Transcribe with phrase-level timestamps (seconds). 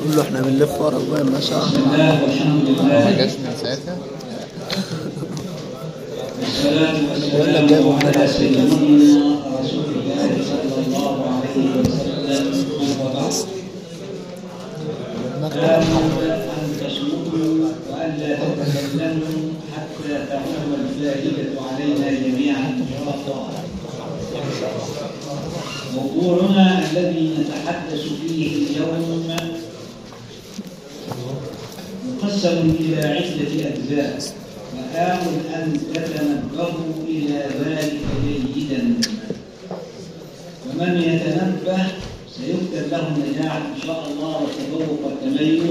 [0.00, 3.96] قول له إحنا بنلف ورا بقى ما شاء بسم الله والحمد ما جاش من ساعتها
[6.64, 8.54] ولا والسلام جابوا من على العشرين.
[8.54, 12.20] سيدنا رسول الله صلى الله عليه وسلم
[15.56, 23.69] لا بد أن تصمتوا وألا تتكلموا حتى تعم الفائدة علينا جميعا إن شاء الله
[25.94, 29.26] موضوعنا الذي نتحدث فيه اليوم
[32.22, 34.22] مقسم إلى عدة أجزاء.
[34.76, 38.94] وآمل أن تتنبهوا إلى ذلك جيدا.
[40.66, 41.82] ومن يتنبه
[42.36, 45.62] سيكتب له النجاح إن شاء الله والتفوق والتميز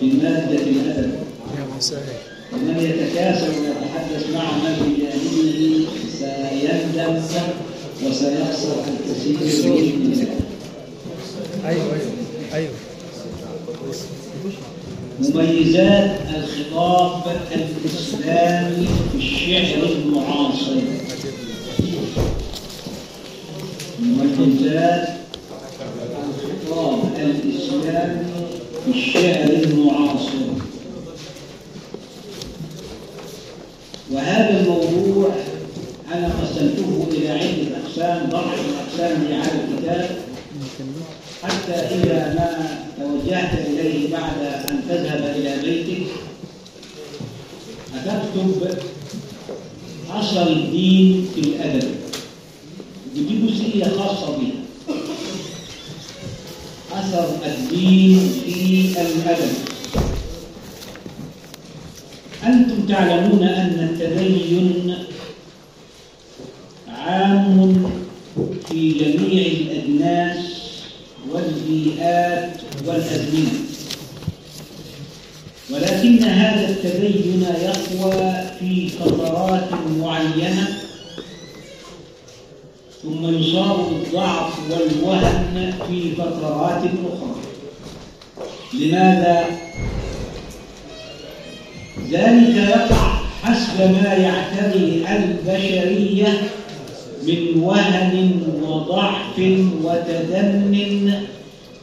[0.00, 1.12] في مادة الأدب.
[2.52, 5.86] ومن يتكاسل ويتحدث مع من بجانبه
[6.18, 7.14] سيندم
[8.06, 10.28] وسيخسر الكثير
[11.64, 12.12] أيوه أيوه
[12.54, 12.70] أيوه
[15.20, 17.22] مميزات الخطاب
[17.54, 20.74] الإسلامي في الشعر المعاصر.
[24.00, 25.08] مميزات
[26.44, 28.24] الخطاب الإسلامي
[28.84, 30.38] في الشعر المعاصر.
[34.12, 35.30] وهذا الموضوع
[36.14, 40.10] أنا قسمته إلى عدة أقسام ضعف الأقسام لهذا الكتاب
[41.42, 44.38] حتى إذا ما توجهت إليه بعد
[44.70, 46.06] أن تذهب إلى بيتك.
[47.94, 48.78] هتكتب
[50.10, 51.88] أثر الدين في الأدب.
[53.16, 54.60] ودي جزئية خاصة بها
[56.92, 59.52] أثر الدين في الأدب.
[62.46, 64.94] أنتم تعلمون أن التدين
[66.88, 67.47] عام
[68.78, 70.38] في جميع الأجناس
[71.30, 73.52] والبيئات والأزمنة
[75.70, 79.68] ولكن هذا التدين يقوى في فترات
[80.00, 80.68] معينة
[83.02, 87.34] ثم يصاب بالضعف والوهن في فترات أخرى
[88.74, 89.44] لماذا؟
[92.10, 96.57] ذلك يقع حسب ما يعتري البشرية
[97.28, 99.38] من وهن وضعف
[99.84, 101.12] وتدن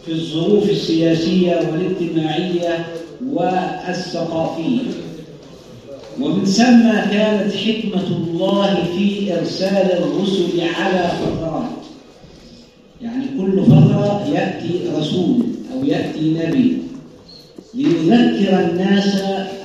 [0.06, 2.86] في الظروف السياسية والاجتماعية
[3.34, 4.80] والثقافية.
[6.22, 11.70] ومن ثم كانت حكمة الله في إرسال الرسل على فترات
[13.02, 15.38] يعني كل فترة يأتي رسول
[15.74, 16.78] أو يأتي نبي
[17.74, 19.22] ليذكر الناس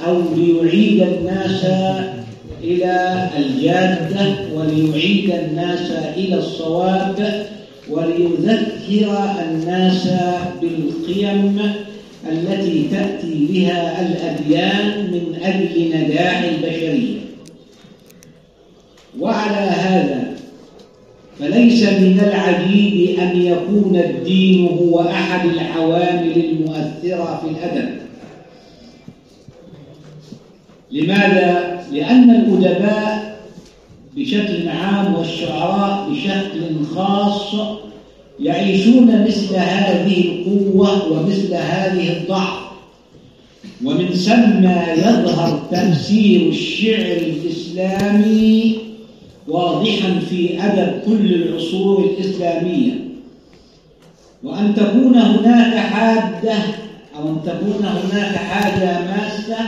[0.07, 1.65] أو ليعيد الناس
[2.65, 7.47] إلى الجادة وليعيد الناس إلى الصواب
[7.91, 10.09] وليذكر الناس
[10.61, 11.61] بالقيم
[12.33, 17.21] التي تأتي بها الأديان من أجل نجاح البشرية
[19.21, 20.31] وعلى هذا
[21.39, 27.91] فليس من العجيب أن يكون الدين هو أحد العوامل المؤثرة في الأدب
[30.91, 33.41] لماذا؟ لأن الأدباء
[34.17, 37.55] بشكل عام والشعراء بشكل خاص
[38.41, 42.61] يعيشون مثل هذه القوة ومثل هذه الضعف.
[43.85, 44.65] ومن ثم
[44.99, 48.79] يظهر تفسير الشعر الإسلامي
[49.49, 52.93] واضحا في أدب كل العصور الإسلامية.
[54.43, 56.55] وأن تكون هناك حادة
[57.17, 59.59] أو أن تكون هناك حاجة ماسة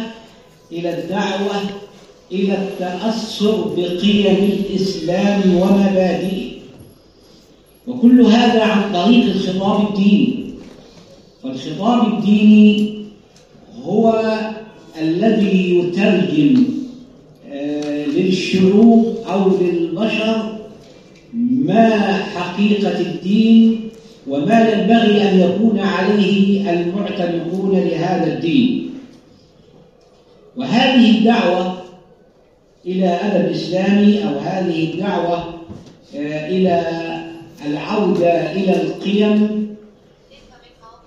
[0.73, 1.82] إلى الدعوة
[2.33, 6.53] إلى التأثر بقيم الإسلام ومبادئه.
[7.87, 10.45] وكل هذا عن طريق الخطاب الديني.
[11.43, 12.95] فالخطاب الديني
[13.85, 14.25] هو
[15.01, 16.65] الذي يترجم
[17.53, 20.59] آه، للشعوب أو للبشر
[21.35, 23.81] ما حقيقة الدين
[24.29, 28.91] وما ينبغي أن يكون عليه المعتنقون لهذا الدين.
[30.57, 31.82] وهذه الدعوة
[32.87, 35.45] إلى أدب إسلامي أو هذه الدعوة
[36.17, 36.83] آه، إلى
[37.67, 39.63] العودة إلى القيم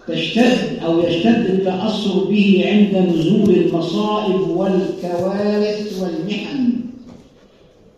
[0.07, 6.69] تشتد أو يشتد التأثر به عند نزول المصائب والكوارث والمحن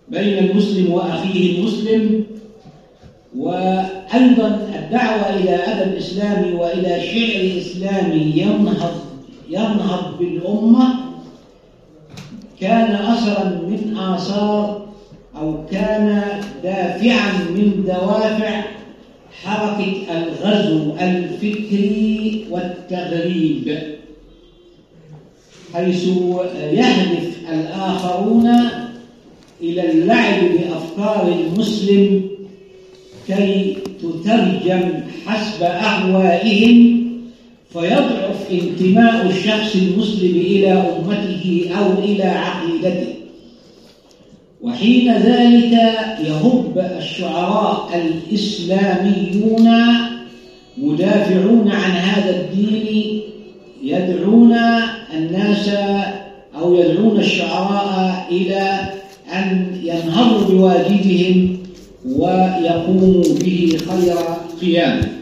[0.10, 2.24] بين المسلم وأخيه المسلم.
[3.38, 8.94] وأيضا الدعوة إلى أدب إسلامي وإلى شعر إسلامي ينهض
[9.50, 10.97] ينهض بالأمة
[12.62, 14.88] كان أثرا من آثار
[15.36, 16.24] أو كان
[16.64, 18.62] دافعا من دوافع
[19.44, 23.78] حركة الغزو الفكري والتغريب
[25.74, 26.08] حيث
[26.72, 28.48] يهدف الآخرون
[29.62, 32.22] إلى اللعب بأفكار المسلم
[33.28, 34.90] كي تترجم
[35.26, 37.07] حسب أهوائهم
[37.74, 43.14] فيضعف انتماء الشخص المسلم إلى أمته أو إلى عقيدته.
[44.62, 45.72] وحين ذلك
[46.28, 49.70] يهب الشعراء الإسلاميون
[50.78, 53.22] مدافعون عن هذا الدين
[53.84, 54.56] يدعون
[55.14, 55.70] الناس
[56.56, 58.80] أو يدعون الشعراء إلى
[59.34, 61.58] أن ينهضوا بواجبهم
[62.06, 64.16] ويقوموا به خير
[64.62, 65.17] قيام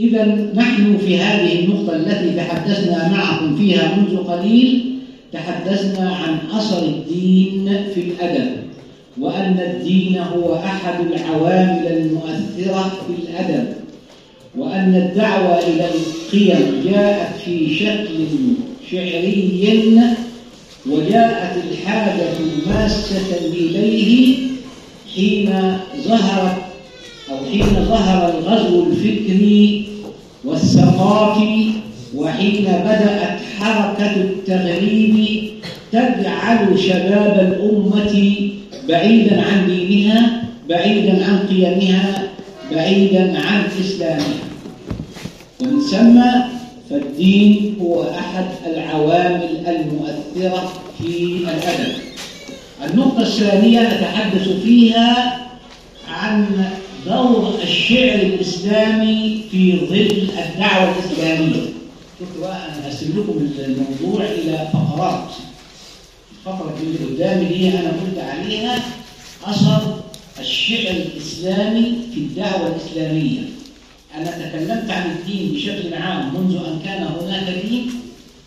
[0.00, 4.96] إذا نحن في هذه النقطة التي تحدثنا معكم فيها منذ قليل
[5.32, 8.50] تحدثنا عن أثر الدين في الأدب
[9.20, 13.68] وأن الدين هو أحد العوامل المؤثرة في الأدب
[14.56, 18.26] وأن الدعوة إلى القيم جاءت في شكل
[18.90, 19.50] شعري
[20.86, 22.28] وجاءت الحاجة
[22.66, 24.36] ماسة إليه
[25.14, 25.52] حين
[26.04, 26.56] ظهرت
[27.30, 29.89] أو حين ظهر الغزو الفكري
[30.44, 31.70] والثقافي
[32.16, 35.50] وحين بدأت حركة التغريب
[35.92, 38.14] تجعل شباب الأمة
[38.88, 42.22] بعيدا عن دينها بعيدا عن قيمها
[42.72, 44.40] بعيدا عن إسلامها.
[45.60, 46.20] ومن ثم
[46.90, 51.92] فالدين هو أحد العوامل المؤثرة في الأدب.
[52.90, 55.38] النقطة الثانية نتحدث فيها
[56.08, 56.46] عن
[57.06, 61.62] دور الشعر الإسلامي في ظل الدعوة الإسلامية.
[62.20, 65.28] شفتوا بقى أنا هقسم لكم الموضوع إلى فقرات.
[66.38, 68.82] الفقرة اللي قدامي دي أنا قلت عليها
[69.44, 70.00] أثر
[70.40, 73.40] الشعر الإسلامي في الدعوة الإسلامية.
[74.16, 77.90] أنا تكلمت عن الدين بشكل عام منذ أن كان هناك دين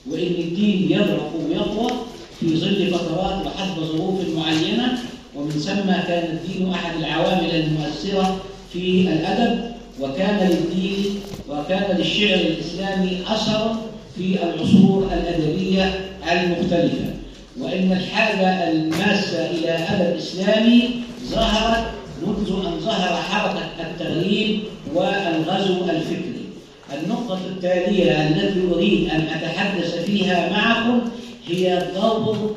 [0.10, 1.92] وإن الدين يضعف ويقوى
[2.40, 4.98] في ظل فترات وحسب ظروف معينة
[5.36, 8.42] ومن ثم كان الدين أحد العوامل المؤثرة
[8.74, 9.72] في الأدب
[10.02, 11.06] وكان للدين
[11.50, 13.76] وكان للشعر الإسلامي أثر
[14.16, 16.00] في العصور الأدبية
[16.32, 17.06] المختلفة.
[17.60, 20.90] وإن الحاجة الماسة إلى أدب إسلامي
[21.26, 21.84] ظهرت
[22.28, 24.60] منذ أن ظهر حركة التغيير
[24.94, 26.44] والغزو الفكري.
[26.94, 31.02] النقطة التالية التي أريد أن أتحدث فيها معكم
[31.48, 32.56] هي دور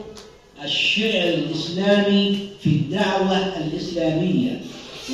[0.65, 4.61] الشعر الإسلامي في الدعوة الإسلامية.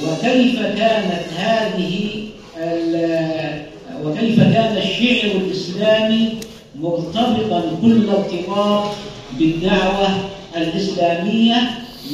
[0.02, 2.24] وكيف كانت هذه
[4.04, 6.28] وكيف كان الشعر الإسلامي
[6.80, 8.84] مرتبطا كل ارتباط
[9.38, 10.08] بالدعوة
[10.56, 11.56] الإسلامية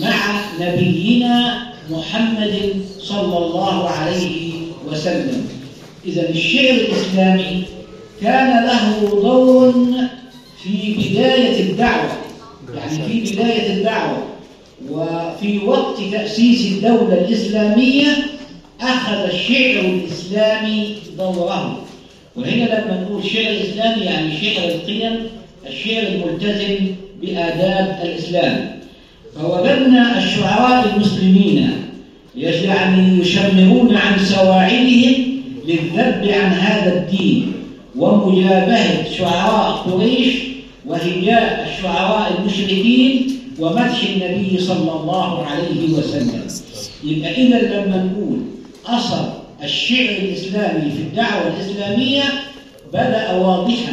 [0.00, 4.52] مع نبينا محمد صلى الله عليه
[4.86, 5.48] وسلم.
[6.06, 7.62] إذا الشعر الإسلامي
[8.22, 9.86] كان له دور
[10.62, 12.27] في بداية الدعوة.
[12.76, 14.18] يعني في بداية الدعوة
[14.90, 18.06] وفي وقت تأسيس الدولة الإسلامية
[18.80, 21.80] أخذ الشعر الإسلامي دوره
[22.36, 25.26] وهنا لما نقول شعر إسلامي يعني شعر القيم
[25.66, 26.86] الشعر الملتزم
[27.22, 28.78] بآداب الإسلام.
[29.34, 31.72] فوجدنا الشعراء المسلمين
[32.36, 35.14] يعني يشمرون عن سواعدهم
[35.66, 37.52] للذب عن هذا الدين.
[37.96, 40.34] ومجابهة شعراء قريش
[40.88, 46.42] وهجاء الشعراء المشركين ومدح النبي صلى الله عليه وسلم.
[47.04, 48.38] يبقى إذا لما نقول
[48.86, 49.32] أثر
[49.64, 52.22] الشعر الإسلامي في الدعوة الإسلامية
[52.92, 53.92] بدأ واضحا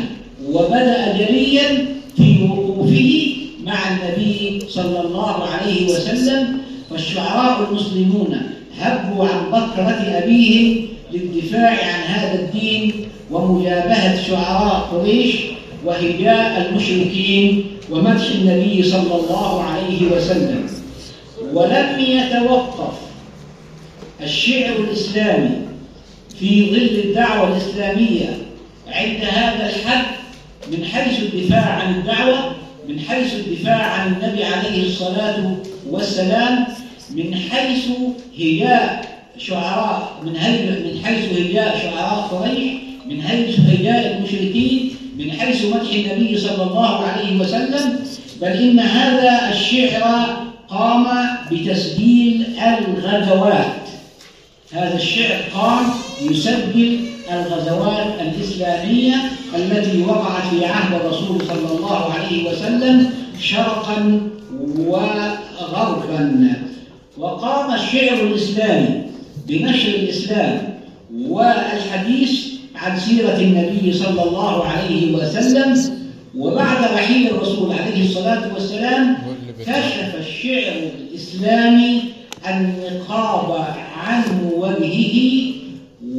[0.52, 1.86] وبدأ جليا
[2.18, 3.28] في وقوفه
[3.66, 6.58] مع النبي صلى الله عليه وسلم
[6.90, 8.42] فالشعراء المسلمون
[8.80, 12.94] هبوا عن بكرة أبيهم للدفاع عن هذا الدين
[13.32, 15.36] ومجابهة شعراء قريش
[15.86, 20.68] وهجاء المشركين ومدح النبي صلى الله عليه وسلم.
[21.54, 22.94] ولم يتوقف
[24.24, 25.50] الشعر الإسلامي
[26.40, 28.38] في ظل الدعوة الإسلامية
[28.88, 30.06] عند هذا الحد
[30.72, 32.56] من حيث الدفاع عن الدعوة
[32.90, 35.56] من حيث الدفاع عن النبي عليه الصلاة
[35.90, 36.68] والسلام
[37.16, 37.86] من حيث
[38.40, 42.74] هجاء شعراء من من حيث هجاء شعراء قريش
[43.10, 48.00] من حيث هجاء المشركين من حيث مدح النبي صلى الله عليه وسلم
[48.42, 50.36] بل إن هذا الشعر
[50.70, 51.06] قام
[51.52, 53.76] بتسجيل الغزوات.
[54.74, 55.86] هذا الشعر قام
[56.22, 57.00] يسجل
[57.32, 59.16] الغزوات الإسلامية
[59.56, 63.10] التي وقعت في عهد الرسول صلى الله عليه وسلم
[63.42, 64.22] شرقا
[64.78, 66.54] وغربا.
[67.18, 69.02] وقام الشعر الإسلامي
[69.48, 70.80] بنشر الإسلام
[71.16, 75.96] والحديث عن سيرة النبي صلى الله عليه وسلم
[76.38, 79.18] وبعد رحيل الرسول عليه الصلاة والسلام
[79.62, 82.02] كشف الشعر الإسلامي
[82.50, 83.66] النقاب
[83.98, 84.24] عن
[84.56, 85.52] وجهه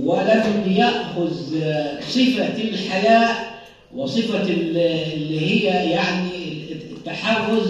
[0.05, 1.31] ولم يأخذ
[2.09, 3.57] صفة الحياء
[3.95, 6.29] وصفة اللي هي يعني
[6.73, 7.69] التحرز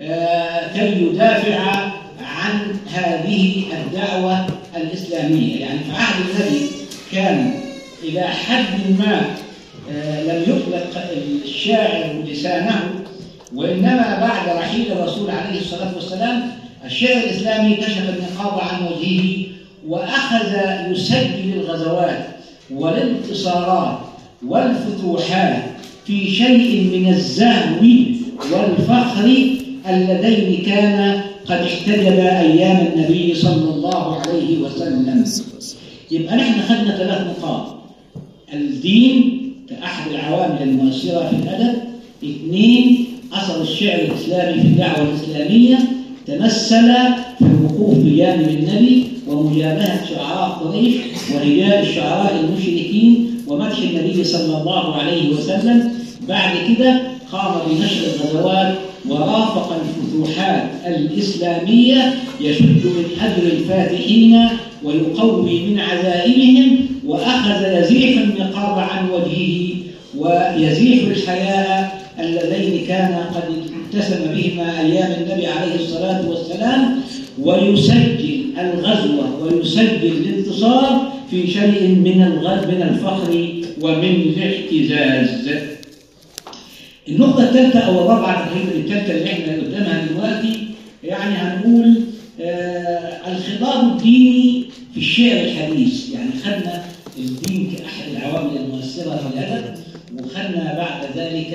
[0.00, 1.60] آه، كي يدافع
[2.20, 5.60] عن هذه الدعوة الإسلامية.
[5.60, 6.66] يعني في عهد النبي
[7.12, 7.63] كان
[8.08, 9.20] إلى حد ما
[9.90, 11.02] آه، لم يطلق
[11.44, 12.90] الشاعر لسانه
[13.54, 16.42] وإنما بعد رحيل الرسول عليه الصلاة والسلام
[16.84, 19.46] الشعر الإسلامي كشف النقاب عن وجهه
[19.88, 20.46] وأخذ
[20.90, 22.26] يسجل الغزوات
[22.70, 23.98] والانتصارات
[24.46, 25.62] والفتوحات
[26.06, 27.80] في شيء من الزهو
[28.52, 29.24] والفخر
[29.88, 35.24] اللذين كان قد احتجب أيام النبي صلى الله عليه وسلم.
[36.10, 37.73] يبقى نحن خدنا ثلاث نقاط.
[38.56, 41.74] الدين كأحد العوامل المؤثرة في الأدب.
[42.24, 45.78] اثنين أثر الشعر الإسلامي في الدعوة الإسلامية.
[46.26, 46.92] تمثل
[47.38, 50.94] في الوقوف بجانب النبي ومجابهة شعراء قريش
[51.34, 55.92] ورجال الشعراء المشركين ومدح النبي صلى الله عليه وسلم.
[56.28, 57.00] بعد كده
[57.32, 58.74] قام بنشر الغزوات
[59.08, 64.48] ورافق الفتوحات الإسلامية يشد من أجر الفاتحين
[64.84, 69.74] ويقوي من عزائمهم وأخذ يزيح النقاب عن وجهه
[70.18, 73.42] ويزيح الحياء اللذين كان قد
[73.94, 77.00] اتسم بهما أيام النبي عليه الصلاة والسلام
[77.42, 82.18] ويسجل الغزوة ويسجل الانتصار في شيء من
[82.68, 83.48] من الفخر
[83.82, 85.50] ومن الاعتزاز
[87.08, 90.58] النقطة الثالثة أو الرابعة تقريبا الثالثة اللي إحنا قدامها دلوقتي
[91.04, 91.94] يعني هنقول
[92.40, 96.10] آه الخطاب الديني في الشعر الحديث.
[96.14, 96.83] يعني خدنا
[97.18, 99.74] الدين كأحد العوامل المؤثرة في الأدب
[100.20, 101.54] وخدنا بعد ذلك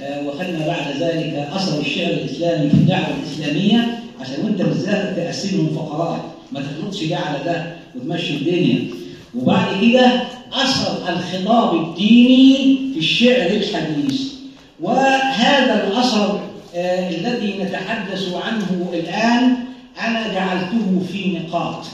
[0.00, 6.20] آه وخدنا بعد ذلك أثر الشعر الإسلامي في الدعوة الإسلامية عشان وأنت بالذات تقسمهم فقرات
[6.52, 8.78] ما تخلطش ده على ده وتمشي الدنيا.
[9.34, 10.22] وبعد كده
[10.52, 14.22] أثر الخطاب الديني في الشعر الحديث.
[14.80, 16.40] وهذا الأثر
[16.74, 19.56] آه الذي نتحدث عنه الآن
[20.06, 21.84] أنا جعلته في نقاط.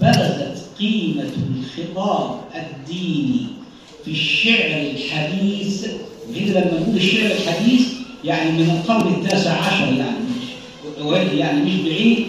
[0.00, 3.46] برزت قيمة الخطاب الديني
[4.04, 5.86] في الشعر الحديث
[6.30, 7.88] وهنا لما نقول الشعر الحديث
[8.24, 10.18] يعني من القرن التاسع عشر يعني
[11.00, 12.26] مش يعني مش بعيد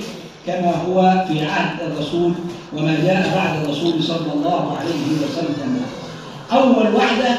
[0.47, 2.33] كما هو في عهد الرسول
[2.73, 4.89] وما جاء بعد الرسول صلى الله عليه
[5.23, 5.81] وسلم
[6.51, 7.37] أول واحدة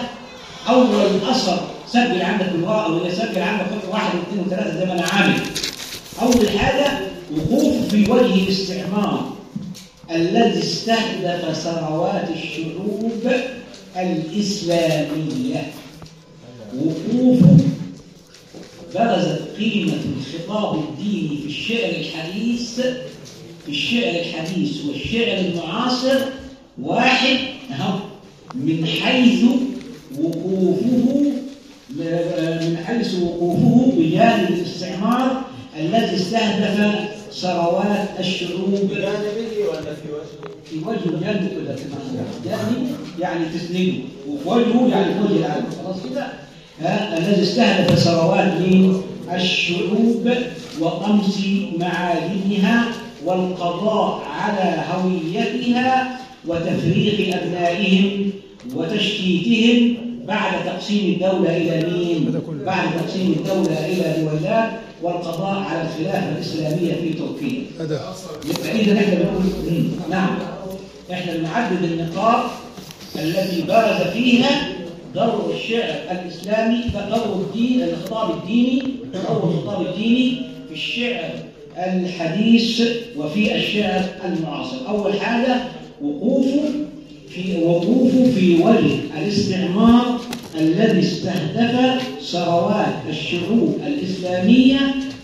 [0.69, 0.87] أول
[1.31, 5.41] أثر سجل عندك الورقه وهي سجل عندك واحد واثنين وثلاثة زي ما أنا عامل.
[6.23, 6.99] أول حاجة
[7.37, 9.40] وقوف في وجه الاستعمار
[10.15, 13.33] الذي استهدف ثروات الشعوب
[13.97, 15.63] الإسلامية.
[16.79, 17.57] وقوفه
[18.95, 22.81] برزت قيمة الخطاب الديني في الشعر الحديث
[23.65, 26.19] في الشعر الحديث والشعر المعاصر
[26.83, 27.37] واحد
[27.71, 27.99] اهو
[28.55, 29.45] من حيث
[30.21, 31.33] وقوفه
[32.61, 35.43] من حيث وقوفه بجانب الاستعمار
[35.81, 36.95] الذي استهدف
[37.33, 38.89] ثروات الشعوب.
[38.91, 41.77] جانبه ولا في وجهه؟ في وجه جانب كده
[42.45, 42.89] جانب
[43.21, 43.93] يعني تسنده
[44.29, 45.67] وفي وجهه يعني في وجه العالم.
[45.85, 46.27] خلاص كده؟
[47.19, 48.53] الذي استهدف ثروات
[49.35, 50.29] الشعوب
[50.81, 51.39] وطمس
[51.79, 52.85] معالمها
[53.25, 58.31] والقضاء على هويتها وتفريق أبنائهم
[58.75, 59.97] وتشتيتهم
[60.29, 62.35] بعد تقسيم الدولة إلى مين؟
[62.67, 64.71] بعد تقسيم الدولة إلى دولات
[65.03, 67.63] والقضاء على الخلافة الإسلامية في تركيا.
[68.51, 69.45] يبقى إذا إحنا بنقول
[70.11, 70.39] نعم
[71.13, 72.51] إحنا بنعدد النقاط
[73.17, 74.69] التي برز فيها
[75.15, 76.81] دور الشعر الإسلامي
[77.11, 78.83] دور الدين الخطاب الديني
[79.15, 80.37] دور الخطاب الديني
[80.69, 81.31] في الشعر
[81.77, 82.83] الحديث
[83.17, 84.77] وفي الشعر المعاصر.
[84.89, 85.57] أول حاجة
[86.03, 86.63] وقوفه
[87.29, 90.21] في وقوفه في وجه الاستعمار
[90.61, 92.03] الذي استهدف
[92.33, 94.79] ثروات الشعوب الإسلامية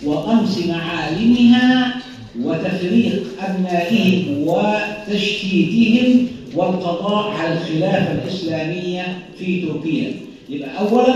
[0.05, 1.95] وطمس معالمها
[2.43, 10.13] وتفريق أبنائهم وتشتيتهم والقضاء على الخلافة الإسلامية في تركيا.
[10.49, 11.15] يبقى أولا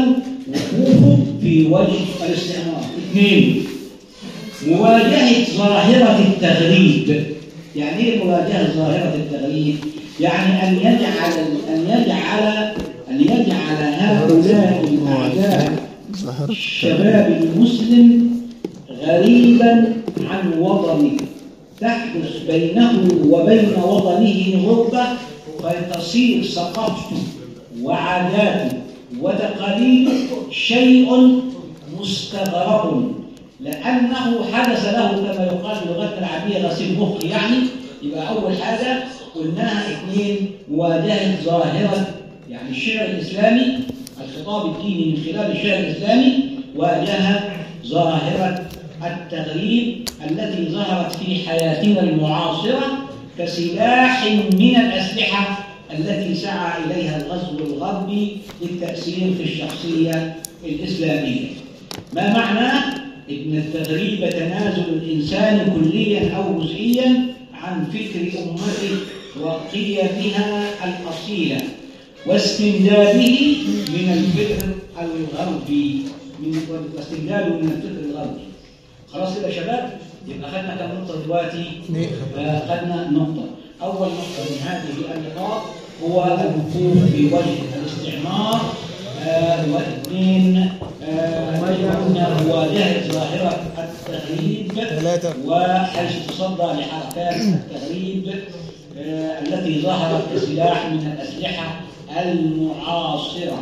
[0.48, 2.84] وقوفه في وجه الاستعمار.
[3.10, 3.64] اثنين
[4.68, 7.24] مواجهة ظاهرة التغريب.
[7.76, 9.76] يعني إيه مواجهة ظاهرة التغريب؟
[10.20, 11.32] يعني أن يجعل
[11.68, 12.72] أن يجعل
[13.10, 15.72] أن يجعل هؤلاء الأعداء
[16.48, 18.30] الشباب المسلم
[19.06, 19.92] غريبا
[20.30, 21.16] عن وطنه.
[21.80, 25.04] تحدث بينه وبين وطنه غربة
[25.62, 27.16] فتصير ثقافته
[27.82, 28.76] وعاداته
[29.20, 30.10] وتقاليده
[30.50, 31.40] شيء
[32.00, 33.12] مستغرب.
[33.60, 37.56] لأنه حدث له كما يقال بلغة العربية غسيل مخ يعني
[38.02, 39.02] يبقى أول حاجة
[39.34, 42.06] قلناها اثنين مواجهة ظاهرة
[42.50, 43.78] يعني الشعر الإسلامي
[44.24, 46.34] الخطاب الديني من خلال الشعر الإسلامي
[46.76, 47.40] واجه
[47.86, 48.68] ظاهرة
[49.02, 59.34] التغريب التي ظهرت في حياتنا المعاصرة كسلاح من الأسلحة التي سعى إليها الغزو الغربي للتأثير
[59.34, 61.46] في الشخصية الإسلامية.
[62.12, 68.96] ما معنى؟ إن التغريب تنازل الإنسان كليا أو جزئيا عن فكر أمته
[69.40, 71.60] وقيمها الأصيلة.
[72.26, 73.12] واستمداده
[73.88, 74.66] من الفكر
[75.00, 76.02] الغربي
[76.40, 76.54] من
[76.96, 78.40] واستمداده من الفكر الغربي.
[79.12, 79.90] خلاص كده يا شباب؟
[80.28, 81.64] يبقى خدنا كم نقطة دلوقتي؟
[82.38, 83.44] آه، خدنا نقطة.
[83.82, 85.62] أول نقطة من هذه النقاط
[86.02, 88.60] هو الوقوف في وجه الاستعمار.
[89.26, 90.70] آه، واثنين
[91.08, 94.72] آه، قلنا مواجهة ظاهرة التغريب.
[95.46, 98.34] وحيث تصدى لحركات التغريب
[98.98, 101.80] آه، التي ظهرت كسلاح من الأسلحة
[102.16, 103.58] المعاصرة.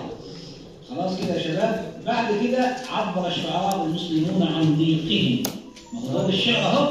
[0.90, 5.42] خلاص كده يا شباب؟ بعد كده عبر الشعراء المسلمون عن ضيقهم.
[6.12, 6.88] دور الشعر أهو.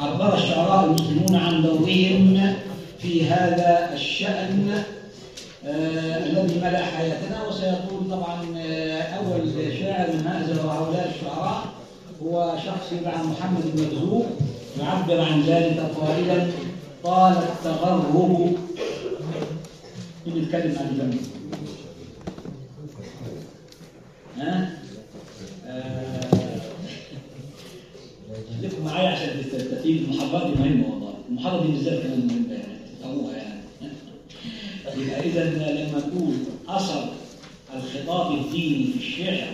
[0.00, 2.54] عبر الشعراء المسلمون عن دورهم
[2.98, 4.82] في هذا الشأن
[5.66, 7.48] آه الذي ملأ حياتنا.
[7.48, 11.62] وسيكون طبعا آه أول شاعر من هؤلاء الشعراء
[12.22, 14.26] هو شخص يدعى محمد بن مرزوق
[14.80, 16.46] يعبر عن ذلك قائلا
[17.04, 18.52] طال التغرب
[20.36, 21.20] يتكلم عن الجنة
[24.36, 24.78] ها؟
[25.66, 26.20] آه،
[28.60, 31.14] خليكم معايا عشان تستفيد المحاضرات دي مهمة والله.
[31.28, 33.60] المحاضرة دي بالذات كمان مهمة يعني تفهموها يعني
[34.96, 36.34] يبقى إذا لما نقول
[36.68, 37.12] أثر
[37.76, 39.48] الخطاب الديني في الشعر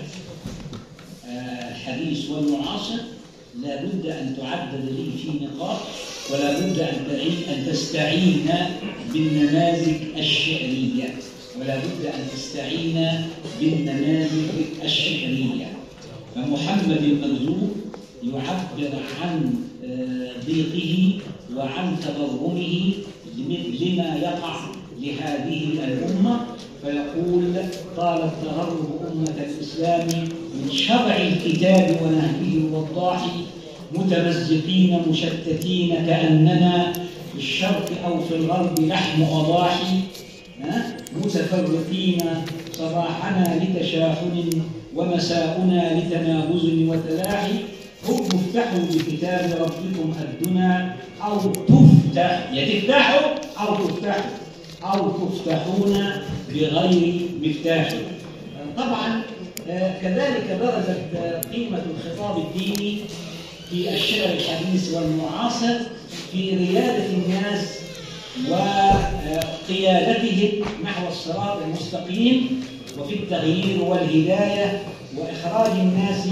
[1.27, 2.99] آه، الحديث والمعاصر
[3.63, 5.79] لابد أن تعدد لي في نقاط
[6.31, 6.79] ولا بد
[7.49, 8.49] أن تستعين
[9.13, 11.15] بالنماذج الشعرية.
[11.61, 13.09] ولا بد أن تستعين
[13.61, 14.49] بالنماذج
[14.85, 15.73] الشعرية.
[16.35, 17.71] فمحمد المرزوق
[18.23, 19.55] يعبر عن
[19.85, 21.19] آه، ضيقه
[21.57, 22.93] وعن تضرمه
[23.81, 24.57] لما يقع
[25.01, 26.41] لهذه الأمة.
[26.83, 27.55] فيقول
[27.97, 30.09] طال التغرب أمة الإسلام
[30.55, 33.27] من شرع الكتاب ونهجه الوضاح
[33.95, 36.93] متمزقين مشتتين كأننا
[37.33, 39.97] في الشرق أو في الغرب لحم أضاحي
[40.63, 42.19] ها؟ متفرقين
[42.73, 44.51] صباحنا لتشاحن
[44.97, 47.53] ومساؤنا لتنابز وتلاحي
[48.09, 53.27] هم افتحوا بكتاب ربكم الدنا أو تفتح يا تفتحوا
[53.61, 54.31] أو تفتحوا
[54.85, 56.07] أو تفتحون
[56.55, 57.93] بغير مفتاح
[58.77, 59.23] طبعا
[59.69, 61.17] آه، كذلك برزت
[61.55, 62.99] قيمة الخطاب الديني
[63.73, 65.79] في الشعر الحديث والمعاصر
[66.33, 67.79] في ريادة الناس
[69.69, 72.65] وقيادتهم نحو الصراط المستقيم
[72.99, 74.83] وفي التغيير والهداية
[75.17, 76.27] وإخراج الناس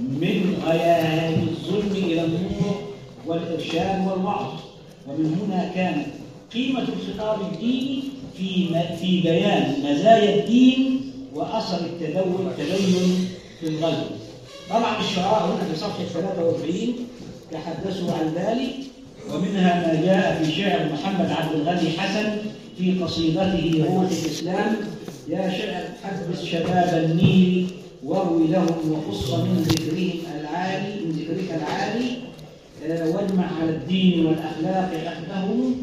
[0.00, 2.82] من غياهات الظلم إلى النور
[3.26, 4.52] والإرشاد والوعظ
[5.08, 6.06] ومن هنا كانت
[6.54, 8.02] قيمة الخطاب الديني
[8.38, 8.68] في
[9.00, 11.00] في بيان مزايا الدين
[11.34, 13.28] وأثر التدين
[13.60, 14.23] في الغزو.
[14.70, 16.74] طبعا الشعراء هنا في صفحة 43
[17.52, 18.74] تحدثوا عن ذلك
[19.34, 22.36] ومنها ما جاء في شعر محمد عبد الغني حسن
[22.78, 24.76] في قصيدته روح الإسلام.
[25.28, 27.66] يا شعر حبس شباب النيل
[28.04, 32.10] واروي لهم وقص من ذكرهم العالي من ذكرك العالي
[32.86, 35.74] آه، واجمع على الدين والأخلاق عقدهم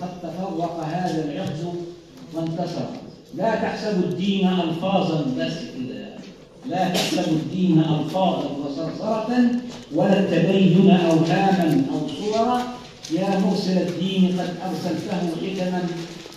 [0.00, 1.74] قد تفوق هذا العقد
[2.34, 2.84] وانتصر.
[3.34, 5.52] لا تحسبوا الدين ألفاظا بس
[6.66, 9.28] لا تحسبوا الدين ألفاظا وصرصرة
[9.94, 12.62] ولا التدين أوهاما أو صورا.
[13.12, 15.82] يا مرسل الدين قد أرسلته حكما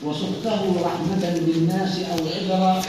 [0.05, 2.81] وسقته رحمة بالناس أو عبرا.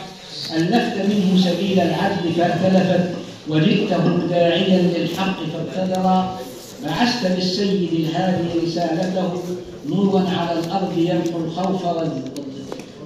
[0.57, 3.11] ألفت منه سبيل العدل فاختلفت
[3.49, 6.39] وجئته داعيا للحق فابتدرا.
[6.85, 9.33] بعثت للسيد الهادي رسالته
[9.89, 11.83] نورا على الأرض يمحو الخوف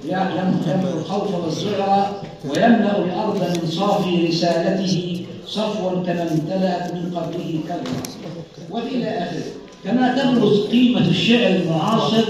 [0.05, 2.11] يمحو الخوف والزعر
[2.49, 8.01] ويملأ الأرض من صافي رسالته صفوا كما امتلأت من قبله كبرا
[8.69, 9.43] وإلى آخره.
[9.83, 12.23] كما تبرز قيمة الشعر المعاصر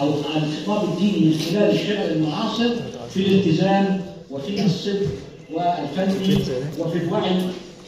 [0.00, 2.70] أو الخطاب الديني من خلال الشعر المعاصر
[3.14, 5.06] في الالتزام وفي الصدق
[5.52, 6.38] والفن
[6.78, 7.36] وفي الوعي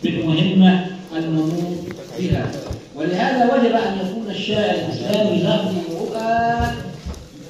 [0.03, 1.79] بالمهمة المنوط
[2.18, 2.51] بها.
[2.96, 6.70] ولهذا وجب أن يكون الشاعر الإسلامي له رؤى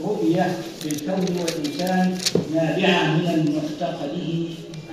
[0.05, 2.19] رؤية في الكون والإنسان
[2.55, 4.13] نابعة من المعتقده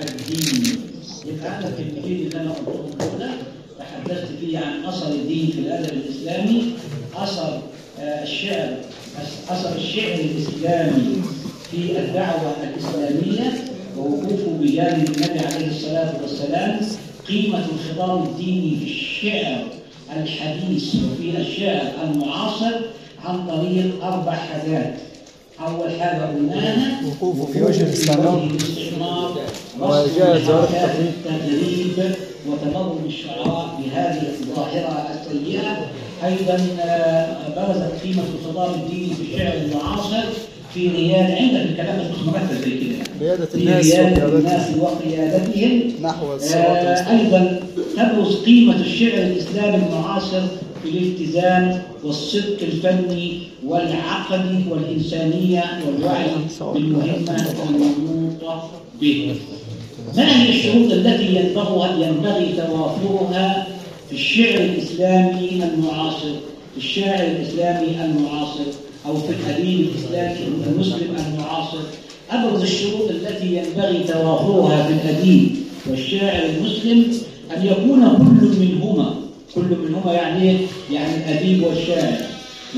[0.02, 0.76] الديني
[1.48, 3.28] أنا الكلمتين اللي أنا قلتهم دول
[3.80, 6.74] تحدثت فيه عن أثر الدين في الأدب الإسلامي
[7.15, 7.62] أثر
[8.00, 8.78] آه، الشعر
[9.50, 11.22] أثر الشعر الإسلامي
[11.72, 13.54] في الدعوة الإسلامية
[13.98, 16.80] ووقوفه بجانب النبي عليه الصلاة والسلام
[17.28, 19.63] قيمة الخطاب الديني في الشعر
[20.17, 22.76] الحديث وفي الشعر المعاصر
[23.26, 24.93] عن طريق أربع حاجات.
[25.67, 28.52] أول حاجة قلناها وقوفه في وجه الاستعمار
[29.80, 30.36] وجاء
[31.00, 32.15] التدريب
[32.48, 35.78] وتضرر الشعراء بهذه الظاهرة السيئة.
[36.26, 40.24] أيضا آه، برزت قيمة الخطاب الديني في الشعر المعاصر
[40.74, 43.06] في رياد عندك الكلام المرتب زي كده.
[43.22, 43.93] ريادة في الناس.
[43.93, 45.91] الناس وقيادتهم.
[46.02, 47.60] نحو الصراط آه، أيضا
[47.98, 50.41] تبرز قيمة الشعر الإسلامي المعاصر
[50.83, 56.25] في الالتزام والصدق الفني والعقل والإنسانية والوعي
[56.73, 58.69] بالمهمة المنوطة
[59.01, 59.35] به.
[60.17, 63.67] ما هي الشروط التي ينبغي ينبغي توافرها
[64.09, 66.31] في الشعر الإسلامي المعاصر؟
[66.73, 68.63] في الشاعر الإسلامي المعاصر
[69.05, 70.37] أو في الأديب الإسلامي
[70.67, 71.77] المسلم المعاصر
[72.31, 75.49] أبرز الشروط التي ينبغي توافرها في الأديب
[75.89, 77.05] والشاعر المسلم
[77.57, 79.13] أن يكون كل منهما
[79.55, 80.57] كل منهما يعني إيه؟
[80.91, 82.17] يعني الأديب والشاعر.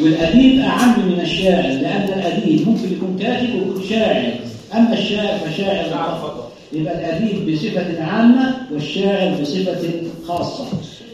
[0.01, 4.33] والأديب أعم من الشاعر لأن الأديب ممكن يكون كاتب ويكون شاعر.
[4.73, 5.83] أما الشاعر فشاعر
[6.21, 9.91] فقط يبقى الأديب بصفة عامة والشاعر بصفة
[10.27, 10.67] خاصة.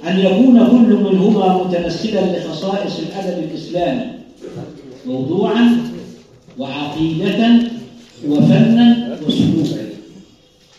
[0.07, 4.01] أن يكون كل منهما متمثلا لخصائص الأدب الإسلامي.
[5.05, 5.77] موضوعا
[6.57, 7.49] وعقيدة
[8.27, 9.81] وفنا وسلوكا.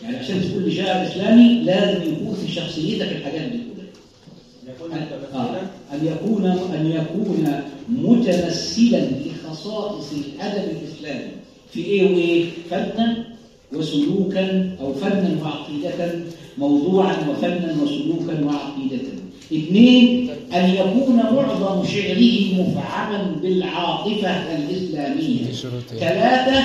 [0.03, 3.59] يعني عشان تقول لي شاعر إسلامي لازم يكون في شخصيتك الحاجات دي.
[5.93, 11.31] أن يكون أن يكون متمثلا لخصائص الأدب الإسلامي
[11.73, 13.25] في إيه وإيه؟ فنا
[13.73, 16.11] وسلوكا أو فنا وعقيدة
[16.57, 19.03] موضوعا وفنا وسلوكا وعقيدة.
[19.53, 25.45] اثنين أن يكون معظم شعره مفعما بالعاطفة الإسلامية.
[25.99, 26.59] ثلاثة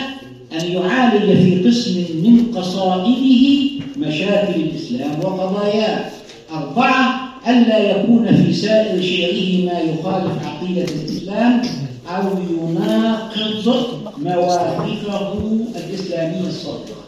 [0.52, 6.10] أن يعالج في قسم من قصائده مشاكل الإسلام وقضاياه.
[6.52, 11.62] أربعة ألا يكون في سائر شعره ما يخالف عقيدة الإسلام
[12.08, 15.34] أو يناقض مواقفه
[15.76, 17.04] الإسلامية الصادقة.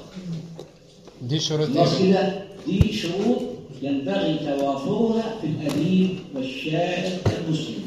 [1.23, 2.33] دي شروط إيه؟ كده
[2.67, 3.39] دي شروط
[3.83, 7.05] ينبغي توافرها في الأديب والشاعر
[7.39, 7.83] المسلم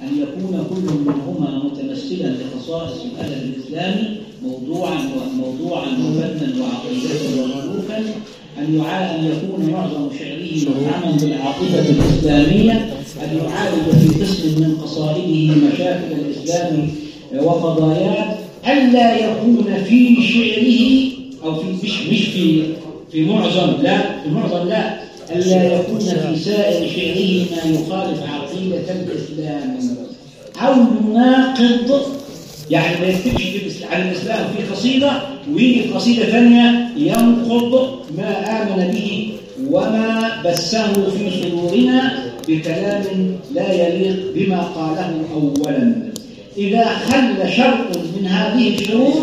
[0.00, 4.98] أن يكون كل منهما متمثلا لخصائص الأدب الإسلامي موضوعا
[5.36, 8.04] موضوعا وفنا وعقيدة وسلوكا
[8.58, 12.72] أن أن يكون معظم شعره مفعما بالعقيدة الإسلامية
[13.24, 16.90] أن يعالج في قسم من قصائده مشاكل الإسلام
[17.36, 18.34] وقضاياه
[18.66, 21.10] ألا يكون في شعره
[21.44, 22.62] أو في مش مش في
[23.12, 25.00] في معظم لا في معظم لا
[25.34, 29.78] ألا يكون في سائر شعره ما يخالف عقيدة الإسلام.
[30.60, 32.02] أو يناقض
[32.70, 38.90] يعني ما يكتبش في عن الإسلام في قصيدة ويجي في قصيدة ثانية ينقض ما آمن
[38.92, 39.32] به
[39.70, 43.04] وما بثه في صدورنا بكلام
[43.54, 45.94] لا يليق بما قاله أولا.
[46.56, 49.14] إذا خل شرط من هذه الشروط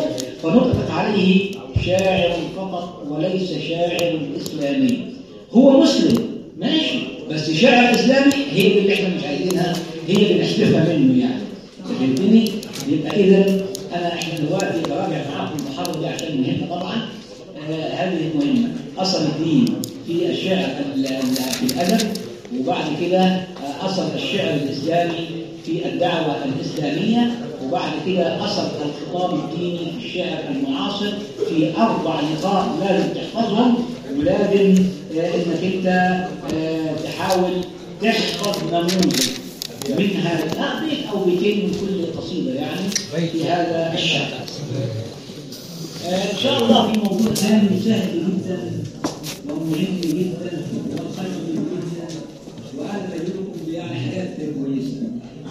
[0.44, 1.52] فنطلق عليه
[1.86, 5.00] شاعر فقط وليس شاعر إسلامي.
[5.54, 6.24] هو مسلم
[6.58, 7.00] ماشي
[7.32, 9.74] بس شاعر إسلامي هي اللي إحنا مش عايزينها
[10.08, 11.42] هي اللي نحذفها منه يعني.
[12.00, 12.52] فهمتني؟
[12.88, 16.96] يبقى إذا أنا إحنا دلوقتي براجع معاكم المحاضرة دي عشان مهمة طبعا.
[17.70, 18.70] آه هذه مهمة.
[18.98, 19.66] أصل الدين
[20.08, 22.08] في الشعر ال- ال- في الأدب
[22.60, 25.14] وبعد كده آه، أصل الشعر الإسلامي
[25.66, 31.12] في الدعوة الإسلامية وبعد كده أصل الخطاب الديني في الشعر المعاصر
[31.50, 33.76] في أربع نقاط لازم تحفظهم.
[34.18, 34.84] ولازم
[35.18, 35.88] آه، إنك أنت
[36.54, 37.52] آه، تحاول
[38.02, 39.30] تحفظ نموذج.
[39.90, 42.90] منها لا بيت أو بيتين من كل قصيدة يعني
[43.32, 44.28] في هذا الشعر
[46.06, 48.84] آه، إن شاء الله في موضوع ثاني سهل جدا
[49.50, 50.66] ومهم جدا
[51.10, 52.08] وخير جدا
[52.78, 55.02] وأنا أجيبكم يعني حاجات كويسة.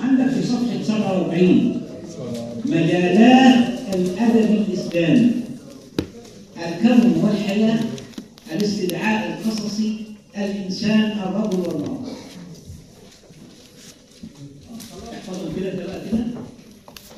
[0.03, 1.81] عندك في صفحة 47
[2.65, 5.31] مجالات الأدب الإسلامي.
[6.67, 7.79] الكون والحياة
[8.53, 9.97] الاستدعاء القصصي
[10.37, 12.07] الإنسان الرجل والمرأة.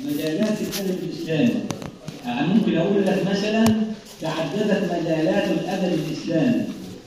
[0.05, 1.55] مجالات الأدب الإسلامي
[2.27, 3.65] يعني ممكن أقول لك مثلا
[4.21, 6.65] تعددت مجالات الأدب الإسلامي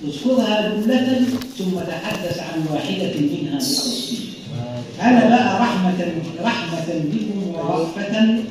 [0.08, 1.26] اذكرها جملة
[1.58, 4.20] ثم تحدث عن واحدة منها بالتفصيل.
[5.02, 6.06] أنا بقى رحمة
[6.42, 8.42] رحمة بكم ورأفة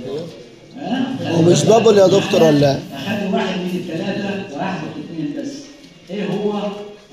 [0.78, 5.48] ها؟ هو مش بابل يا دكتور ولا؟ أخلي واحد من الثلاثة وأحذف اثنين بس.
[6.10, 6.62] إيه هو؟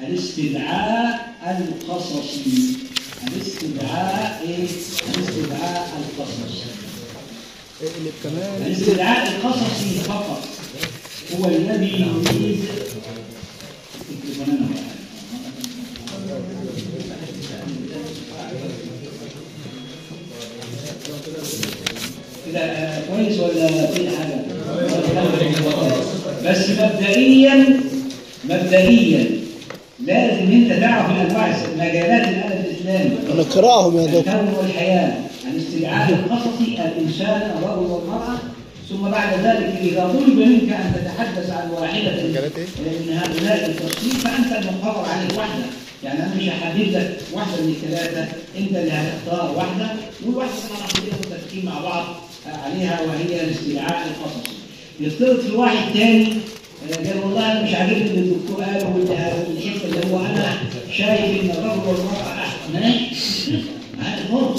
[0.07, 2.77] الاستدعاء القصصي.
[3.23, 6.63] الاستدعاء إيه؟ الاستدعاء القصصي.
[7.81, 10.43] اللي كمان الاستدعاء القصصي فقط
[11.39, 12.65] هو الذي يريد.
[22.45, 24.41] كده كويس ولا في حاجة؟
[26.45, 27.79] بس مبدئيا
[28.45, 29.29] مبدئيا
[30.05, 33.09] لازم انت تعرف الانواع مجالات الأدب الإسلامي.
[33.37, 34.19] نقرأهم يا دكتور.
[34.33, 35.13] الكون والحياة
[35.53, 38.37] الاستدعاء القصصي الإنسان الرجل والمرأة.
[38.89, 45.05] ثم بعد ذلك إذا طلب منك أن تتحدث عن واحدة من هؤلاء التفصيل فأنت المقرر
[45.09, 45.63] عليك واحدة
[46.03, 48.21] يعني أنا مش هحدد لك واحدة من الثلاثة.
[48.57, 49.87] أنت اللي هتختار واحدة
[50.25, 52.05] والواحدة طبعا هنخلينا متفقين مع بعض
[52.65, 54.55] عليها وهي الاستدعاء القصصي.
[54.99, 56.33] يفترض في واحد تاني
[56.91, 59.13] آه، قال والله أنا مش عاجبني اللي الدكتور قاله واللي
[59.57, 60.57] الحته اللي هو أنا
[60.97, 63.51] شايف إن الرجل والمرأة أحسن ماشي
[63.97, 64.55] معاك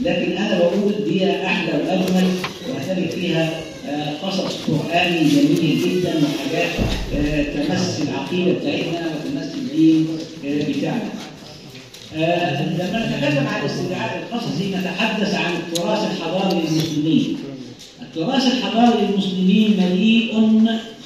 [0.00, 2.28] لكن أنا بقول دي أحلى وأجمل
[2.68, 6.70] وهتلاقي فيها آه، قصص قرآني جميل جدا وحاجات
[7.16, 10.06] آه، تمس العقيده بتاعتنا وتمس الدين
[10.44, 11.10] آه، بتاعنا.
[12.78, 17.36] لما نتكلم عن الاستدعاء القصصي نتحدث عن التراث الحضاري للمسلمين.
[18.10, 20.32] التراث الحضاري للمسلمين مليء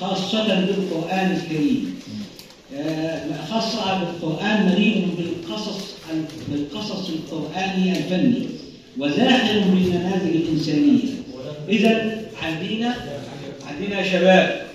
[0.00, 2.00] خاصة بالقرآن الكريم.
[2.76, 5.78] آه، خاصة بالقرآن مليء بالقصص
[6.48, 8.46] بالقصص القرآني الفني
[8.98, 11.02] وزاخر بالمنازل الإنسانية.
[11.68, 12.94] إذا عندنا
[13.68, 14.66] عندنا يا شباب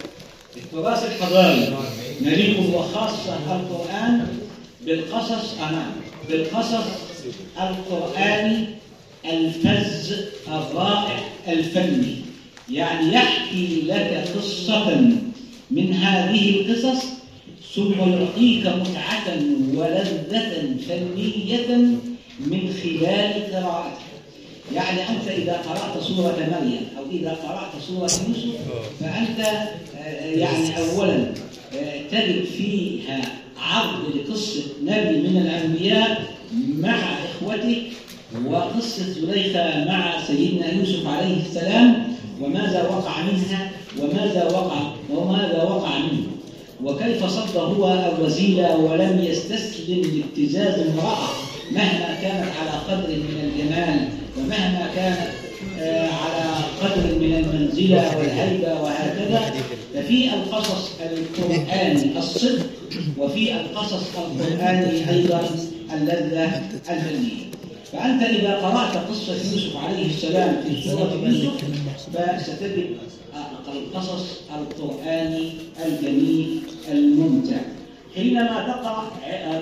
[0.58, 1.76] التراث الحضاري
[2.22, 4.28] مليء وخاصة القرآن
[4.86, 5.92] بالقصص أمام
[6.30, 6.86] بالقصص
[7.62, 8.66] القرآني
[9.26, 10.16] الفز
[10.48, 12.16] الرائع الفني.
[12.70, 15.12] يعني يحكي لك قصة
[15.72, 17.06] من هذه القصص
[17.76, 19.38] ثم يعطيك متعة
[19.76, 21.78] ولذة فنية
[22.40, 24.10] من خلال قراءته
[24.76, 28.60] يعني أنت إذا قرأت سورة مريم أو إذا قرأت سورة يوسف
[29.00, 29.40] فأنت
[29.98, 31.32] آه، يعني أولا
[31.76, 33.22] آه، تجد فيها
[33.58, 36.24] عرض لقصة نبي من الأنبياء
[36.78, 37.92] مع إخوته
[38.48, 42.04] وقصة زليخة مع سيدنا يوسف عليه السلام
[42.42, 46.28] وماذا وقع منها؟ وماذا وقع؟ وماذا وقع منه؟
[46.84, 51.28] وكيف صد هو الوزير ولم يستسلم لابتزاز امرأة
[51.72, 55.30] مهما كانت على قدر من الجمال ومهما كانت
[55.80, 56.46] آه، على
[56.82, 59.54] قدر من المنزلة والهيبة وهكذا
[59.96, 62.66] ففي القصص القرآني الصدق
[63.18, 65.42] وفي القصص القرآني أيضا
[65.94, 67.49] اللذة الفنية
[67.92, 71.64] فأنت إذا قرأت قصة يوسف عليه السلام في سورة يوسف
[72.14, 72.98] فستجد
[73.74, 75.52] القصص القرآني
[75.86, 77.58] الجميل الممتع.
[78.16, 79.12] حينما تقرأ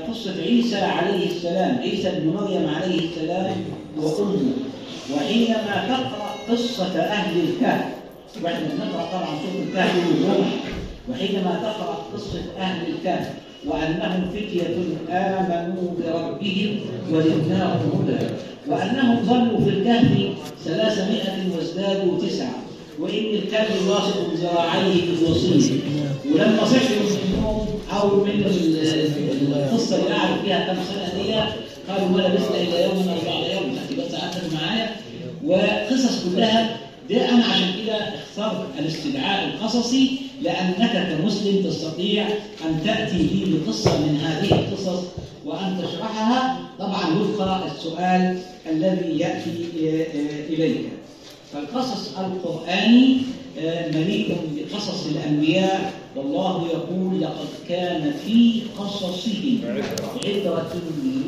[0.10, 3.56] قصة عيسى عليه السلام عيسى بن مريم عليه السلام
[3.98, 4.52] وأمه
[5.16, 7.86] وحينما تقرأ قصة أهل الكهف
[8.44, 9.96] وإحنا بنقرأ طبعا سورة الكهف
[11.12, 13.34] وحينما تقرأ قصة أهل الكهف
[13.65, 14.67] وأنهم فتية
[15.10, 16.80] آمنوا بربهم
[17.12, 18.26] وزدناهم هدى
[18.67, 20.12] وأنهم ظلوا في الكهف
[20.65, 22.56] ثلاثمائة وازدادوا تسعة
[23.00, 25.80] وإن الكلب واثق ذراعيه بالوصيل
[26.34, 27.67] ولما صحوا من النوم
[28.02, 31.34] أو من ال- القصة اللي قعدوا فيها كم سنة دي
[31.89, 33.76] قالوا ما لبثنا إلا يوم أو بعض يوم.
[34.00, 34.89] بس قعدت معايا.
[35.46, 36.78] وقصص كلها
[37.10, 42.28] ده أنا عشان كده اخترت الاستدعاء القصصي لأنك كمسلم تستطيع
[42.65, 45.04] أن تأتي لي بقصة من هذه القصص
[45.45, 46.60] وأن تشرحها.
[46.80, 49.67] طبعا وفق السؤال الذي يأتي
[50.50, 50.82] إليك.
[51.54, 53.17] فالقصص القرآني
[53.60, 55.93] آه، مليء بقصص الأنبياء.
[56.15, 59.60] والله يقول لقد كان في قصصهم
[60.26, 60.71] عبرة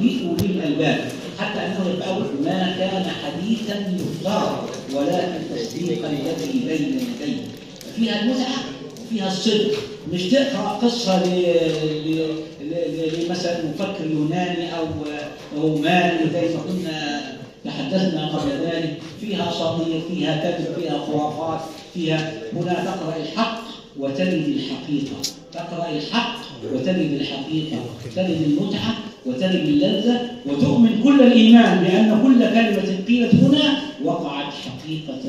[0.02, 1.12] لأولي الألباب.
[1.40, 7.42] حتى أنه يقول ما كان حديثا يفترى ولكن تصديق الذي بين يديه.
[7.96, 8.79] فيها المتعة
[9.10, 9.72] وفيها الصدق
[10.14, 10.22] مش
[11.26, 12.36] ل-
[12.70, 14.86] ل- لمثلا مفكر يوناني أو
[15.62, 17.22] روماني ما كنا
[17.66, 18.98] تحدثنا قبل ذلك.
[19.22, 21.60] فيها اساطير فيها كذب فيها خرافات
[21.94, 23.62] فيها هنا تقرأ الحق
[24.00, 25.16] وتجد الحقيقة.
[25.54, 26.36] تقرأ الحق
[26.74, 27.78] وتجد الحقيقة.
[28.16, 28.96] تجد المتعة
[29.26, 35.22] وتجد اللذة وتؤمن كل الإيمان بأن كل كلمة قيلت هنا وقعت حقيقة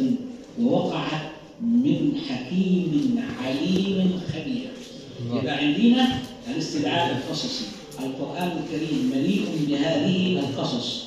[0.62, 1.20] ووقعت
[1.62, 4.70] من حكيم عليم خبير.
[5.32, 6.18] يبقى عندنا
[6.50, 7.64] الاستدعاء القصصي
[8.00, 11.04] القرآن الكريم مليء بهذه القصص.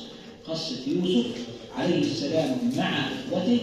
[0.48, 1.26] قصة يوسف
[1.78, 3.58] عليه السلام مع إخوته.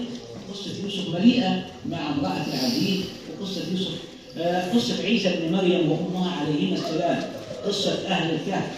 [0.53, 2.99] قصة يوسف مليئة مع امرأة العزيز.
[3.39, 3.91] وقصة يوسف
[4.37, 7.23] آه، قصة عيسى بن مريم وأمها عليهما السلام.
[7.65, 8.71] قصة أهل الكهف.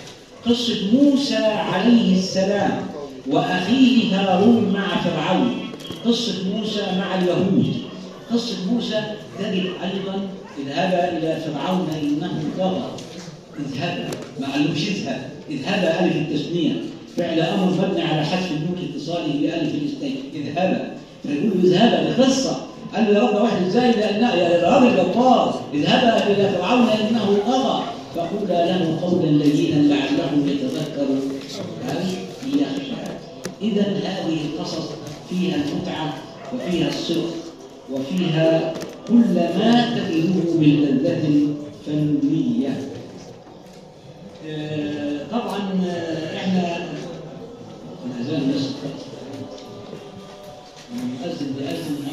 [0.46, 2.88] قصة موسى عليه السلام
[3.28, 5.56] وأخيه هارون مع فرعون.
[6.06, 7.83] قصة موسى مع اليهود.
[8.34, 9.04] قصة موسى
[9.40, 10.28] تجد أيضا
[10.60, 12.92] اذهبا إلى فرعون إنه طغى.
[13.60, 16.76] اذهبا ما قالوش اذهب اذهبا ألف التثنية
[17.18, 20.92] فعل أمر مبني على حذف النون اتصاله بألف الاثنين اذهبا
[21.24, 22.58] فيقول اذهبا قصة
[22.96, 27.84] قال له يا رب واحد إزاي لأن يا راجل جبار اذهبا إلى فرعون إنه طغى.
[28.16, 31.08] فقولا له قولا لينا لعله يتذكر
[31.90, 31.98] أو
[33.62, 34.90] إذا هذه القصص
[35.30, 36.14] فيها المتعة
[36.54, 37.53] وفيها الصدق
[37.92, 38.74] وفيها
[39.08, 41.48] كل ما تجده من لذة
[41.86, 42.90] فنية
[44.48, 46.78] آه، طبعا آه، إحنا
[48.06, 48.66] الأذان بس
[50.94, 52.12] المؤذن بيأذن ما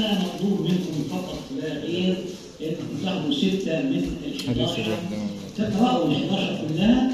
[0.00, 2.16] فانا مطلوب منكم فقط لا غير
[2.60, 4.96] انكم تاخذوا ستة من ال 11
[5.58, 7.10] تقرأوا ال 11 كلها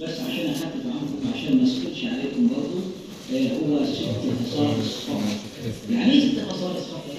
[0.00, 2.80] بس عشان اخفف عنكم عشان ما أسكتش عليكم برضه
[3.34, 4.04] آه، هو ست
[4.46, 5.22] خصائص فقط
[5.90, 7.14] يعني إيه ست خصائص فقط؟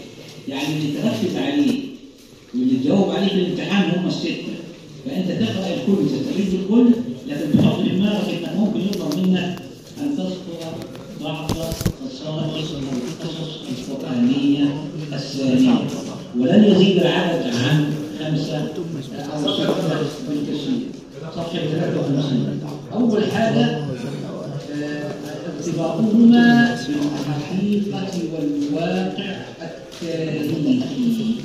[0.48, 1.80] يعني اللي تركز عليه
[2.54, 4.54] واللي تجاوب عليه في الامتحان هم الستة.
[5.06, 6.92] فأنت تقرأ الكل تستفيد بالكل
[7.28, 9.62] لكن تحط في دماغك إنك ممكن يطلب منك
[10.02, 10.74] أن تذكر
[11.24, 13.60] بعض خصائص القصص
[13.90, 14.76] القرانيه
[15.14, 15.78] الثانية
[16.72, 17.94] يزيد العدد عن
[21.36, 22.52] صفحه 53
[22.94, 25.12] اول حاجة آه،
[25.58, 29.36] ارتباطهما بالحقيقة والواقع
[30.02, 31.36] التاريخي.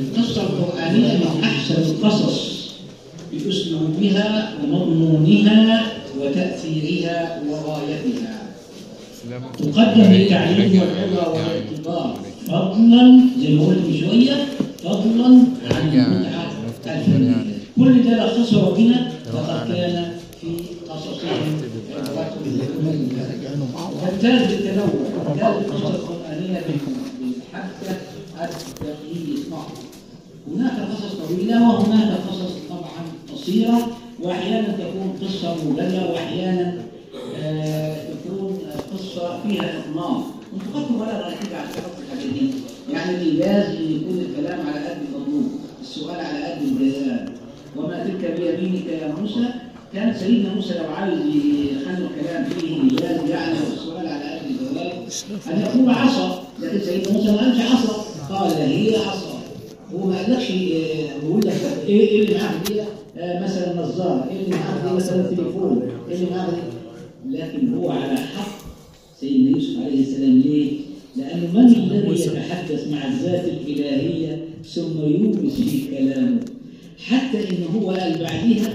[0.00, 2.56] القصة القرآنية من أحسن القصص
[3.32, 5.86] بأسلوبها ومضمونها
[6.20, 8.36] وتأثيرها وغايتها.
[9.58, 11.75] تقدم للتعليم والعبرة والاعتبار
[12.48, 14.46] فضلا زي ما قلت من شوية
[14.84, 15.26] فضلا
[15.70, 17.34] عن المتعة الفنية
[17.78, 20.46] كل ده لخصه ربنا لقد كان في
[20.88, 21.60] قصصهم.
[24.22, 24.86] بالتنوع
[25.26, 27.96] تمتاز القصة القرآنية بالحبكة
[28.44, 29.64] التقليدية اسمعوا
[30.54, 33.88] هناك قصص طويلة وهناك قصص طبعا قصيرة
[34.22, 36.74] وأحيانا تكون قصة مبلغة وأحيانا
[37.42, 38.58] آه، تكون
[38.94, 40.22] قصة فيها إطناب
[40.54, 41.68] وتقدم ولا أكيد على
[42.14, 42.50] دي
[42.92, 43.16] يعني
[43.78, 45.50] إن يكون الكلام على قد المطلوب
[45.80, 47.28] السؤال على قد البيان
[47.76, 49.48] وما تلك بيمينك يا موسى؟
[49.94, 54.92] كان سيدنا موسى لو عايز يخلي الكلام فيه إيجاز يعني والسؤال على قد الجواب
[55.52, 58.04] أن يقول عصا لكن سيدنا موسى ما قالش عصا.
[58.30, 59.38] قال هي عصا.
[59.94, 61.52] هو ما قالكش آه، بيقول لك
[61.86, 62.80] إيه إيه اللي معاك دي؟
[63.18, 64.28] آه، مثلا نظارة.
[64.30, 65.88] إيه اللي معاك دي؟ مثلا تليفون.
[66.08, 66.48] إيه اللي معاك
[67.30, 68.48] لكن هو على حق
[69.20, 70.80] سيدنا يوسف عليه السلام ليه؟
[71.16, 76.40] لأنه من الذي يتحدث مع الذات الإلهية ثم يورث في كلامه.
[77.06, 78.68] حتى إن هو قال بعديها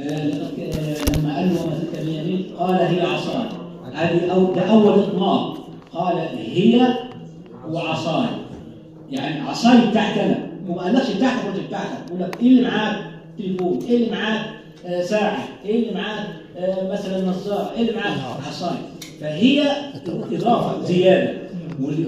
[0.00, 0.24] آه،
[1.18, 3.46] لما قال له وما تلك بيمين قال هي عصاي.
[3.94, 5.68] هذه أو ده أول إطلاق.
[5.92, 6.94] قال هي
[7.70, 8.28] وعصاي.
[9.10, 10.48] يعني عصاي بتاعتي أنا.
[10.68, 12.96] وما قالكش بتاعتك ولا بتاعتك يقول لك إيه اللي معاك؟
[13.38, 13.78] تليفون.
[13.88, 14.46] إيه اللي معاك؟
[14.86, 15.48] آه ساعة.
[15.64, 16.26] إيه اللي معاك؟
[16.56, 17.72] آه مثلا نظارة.
[17.76, 18.16] إيه اللي معاك؟
[18.48, 18.76] عصاي.
[19.20, 19.62] فهي
[20.32, 21.30] إضافة زيادة.
[21.30, 21.47] وال-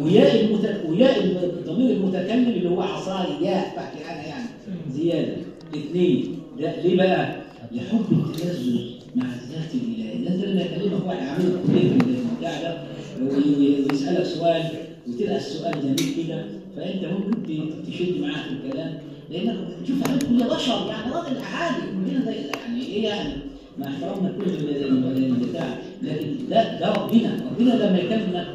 [0.04, 0.80] وياء المت...
[0.88, 4.44] وياء الضمير المتكلم اللي هو عصاي ياء بتاعتي أنا يعني.
[4.92, 5.32] زيادة.
[5.74, 6.38] اثنين.
[6.60, 7.36] ده ليه بقى؟
[7.72, 8.80] لحب التلذذ
[9.16, 12.76] مع الذات الالهيه انت لما يكلمك واحد عامل كليه البتاع ده
[13.22, 14.62] وي- ويسألك سؤال
[15.08, 16.44] وتلقى السؤال جميل كده.
[16.76, 18.98] فأنت ممكن تشد معاه في الكلام.
[19.30, 23.32] لأنك تشوف حضرتك كل بشر يعني راجل عادي كلنا زي يعني إيه يعني؟
[23.78, 27.40] مع احترامنا كل ال- ال- البتاع لكن ده ده ربنا.
[27.50, 28.46] ربنا لما يكلمك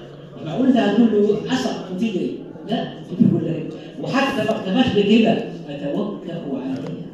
[0.45, 2.31] معقول انت هتقول له عصا وتجري
[2.69, 2.83] لا
[3.19, 3.69] تقول لك
[4.01, 5.31] وحتى ما اكتفاش بكده
[5.69, 7.05] أتوكأ عليها.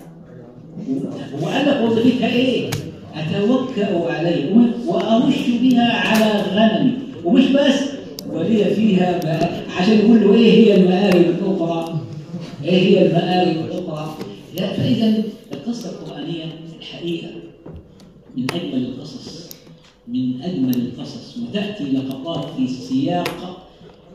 [1.41, 2.69] هو قال لك وظيفتها إيه؟
[3.15, 4.55] أتوكأ عليه
[4.87, 6.93] واهش بها على غنمي.
[7.25, 7.79] ومش بس
[8.29, 11.99] ولي فيها مآ- عشان يقول له إيه هي المآرب الأخرى؟
[12.63, 14.15] إيه هي المآرب الأخرى؟
[14.59, 15.23] لا فإذا
[15.53, 16.43] القصة القرآنية
[16.79, 17.27] الحقيقة
[18.37, 19.50] من أجمل القصص.
[20.11, 23.67] من أجمل القصص وتأتي لقطات في سياق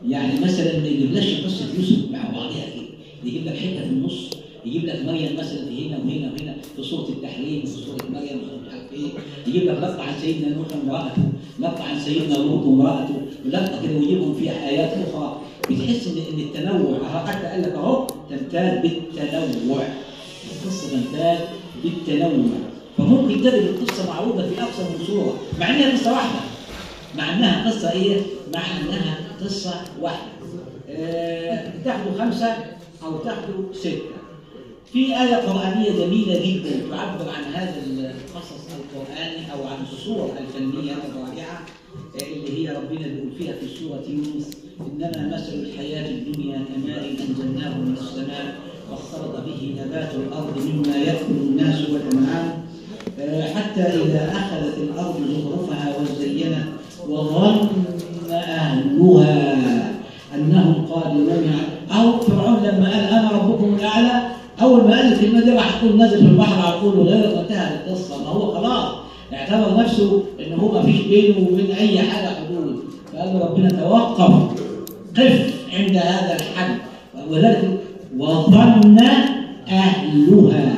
[0.07, 2.83] يعني مثلا ما يجيبلكش قصة يوسف مع بعضها كده
[3.23, 4.29] يجيب لك حتة في النص
[4.65, 8.67] يجيب لك مريم مثلا في هنا وهنا وهنا في سوره التحريم وفي سوره مريم وفي
[8.67, 9.09] مش عارف إيه.
[9.47, 11.21] يجيب لك لقطة عن سيدنا نوح وامرأته
[11.59, 15.41] لقطة عن سيدنا لوط وامرأته ولقطة كده ويجيبهم في آيات أخرى.
[15.69, 19.83] بتحس ان إن التنوع حتى قال لك أهو تمتاز بالتنوع.
[20.51, 21.39] القصة تمتاز
[21.83, 22.45] بالتنوع.
[22.97, 26.39] فممكن تجد القصة معروضة في أكثر من صوره مع إنها قصة واحدة
[27.17, 28.21] مع إنها قصة إيه؟
[28.53, 30.31] مع إنها قصة واحدة.
[30.89, 32.55] آه، تاخدوا خمسة
[33.03, 34.01] أو تاخدوا ستة.
[34.93, 41.65] في آية قرآنية جميلة جدا تعبر عن هذا القصص القرآني أو عن الصور الفنية الرائعة
[42.21, 47.77] آه، اللي هي ربنا بيقول فيها في سورة يونس إنما مثل الحياة الدنيا كماء أنزلناه
[47.77, 48.55] من السماء
[48.91, 52.66] واختلط به نبات الأرض مما يأكل الناس والأنعام
[53.55, 56.65] حتى إذا أخذت الأرض زخرفها وزينت
[57.09, 57.67] وظن
[58.31, 59.91] أهلها
[60.35, 61.51] أنهم قادرون
[61.91, 64.21] أو فرعون لما قال أنا ربكم الأعلى
[64.61, 68.23] أول ما قال الكلمة دي راح تقول نزل في البحر على طول وغير وانتهت القصة
[68.23, 68.93] ما هو خلاص
[69.33, 72.83] اعتبر نفسه إن هو ما فيش بينه وبين أي حاجة حدود.
[73.13, 74.33] فقال ربنا توقف
[75.17, 76.75] قف عند هذا الحد.
[77.29, 77.79] ولذلك
[78.17, 78.97] وظن
[79.69, 80.73] أهلها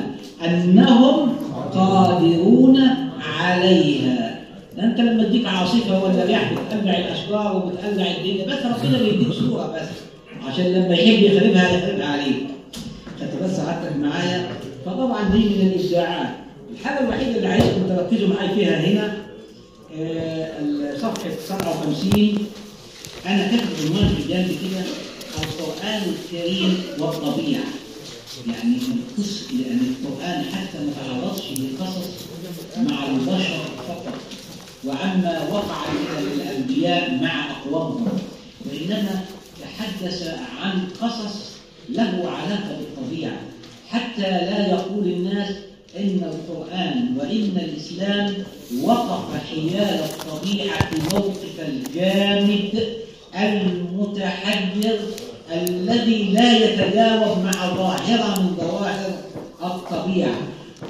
[0.45, 1.29] أنهم
[1.73, 2.87] قادرون
[3.39, 4.39] عليها.
[4.79, 9.89] أنت لما تديك عاصفه ولا رياح بتقلع الاشجار وبتقلع الدنيا بس ربنا بيديك صورة بس.
[10.53, 12.43] عشان لما يحب يخربها يخربها عليك.
[13.19, 14.47] خدت بس قعدتك معايا.
[14.85, 16.29] فطبعا دي من الابداعات
[16.73, 19.17] الحاجة الوحيدة اللي عايزكم تركزوا معايا فيها هنا
[19.99, 22.37] آه، صفحه 57
[23.25, 24.81] أنا كاتب عنوان في جنبي كده
[25.43, 27.63] القرآن الكريم والطبيعة.
[28.47, 32.09] يعني القص يعني القرآن حتى ما تعرضش للقصص
[32.77, 34.13] مع البشر فقط.
[34.85, 35.85] وعما وقع
[36.21, 38.19] للأنبياء مع أقوامهم.
[38.65, 39.25] وإنما
[39.61, 41.49] تحدث عن قصص
[41.89, 43.41] له علاقة بالطبيعة.
[43.89, 45.55] حتى لا يقول الناس
[45.97, 48.33] إن القرآن وإن الإسلام
[48.83, 52.83] وقف حيال الطبيعة موقف الجامد
[53.35, 54.99] المتحجر
[55.51, 59.11] الذي لا يتجاوب مع ظاهرة من ظواهر
[59.63, 60.37] الطبيعة.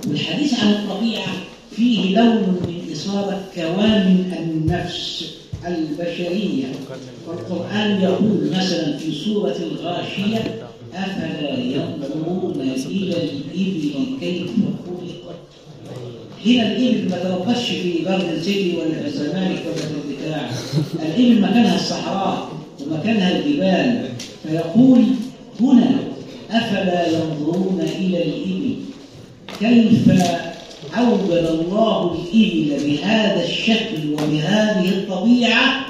[0.07, 1.33] والحديث عن الطبيعة
[1.75, 5.25] فيه لون من إثارة كوامن النفس
[5.67, 6.65] البشرية.
[7.27, 10.61] والقرآن يقول مثلا في سورة الغاشية
[10.93, 14.47] أفلا ينظرون إلى الإبل كيف
[14.85, 15.39] خلقت؟
[16.45, 20.49] هنا الإبل ما تربصش في جاردن سيتي ولا في الزمالك ولا في بتاع
[21.05, 22.58] الإبل مكانها الصحراء.
[22.91, 24.09] ومكانها الجبال
[24.43, 25.03] فيقول
[25.61, 25.95] هنا
[26.51, 28.75] أفلا ينظرون إلى الإبل؟
[29.59, 30.09] كيف
[30.97, 35.85] أوجد الله الإبل بهذا الشكل وبهذه الطبيعة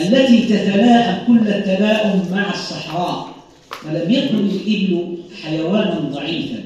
[0.00, 3.34] التي تتلائم كل التلائم مع الصحراء؟
[3.84, 6.64] فلم يكن الإبل حيوانا ضعيفا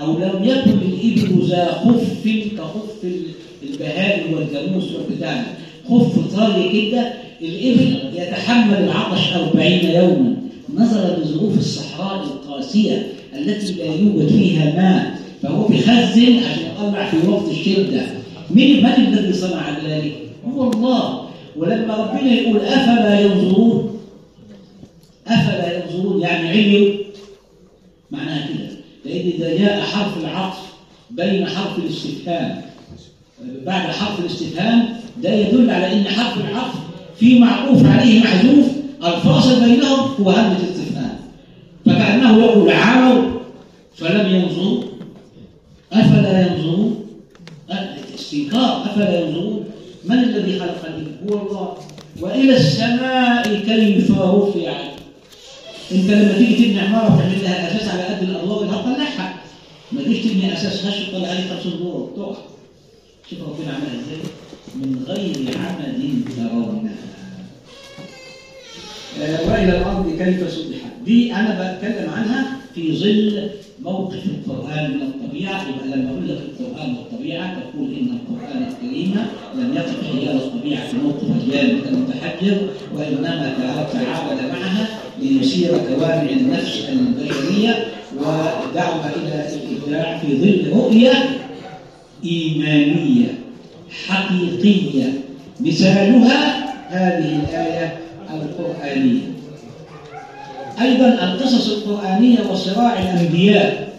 [0.00, 3.06] أو لم يكن الإبل ذا خف كخف
[3.62, 5.44] البهائم والجاموس والبتاع
[5.88, 7.12] خف طري كده
[7.42, 10.36] الإبل يتحمل العطش أربعين يوما.
[10.74, 17.48] نظرا لظروف الصحراء القاسية التي لا يوجد فيها ماء فهو بيخزن عشان يطلع في وقت
[17.50, 18.02] الشدة.
[18.50, 20.12] من من الذي صنع ذلك؟
[20.54, 21.28] هو الله.
[21.56, 24.00] ولما ربنا يقول أفلا ينظرون
[25.26, 26.94] أفلا ينظرون يعني علم
[28.10, 28.70] معناها كده.
[29.04, 30.58] لأن إذا جاء حرف العطف
[31.10, 32.62] بين حرف الاستفهام
[33.66, 34.88] بعد حرف الاستفهام
[35.22, 36.79] ده يدل على أن حرف العطف
[37.20, 38.66] في معطوف عليه محذوف
[39.04, 41.18] الفاصل بينهم هو همزة الاستفهام
[41.86, 43.22] فكأنه يقول عموا
[43.96, 44.82] فلم ينظروا
[45.92, 47.06] أفلا ينظرون
[48.14, 49.64] استنكار أفلا ينظرون
[50.04, 50.76] من الذي خلق
[51.30, 51.74] هو الله.
[52.20, 54.90] وإلى السماء كيف رفعت؟
[55.92, 59.34] أنت لما تيجي تبني عمارة وتعمل لها أساس على قد الادوار اللي هتطلعها
[59.92, 62.36] ما تجيش تبني أساس هش تطلع عليه 50 دور تقع
[63.30, 64.18] شوف ربنا عملها إزاي؟
[64.74, 66.94] من غير عمد ترونها
[69.22, 70.92] آه وإلى الأرض كيف سطحت.
[71.04, 73.50] دي أنا بتكلم عنها في ظل
[73.82, 75.66] موقف القرآن من الطبيعة.
[75.68, 79.16] يبقى لما أقول لك القران والطبيعه تقول إن القرآن الكريم
[79.54, 83.54] لم يقف حيال الطبيعة في موقف الجانب المتحجر وإنما
[83.92, 84.88] تعامل معها
[85.22, 87.84] ليسير كوامع النفس البشريه
[88.16, 91.12] ودعوة إلى الإبداع في ظل رؤية
[92.24, 93.38] إيمانية
[94.06, 95.12] حقيقية.
[95.60, 97.98] مثالها هذه الآية
[98.30, 99.22] القرآنية.
[100.80, 103.92] أيضا القصص القرآنية وصراع الأنبياء.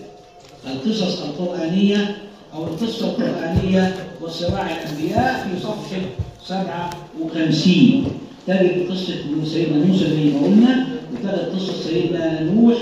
[0.67, 2.17] القصص القرآنية
[2.53, 6.01] أو القصة القرآنية وصراع الأنبياء في صفحة
[6.45, 8.05] 57
[8.47, 9.13] تجد قصة
[9.53, 12.78] سيدنا موسى زي ما قلنا وتجد قصة سيدنا نوح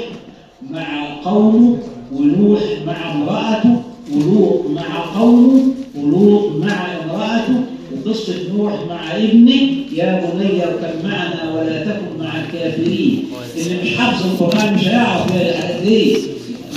[0.69, 1.77] مع قومه
[2.13, 3.81] ونوح مع امرأته.
[4.16, 5.64] ولوط مع قومه
[5.95, 7.62] ولوط مع امرأته
[8.05, 9.62] وقصة نوح مع ابنه.
[9.95, 13.24] يا بني اركب معنا ولا تكن مع الكافرين.
[13.57, 15.32] اللي مش حافظ القرآن مش هيعرف
[15.86, 16.18] ليه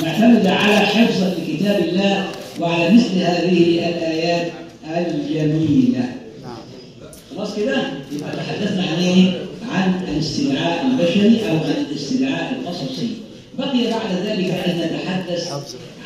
[0.03, 2.24] معتمد على حفظا لكتاب الله
[2.61, 4.53] وعلى مثل هذه الآيات
[4.97, 6.05] الجميلة.
[7.37, 7.76] خلاص كده؟
[8.12, 9.39] يبقى تحدثنا عن إيه؟
[9.72, 13.09] عن الاستدعاء البشري أو عن الاستدعاء القصصي.
[13.59, 15.53] بقي بعد ذلك أن نتحدث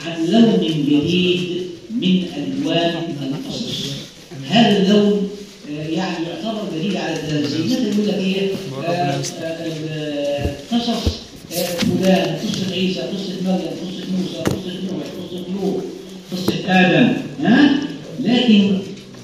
[0.06, 3.86] عن لون جديد من ألوان القصص
[4.48, 5.28] هذا اللون
[5.76, 8.50] يعني يعتبر دليل على التنزيل مثلا يقول لك إيه؟
[10.72, 11.02] قصص
[12.00, 15.82] فلان قصة عيسى قصة مريم قصة موسى قصة نوح قصة لوط
[16.32, 17.80] قصة آدم ها؟
[18.20, 18.78] لكن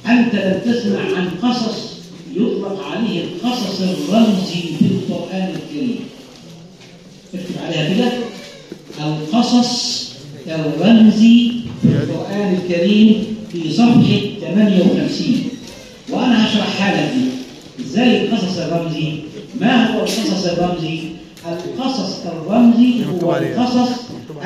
[0.06, 1.91] أنت لم تسمع عن قصص
[7.96, 8.12] كده
[9.06, 10.02] القصص
[10.48, 14.20] الرمزي في القرآن الكريم في صفحة
[14.54, 15.36] 58
[16.10, 19.12] وأنا هشرحها لك دي إزاي القصص الرمزي
[19.60, 20.98] ما هو القصص الرمزي
[21.48, 23.90] القصص الرمزي هو القصص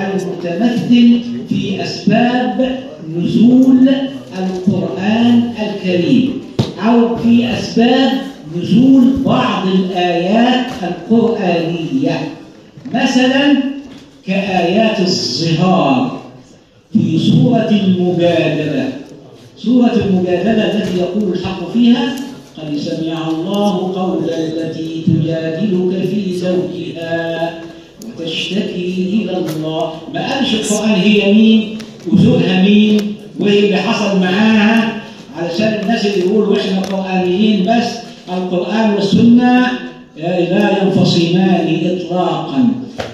[0.01, 2.81] المتمثل في أسباب
[3.17, 3.89] نزول
[4.39, 6.41] القرآن الكريم
[6.87, 8.13] أو في أسباب
[8.57, 12.29] نزول بعض الآيات القرآنية.
[12.95, 13.55] مثلا
[14.27, 16.21] كآيات الظهار
[16.93, 18.89] في سورة المجادلة.
[19.57, 22.17] سورة المجادلة التي يقول الحق فيها
[22.59, 27.55] قد سمع الله قول التي تجادلك في زوجها
[28.21, 29.93] وتشتكي إلى الله.
[30.15, 31.79] ما قالش القرآن هي مين
[32.13, 35.03] وزوجها مين وإيه اللي حصل معاها.
[35.39, 37.87] علشان الناس اللي يقولوا إحنا قرآنيين بس
[38.33, 39.67] القرآن والسنة
[40.17, 42.69] لا ينفصمان إطلاقا.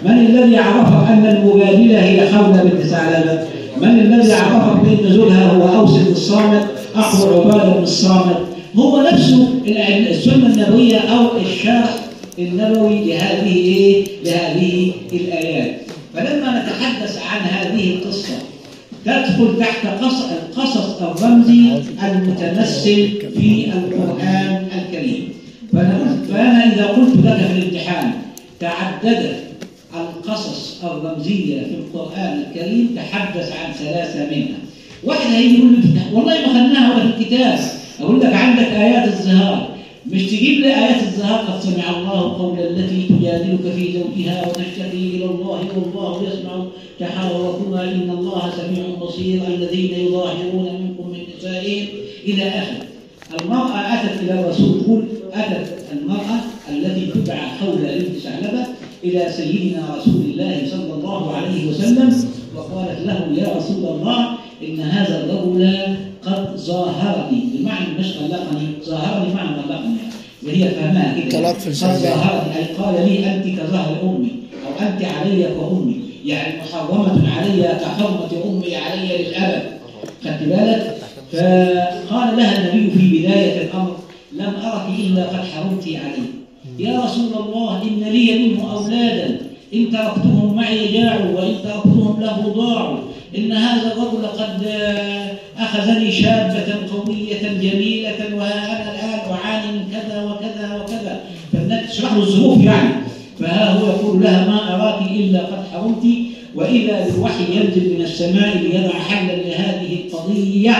[0.04, 3.44] من الذي عرف أن المجادلة هي خولة بنت ثعلبة؟
[3.76, 8.36] من الذي عرفك بأن زوجها هو أوس بن الصامت أخو عبادة بن الصامت؟
[8.76, 9.48] هو نفسه
[10.10, 11.94] السنة النبوية أو الشرح
[12.38, 15.80] النبوي لهذه إيه؟ لهذه الآيات.
[16.14, 18.34] فلما نتحدث عن هذه القصة
[19.04, 25.41] تدخل تحت قصص القصص الرمزي المتمثل في القرآن الكريم.
[25.72, 28.12] فأنا, فأنا إذا قلت لك في الامتحان
[28.60, 29.42] تعددت
[29.94, 34.58] القصص الرمزية في القرآن الكريم تحدث عن ثلاثة منها.
[35.04, 35.76] واحد هيجي يقول
[36.12, 37.58] والله ما خدناها ولا في الكتاب.
[38.00, 39.68] أقول لك عندك آيات الزهار.
[40.06, 45.24] مش تجيب لي آيات الزهار؟ قد سمع الله قول التي تجادلك في زوجها وتشتكي إلى
[45.24, 46.64] الله والله يسمع
[47.00, 47.82] تحاوركما.
[47.84, 49.42] إن الله سميع بصير.
[49.48, 51.86] الذين يظاهرون منكم من نسائهم.
[52.24, 52.86] إلى آخره.
[53.40, 55.04] المرأة أتت إلى الرسول تقول
[55.34, 58.66] أتت المرأة التي تدعى خولة بنت ثعلبة
[59.04, 62.24] إلى سيدنا رسول الله صلى الله عليه وسلم
[62.56, 64.28] وقالت له يا رسول الله
[64.62, 67.40] إن هذا الرجل قد ظاهرني.
[67.54, 69.96] بمعنى مش طلقني ظاهرني معنى طلقني
[70.46, 71.38] وهي فهمها كده.
[71.48, 71.56] قد.
[72.02, 72.56] ظاهرني.
[72.56, 74.30] أي قال لي أنت كظهر أمي
[74.66, 76.00] أو أنت علي كأمي.
[76.24, 79.62] يعني محرمة علي كحرمة أمي علي للأبد.
[80.24, 80.96] خدت بالك؟
[81.32, 83.96] فقال لها النبي في بداية الأمر
[84.34, 86.28] لم أرك إلا قد حرمت علي
[86.78, 89.40] يا رسول الله إن لي منه أولادا.
[89.74, 92.98] إن تركتهم معي جاعوا وإن تركتهم له ضاعوا.
[93.38, 94.66] إن هذا الرجل قد
[95.58, 101.20] أخذني شابة قوية جميلة وها أنا الآن أعاني من كذا وكذا وكذا.
[101.52, 102.94] فالنبي تشرح له الظروف يعني.
[103.40, 106.04] فها هو يقول لها ما أراك إلا قد حرمت
[106.54, 110.76] وإذا بالوحي ينزل من السماء ليضع حلا لهذه القضية.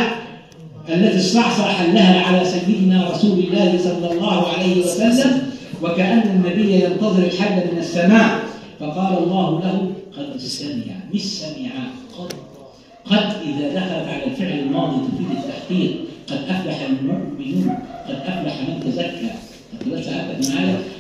[0.89, 5.43] التي استعصى حلها على سيدنا رسول الله صلى الله عليه وسلم
[5.83, 8.41] وكأن النبي ينتظر الحل من السماء.
[8.81, 11.71] فقال الله له قد سمع مش سمع
[12.19, 12.33] قد
[13.05, 15.97] قد إذا دخلت على الفعل الماضي تفيد التحقيق.
[16.31, 17.79] قد أفلح المؤمنون
[18.09, 19.33] قد أفلح من تزكى.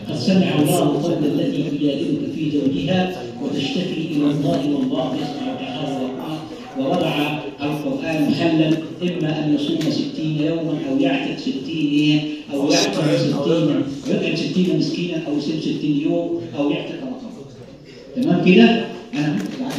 [0.09, 3.13] قد سمع الله قول التي تجادلك في زوجها
[3.43, 6.39] وتشتكي إلى الله والله يسمع تحاوركما
[6.79, 8.69] ووضع القرآن حلا
[9.03, 12.21] إما أن يصوم ستين يوما أو يعتق ستين
[12.53, 18.85] أو يعتق ستين يطعم ستين مسكينا أو يصوم ستين يوم أو يعتق رقبة تمام كده؟
[19.15, 19.39] أنا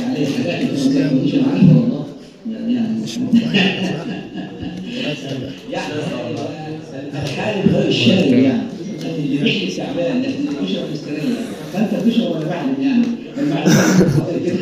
[0.10, 0.70] عليه حاجات ما
[1.10, 2.06] كنتش عارفها والله
[2.52, 3.04] يعني يعني
[7.24, 8.62] الحالب غير الشارب يعني
[9.20, 11.24] اللي بيحكي تعبان لكن اللي بيشرب مستريح
[11.74, 13.06] فانت بتشرب ولا بعلم يعني
[13.38, 14.56] المعلومه كده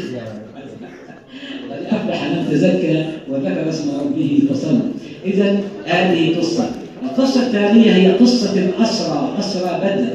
[2.51, 4.79] تزكى وذكر اسم ربه فصلى
[5.25, 6.69] إذا هذه قصة.
[7.03, 10.07] القصة الثانية هي قصة الاسرى أسرى بدر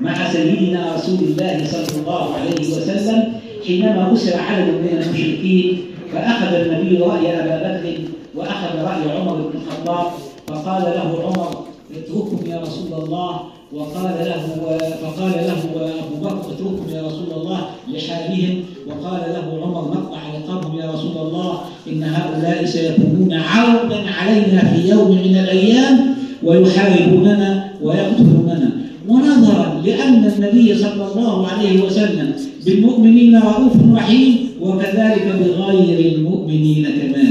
[0.00, 3.32] مع سيدنا رسول الله صلى الله عليه وسلم
[3.66, 5.78] حينما اسر عدد من المشركين
[6.12, 7.98] فأخذ النبي رأي أبا بكر
[8.34, 10.06] وأخذ رأي عمر بن الخطاب
[10.46, 11.64] فقال له عمر
[11.96, 13.40] اتركهم يا رسول الله.
[13.72, 14.42] وقال له
[15.02, 18.62] فقال له أبو بكر اتركهم يا رسول الله لحالهم.
[18.88, 20.18] وقال له عمر نقطع
[20.48, 21.52] رقابهم يا رسول الله
[21.88, 25.94] إن هؤلاء سيكونون عودا علينا في يوم من الأيام
[26.42, 27.50] ويحاربوننا
[27.82, 28.70] ويقتلوننا.
[29.08, 32.28] ونظرا لأن النبي صلى الله عليه وسلم
[32.66, 37.27] بالمؤمنين رؤوف رحيم وكذلك بغير المؤمنين كمان.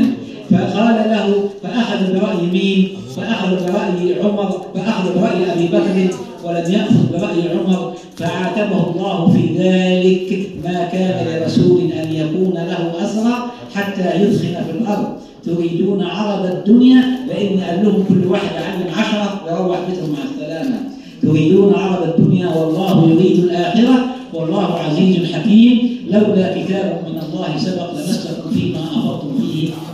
[0.51, 7.41] فقال له فأخذ برأي مين؟ فأخذ برأي عمر فأخذ برأي أبي بكر ولم يأخذ برأي
[7.57, 7.93] عمر.
[8.17, 13.35] فعاتبه الله في ذلك ما كان لرسول أن يكون له أسرى
[13.75, 15.07] حتى يدخن في الأرض.
[15.45, 20.77] تريدون عرض الدنيا؟ لإن قال لهم كل واحد علم عشرة وروح بيتهم مع السلامة.
[21.21, 24.05] تريدون عرض الدنيا؟ والله يريد الآخرة.
[24.33, 25.97] والله عزيز حكيم.
[26.11, 28.79] لولا كتاب من الله سبق لمسكم فيما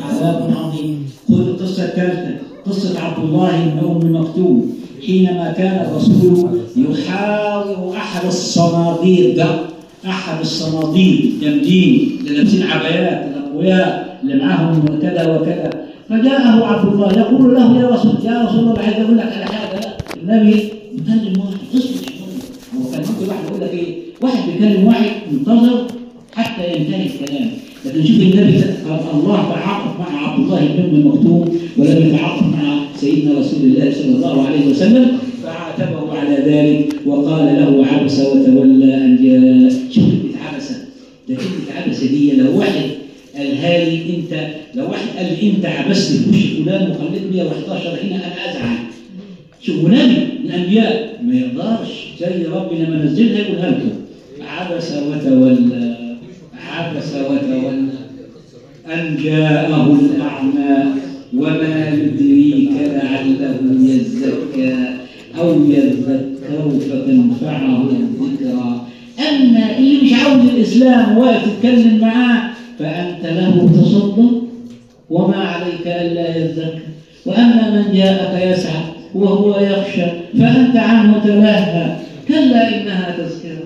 [0.03, 1.05] عذاب عظيم.
[1.27, 2.35] خذ القصة الثالثه
[2.65, 4.73] قصة عبد الله بن أم مكتوم
[5.05, 9.45] حينما كان الرسول يحاور أحد الصناديد ده
[10.05, 15.69] أحد الصناديد جامدين لابسين عبايات الاقوياء اللي معاهم كذا وكذا.
[16.09, 19.79] فجاءه عبد الله يقول له يا رسول يا رسول الله عايز أقول لك على حاجة.
[20.25, 20.59] لا النبي
[20.95, 22.13] يكلم واحد اصبر
[22.77, 25.87] هو كان ممكن واحد يقول لك إيه؟ واحد بيكلم واحد منتظر
[26.33, 27.49] حتى ينتهي الكلام.
[27.85, 28.63] لكن شوف النبي
[29.13, 34.15] الله تعاطف مع عبد الله بن ام مكتوم ولم يتعاطف مع سيدنا رسول الله صلى
[34.15, 39.79] الله عليه وسلم فعاتبه على ذلك وقال له عبس وتولى أن جاء.
[39.91, 40.75] شوف كلمه عبسه
[41.29, 42.81] ده كلمه عبسه دي لو واحد
[43.37, 48.15] قالها لي أنت لو واحد قال لي أنت عبست في وش فلان وخليت 111 هنا
[48.15, 48.77] أنا أزعل.
[49.61, 53.89] شوف نبي من الأنبياء ما يقدرش زي ربنا ما نزلها يقولها لكم.
[54.47, 55.95] عبس وتولى
[56.71, 57.83] عبس وتولى
[58.93, 60.85] أن جاءه الأعمى
[61.37, 64.75] وما يدريك لعله يزكى
[65.39, 66.19] أو يذكر
[66.89, 68.81] فتنفعه الذكرى.
[69.29, 74.43] أما اللي مش عاوز الاسلام واقف تتكلم معاه فأنت له تصدق
[75.09, 76.79] وما عليك ألا يزكى
[77.25, 78.83] وأما من جاءك يسعى
[79.15, 80.05] وهو يخشى
[80.39, 81.95] فأنت عنه تلهى
[82.27, 83.63] كلا إنها تذكرة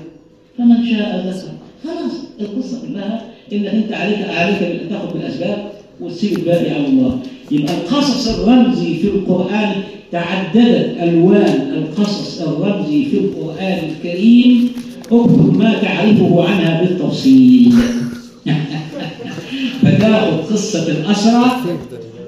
[0.57, 1.56] فمن شاء ذكر.
[1.83, 2.11] خلاص
[2.41, 5.71] القصة كلها إنك أنت عليك عليك تأخذ بالأسباب
[6.01, 7.19] وتسيب الباقي على الله.
[7.51, 9.71] يبقى القصص الرمزي في القرآن
[10.11, 11.73] تعددت ألوان.
[11.77, 14.71] القصص الرمزي في القرآن الكريم
[15.11, 17.73] اكتب ما تعرفه عنها بالتفصيل.
[19.81, 21.51] فتاخذ قصة الأسرى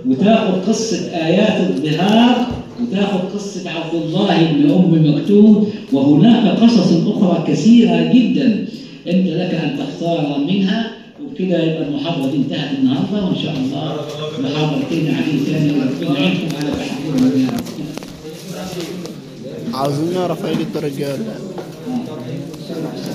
[0.07, 2.47] وتاخذ قصة آيات الظهار
[2.81, 5.69] وتاخذ قصة عبد الله بن أم مكتوم.
[5.93, 8.65] وهناك قصص أخرى كثيرة جدا.
[9.07, 10.91] أنت لك أن تختار منها
[11.23, 13.95] وبكده يبقى المحاضرة دي انتهت النهارده وإن شاء الله
[14.39, 17.51] محاضرتين عديد ثاني ربنا يعينكم على تحضيرها
[19.73, 21.19] عاوزين نعرف عيد الرجال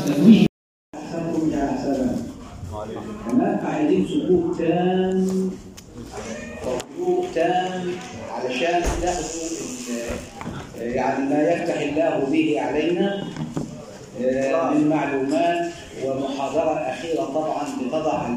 [0.07, 0.47] تنويه
[0.95, 2.17] أحسنكم يا أحسن
[3.27, 5.51] هناك عايزين سكوت تام
[6.67, 7.83] وهدوء تام
[8.31, 9.55] علشان تاخذوا
[10.79, 13.25] يعني ما يفتح الله به علينا
[14.75, 15.64] من معلومات
[16.45, 18.29] ومحاضرة أخيرة طبعا بتضع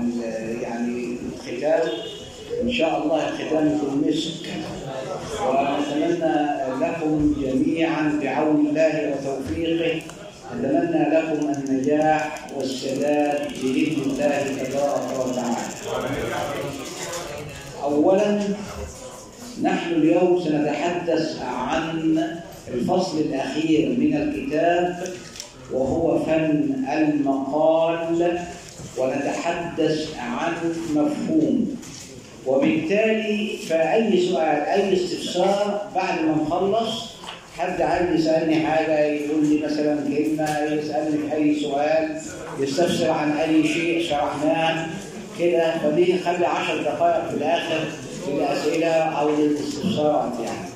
[0.61, 1.89] يعني الختام.
[2.63, 4.49] إن شاء الله الختام يكون مسك.
[5.47, 6.47] ونتمنى
[6.81, 10.01] لكم جميعا بعون الله وتوفيقه.
[10.55, 15.57] نتمنى لكم النجاح والسداد بإذن الله تبارك وتعالى.
[17.83, 18.39] أولا
[19.63, 22.19] نحن اليوم سنتحدث عن
[22.67, 25.07] الفصل الأخير من الكتاب.
[25.73, 28.39] وهو فن المقال
[28.97, 30.53] ونتحدث عن
[30.95, 31.77] مفهوم.
[32.47, 37.17] وبالتالي فأي سؤال أي استفسار بعد ما نخلص
[37.57, 42.21] حد عايز يسألني حاجة يقول لي مثلا كلمة يسألني في أي سؤال
[42.59, 44.87] يستفسر عن أي شيء شرحناه
[45.39, 45.77] كده.
[45.77, 47.79] فدي نخلي عشر دقائق في الآخر
[48.27, 50.66] للأسئلة أو للاستفسارات يعني.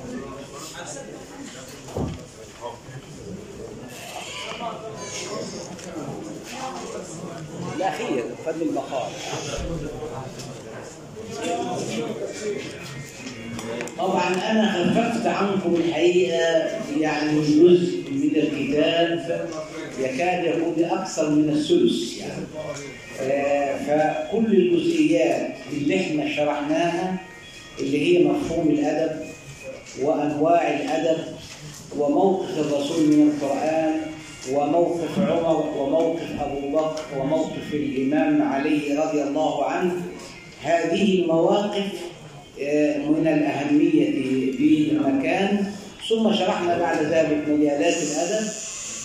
[7.76, 9.10] الأخير فن المقال.
[13.98, 16.38] طبعا أنا خففت عنكم الحقيقة
[17.00, 19.48] يعني جزء من الكتاب
[19.98, 22.42] يكاد يكون أكثر من الثلث يعني.
[23.20, 27.16] آه، فكل الجزئيات اللي إحنا شرحناها
[27.78, 29.20] اللي هي مفهوم الأدب
[30.02, 31.24] وأنواع الأدب
[31.98, 34.00] وموقف الرسول من القرآن
[34.50, 39.92] وموقف عمر وموقف أبو بكر وموقف الإمام علي رضي الله عنه.
[40.62, 41.92] هذه المواقف
[43.08, 44.10] من الأهمية
[44.58, 45.64] بالمكان
[46.08, 48.46] ثم شرحنا بعد ذلك مجالات الأدب.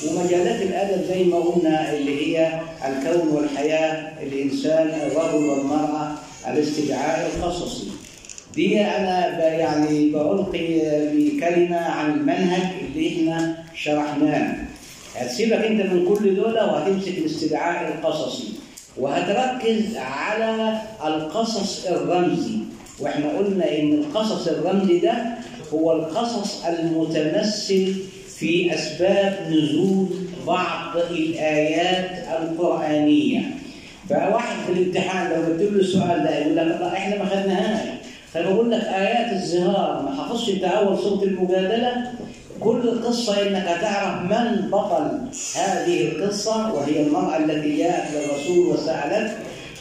[0.08, 6.16] ومجالات الأدب زي ما قلنا اللي هي الكون والحياة الإنسان الرجل والمرأة
[6.48, 7.88] الاستدعاء القصصي.
[8.56, 10.80] دي أنا يعني بألقي
[11.14, 14.67] بكلمة عن المنهج اللي إحنا شرحناه.
[15.18, 18.48] هتسيبك انت من كل دول وهتمسك الاستدعاء القصصي
[18.98, 22.58] وهتركز على القصص الرمزي.
[23.00, 25.26] وإحنا قلنا إن القصص الرمزي ده
[25.74, 27.96] هو القصص المتمثل
[28.38, 30.08] في أسباب نزول
[30.48, 33.42] بعض الآيات القرآنية.
[34.10, 37.88] فواحد في الامتحان لو قلت له السؤال ده يقول لك إحنا ما خدناهاش.
[38.34, 42.12] فبقول لك آيات الزهار ما حفظش أنت أول صوت المجادلة؟
[42.60, 45.20] كل قصة إنك هتعرف من بطل
[45.56, 49.34] هذه القصة وهي المرأة التي جاءت للرسول وسألته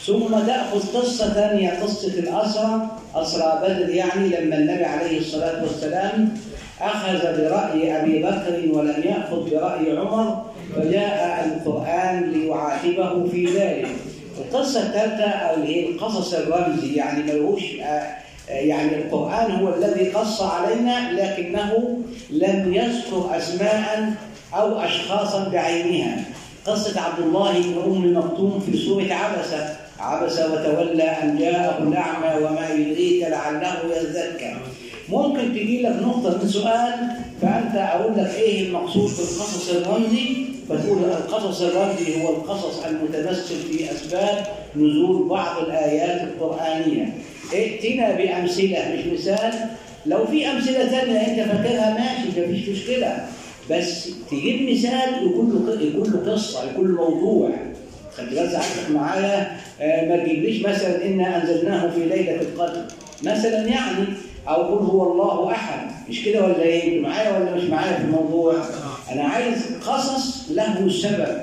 [0.05, 2.87] ثم تأخذ قصة ثانية قصة الأسرى.
[3.15, 6.37] أسرى بدر يعني لما النبي عليه الصلاة والسلام
[6.81, 13.87] أخذ برأي أبي بكر ولم يأخذ برأي عمر فجاء القرآن ليعاتبه في ذلك.
[14.37, 17.63] القصة الثالثة أو القصص الرمزي يعني ملهوش
[18.49, 21.97] يعني القرآن هو الذي قص علينا لكنه
[22.29, 24.13] لم يذكر أسماء
[24.53, 26.23] أو أشخاصا بعينها.
[26.65, 29.75] قصة عبد الله بن أم مكتوم في سورة عبسة.
[29.99, 34.55] عبس وتولى أن جاءه الأعمى وما يدريك لعله يزكى.
[35.09, 36.93] ممكن تجي لك نقطة من سؤال
[37.41, 44.45] فأنت أقول لك إيه المقصود بالقصص الرمزي؟ فتقول القصص الرمزي هو القصص المتمثل في أسباب
[44.75, 47.13] نزول بعض الآيات القرآنية.
[47.53, 49.53] ائتنا بأمثلة مش مثال؟
[50.05, 53.27] لو في أمثلة ثانية أنت فاكرها ماشي مفيش مشكلة.
[53.71, 57.49] بس تجيب مثال يكون يكون قصة يكون موضوع.
[58.17, 58.61] خلي بالك
[58.91, 59.57] معايا.
[59.81, 62.85] آه، ما تجيبليش مثلا إنا أنزلناه في ليلة القدر.
[63.23, 64.05] مثلا يعني
[64.47, 65.87] أو قل هو الله أحد.
[66.09, 68.53] مش كده ولا إيه؟ معايا ولا مش معايا في الموضوع؟
[69.11, 71.37] أنا عايز قصص له سبب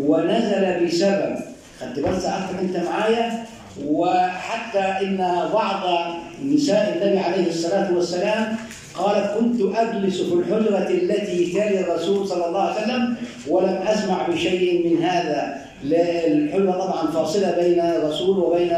[0.00, 1.36] ونزل بسبب.
[1.80, 3.44] خدت بالك؟ ساعتك أنت معايا؟
[3.86, 6.14] وحتى إن بعض
[6.44, 8.56] نساء النبي عليه الصلاة والسلام
[8.94, 13.14] قالت كنت أجلس في الحجرة التي تلي الرسول صلى الله عليه وسلم
[13.48, 15.68] ولم أسمع بشيء من هذا.
[15.84, 18.72] الحجرة طبعا فاصلة بين الرسول وبين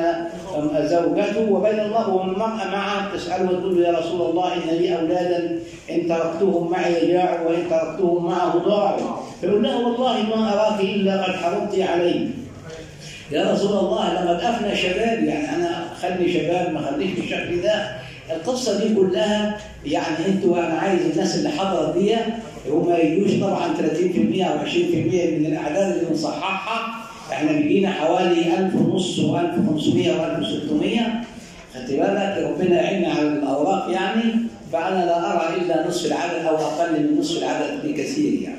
[0.81, 5.59] زوجته وبين الله والمرأة معه تسأله وتقول له يا رسول الله إن لي أولادا
[5.91, 8.97] إن تركتهم معي جاع وإن تركتهم معه ضاع
[9.41, 12.29] فيقول لها والله ما أراك إلا قد حرمت علي.
[13.33, 17.91] يا رسول الله لقد أفنى شبابي يعني أنا خلي شباب ما خليش بالشكل ده.
[18.31, 22.17] القصة دي كلها يعني أنتوا أنا عايز الناس اللي حضرت دي
[22.71, 24.73] وما يجوش طبعا 30% أو 20%
[25.39, 27.01] من الأعداد اللي بنصححها.
[27.33, 31.01] إحنا بيجينا حوالي 1000 ونص و1500 و1600
[31.75, 34.23] خدت بالك؟ ربنا يعيننا على الأوراق يعني.
[34.73, 38.57] فأنا لا أرى إلا نصف العدد أو أقل من نصف العدد بكثير يعني.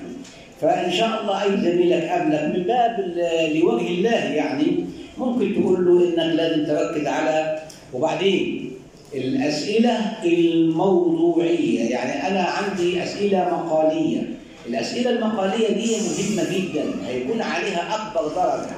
[0.62, 3.14] فإن شاء الله أي زميلك قبلك من باب
[3.56, 4.86] لوجه الله يعني
[5.18, 7.60] ممكن تقول له إنك لازم تركز على
[7.94, 8.72] وبعدين
[9.16, 14.22] الأسئلة الموضوعية يعني أنا عندي أسئلة مقالية.
[14.68, 18.76] الأسئلة المقالية دي مهمة جدا هيكون عليها أكبر درجة.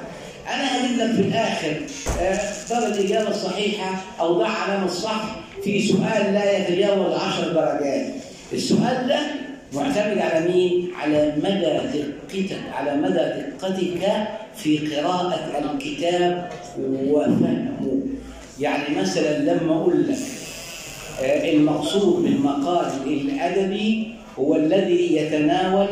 [0.54, 1.76] أنا هجيب لك في الآخر
[2.20, 8.06] آه، اختار الاجابه الصحيحه أو ضع علامة صح في سؤال لا يتجاوز 10 درجات.
[8.52, 9.18] السؤال ده
[9.72, 13.14] معتمد على مين؟ على مدى دقتك على مدى
[13.60, 14.26] دقتك
[14.56, 18.00] في قراءة الكتاب وفهمه.
[18.60, 20.18] يعني مثلا لما أقول لك
[21.22, 25.86] آه، المقصود بالمقال الأدبي هو الذي يتناول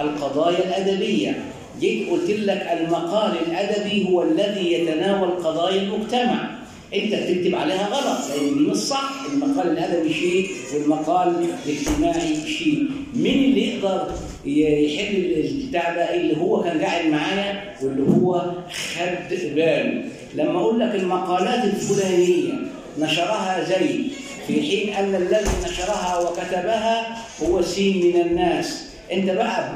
[0.00, 1.38] القضايا الأدبية.
[1.80, 6.50] جيت قلت لك المقال الأدبي هو الذي يتناول قضايا المجتمع.
[6.94, 11.34] أنت بتكتب عليها غلط لأن دي مش صح المقال الأدبي شيء والمقال
[11.66, 12.84] الاجتماعي شيء.
[13.14, 14.06] مين اللي يقدر
[14.46, 18.52] يحل البتاع ده اللي هو كان قاعد معايا واللي هو
[18.96, 20.02] خد باله
[20.34, 22.52] لما أقول لك المقالات الفلانية
[22.98, 24.12] نشرها زيد
[24.46, 28.84] في حين أن الذي نشرها وكتبها هو سين من الناس.
[29.12, 29.68] أنت بقى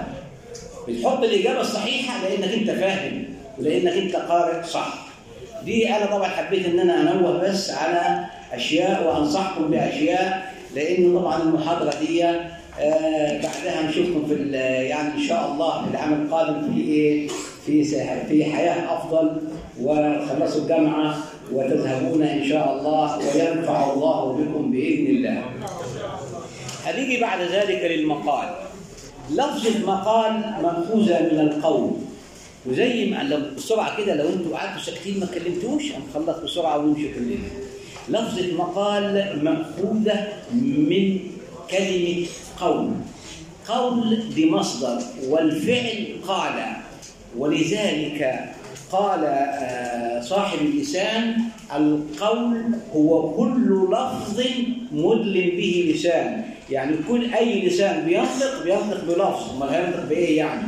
[0.88, 3.24] بتحط الإجابة الصحيحة لأنك أنت فاهم
[3.58, 4.94] ولأنك أنت قارئ صح.
[5.64, 11.94] دي أنا طبعا حبيت إن أنا أنوه بس على أشياء وأنصحكم بأشياء لأن طبعا المحاضرة
[12.06, 14.50] دي آه بعدها نشوفكم في
[14.88, 17.28] يعني إن شاء الله في العام القادم في إيه؟
[17.66, 17.84] في
[18.28, 19.40] في حياة أفضل
[19.80, 21.16] وتخلصوا الجامعة.
[21.52, 25.44] وتذهبون إن شاء الله وينفع الله بكم بإذن الله.
[26.84, 28.48] هنيجي بعد ذلك للمقال.
[29.30, 30.32] لفظة مقال
[30.62, 31.90] مأخوذة من القول
[32.66, 37.48] وزي ما بسرعة كده لو أنتوا قعدتوا ساكتين ما اتكلمتوش هنخلص بسرعة ونمشي كلنا.
[38.08, 41.18] لفظة مقال مأخوذة من
[41.70, 42.26] كلمة
[42.60, 42.90] قول.
[43.68, 44.98] قول دي مصدر
[45.28, 46.52] والفعل قال
[47.38, 48.50] ولذلك
[48.92, 51.36] قال آه، صاحب اللسان
[51.76, 52.62] القول
[52.94, 54.40] هو كل لفظ
[54.92, 56.44] مدلن به لسان.
[56.70, 59.56] يعني كل أي لسان بينطق بينطق بلفظ.
[59.56, 60.62] أمال هينطق بإيه يعني؟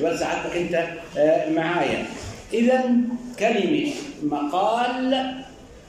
[0.00, 0.86] بال سعادتك أنت
[1.18, 2.04] آه، معايا.
[2.52, 2.84] اذا
[3.38, 3.90] كلمة
[4.22, 5.34] مقال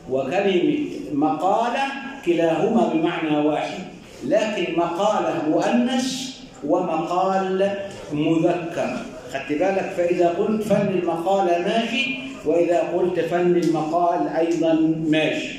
[0.10, 1.84] وكلمة مقاله
[2.26, 3.80] كلاهما بمعنى واحد.
[4.26, 7.72] لكن مقاله مؤنث ومقال
[8.14, 8.98] مذكر.
[9.34, 12.06] خدت بالك؟ فإذا قلت فن المقال ماشي
[12.46, 14.74] وإذا قلت فن المقال أيضا
[15.08, 15.58] ماشي.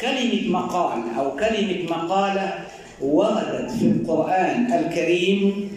[0.00, 2.54] كلمة مقال أو كلمة مقالة
[3.00, 5.68] وردت في القرآن الكريم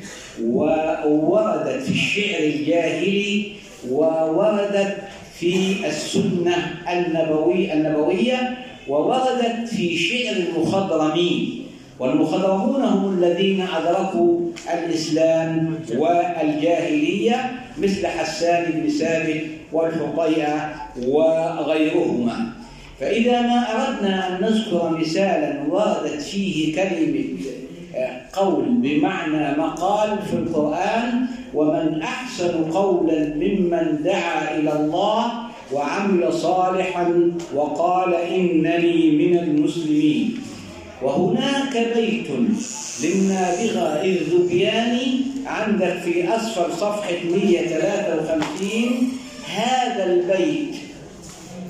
[0.44, 3.52] ووردت في الشعر الجاهلي
[3.90, 4.98] ووردت
[5.40, 8.58] في السنة النبوي النبوية
[8.88, 11.67] ووردت في شعر المخضرمين.
[12.00, 14.40] والمخضرمون هم الذين أدركوا
[14.74, 19.42] الإسلام والجاهلية مثل حسان بن ثابت
[19.74, 20.76] والحطيئة
[21.08, 22.52] وغيرهما.
[23.00, 27.24] فإذا ما أردنا أن نذكر مثالا وردت فيه كلمة
[28.34, 35.32] قول بمعنى مقال في القرآن ومن أحسن قولا ممن دعا إلى الله
[35.74, 40.47] وعمل صالحا وقال إنني من المسلمين.
[41.02, 42.28] وهناك بيت
[43.04, 49.12] للنابغة الذبياني عندك في أسفل صفحة 153
[49.56, 50.76] هذا البيت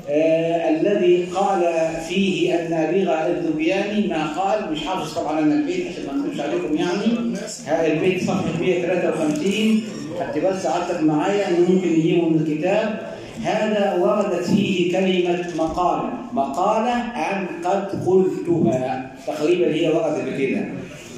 [0.09, 1.61] آه الذي قال
[2.09, 7.35] فيه النابغة الذبياني ما قال مش حافظ طبعا أنا البيت عشان ما نكتبش عليكم يعني.
[7.65, 9.81] هذا البيت صفحة 153
[10.19, 13.17] خدت بس سعادتك معايا إنه ممكن نجيبه من الكتاب.
[13.43, 19.11] هذا وردت فيه كلمة مقالة مقالة عن قد قلتها.
[19.27, 20.65] تقريبا هي وردت بكده.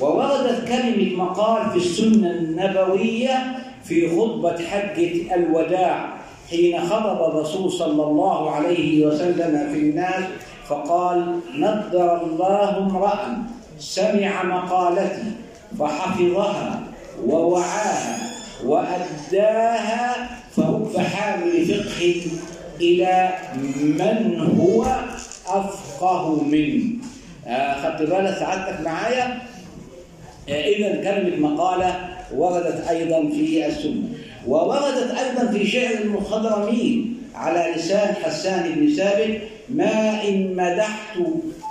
[0.02, 6.10] ووردت كلمة مقال في السنة النبوية في خطبة حجة الوداع
[6.50, 10.24] حين خطب الرسول صلى الله عليه وسلم في الناس
[10.68, 13.44] فقال نذر الله امرأ
[13.80, 15.32] سمع مقالتي
[15.80, 16.82] فحفظها
[17.26, 18.18] ووعاها
[18.66, 22.22] وأداها فرب حامل فقه
[22.82, 23.30] إلى
[23.84, 24.86] من هو
[25.48, 26.84] أفقه منه.
[27.50, 29.38] خدت بالك سعادتك معايا؟
[30.50, 31.96] إذا كلمة مقالة
[32.36, 34.04] وردت أيضا في السنة.
[34.48, 41.18] ووردت أيضا في شعر المخضرمين على لسان حسان بن ثابت ما إن مدحت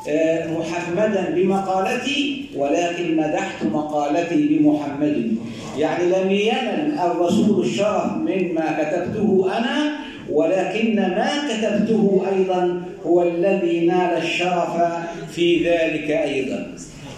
[0.08, 5.36] آه، محمدا بمقالتي ولكن مدحت مقالتي بمحمد.
[5.78, 14.16] يعني لم ينل الرسول الشرف مما كتبته أنا ولكن ما كتبته أيضا هو الذي نال
[14.16, 14.76] الشرف
[15.32, 16.74] في ذلك أيضا.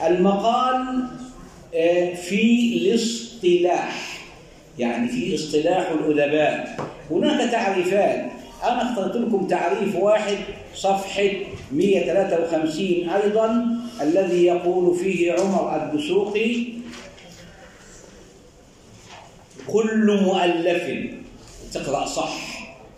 [0.06, 1.04] المقال
[1.74, 4.20] آه، في الاصطلاح
[4.78, 6.76] يعني في اصطلاح الأدباء.
[7.10, 8.30] هناك تعريفات
[8.64, 10.36] أنا اخترت لكم تعريف واحد
[10.74, 11.30] صفحة
[11.72, 13.66] 153 أيضا
[14.02, 16.64] الذي يقول فيه عمر الدسوقي
[19.66, 20.82] كل مؤلف
[21.72, 22.49] تقرأ صح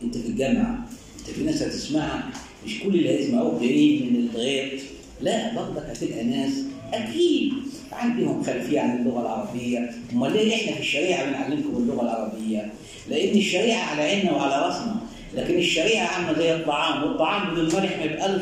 [0.04, 0.86] أنت في الجامعة
[1.18, 2.22] أنت في ناس هتسمعك
[2.66, 4.80] مش كل اللي هيسمعوك جايين من الغيط.
[5.20, 6.52] لا برضك هتلقى ناس
[6.94, 7.52] أكيد
[7.92, 9.90] عندهم خلفية عن اللغة العربية.
[10.12, 12.72] أمال ليه إحنا في الشريعة بنعلمكم اللغة العربية؟
[13.10, 14.96] لأن الشريعة على عيننا وعلى رأسنا.
[15.34, 18.40] لكن الشريعة عامة زي الطعام والطعام بدون ملح ما يبقى له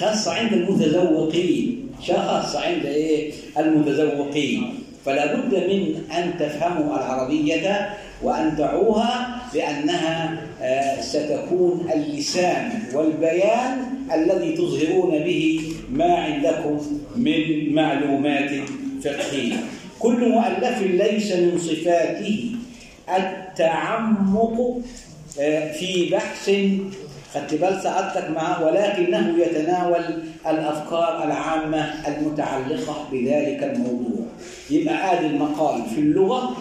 [0.00, 1.88] خاصة عند المتذوقين.
[2.08, 4.74] خاصة عند إيه؟ المتذوقين.
[5.04, 7.90] فلا بد من أن تفهموا العربية
[8.22, 13.78] وأن تعوها لأنها آه، ستكون اللسان والبيان
[14.14, 16.80] الذي تظهرون به ما عندكم
[17.16, 18.50] من معلومات
[19.04, 19.54] فقهية.
[19.98, 22.50] كل مؤلف ليس من صفاته
[23.16, 24.80] التعمق
[25.40, 26.50] آه، في بحث
[27.34, 30.04] خدت بال سعادتك معه ولكنه يتناول
[30.46, 34.26] الأفكار العامة المتعلقة بذلك الموضوع.
[34.70, 36.56] يبقى ادي المقال في اللغة.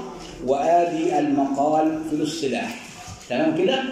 [0.47, 2.75] وآدي المقال في الاصطلاح.
[3.29, 3.83] تمام كده؟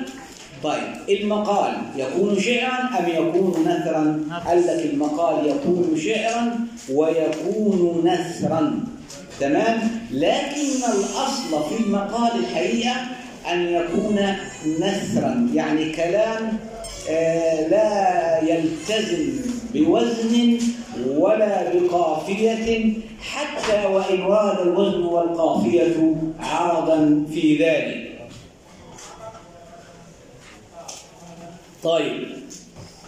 [0.63, 6.59] طيب المقال يكون شعرا أم يكون نثرا؟ قال لك المقال يكون شعرا
[6.91, 8.83] ويكون نثرا.
[9.39, 9.79] تمام؟
[10.11, 12.95] لكن الأصل في المقال الحقيقة
[13.51, 14.19] أن يكون
[14.79, 16.57] نثرا يعني كلام
[17.09, 20.59] آه، لا يلتزم بوزن
[21.07, 28.13] ولا بقافية حتى وإن ورد الوزن والقافية عرضا في ذلك
[31.83, 32.27] طيب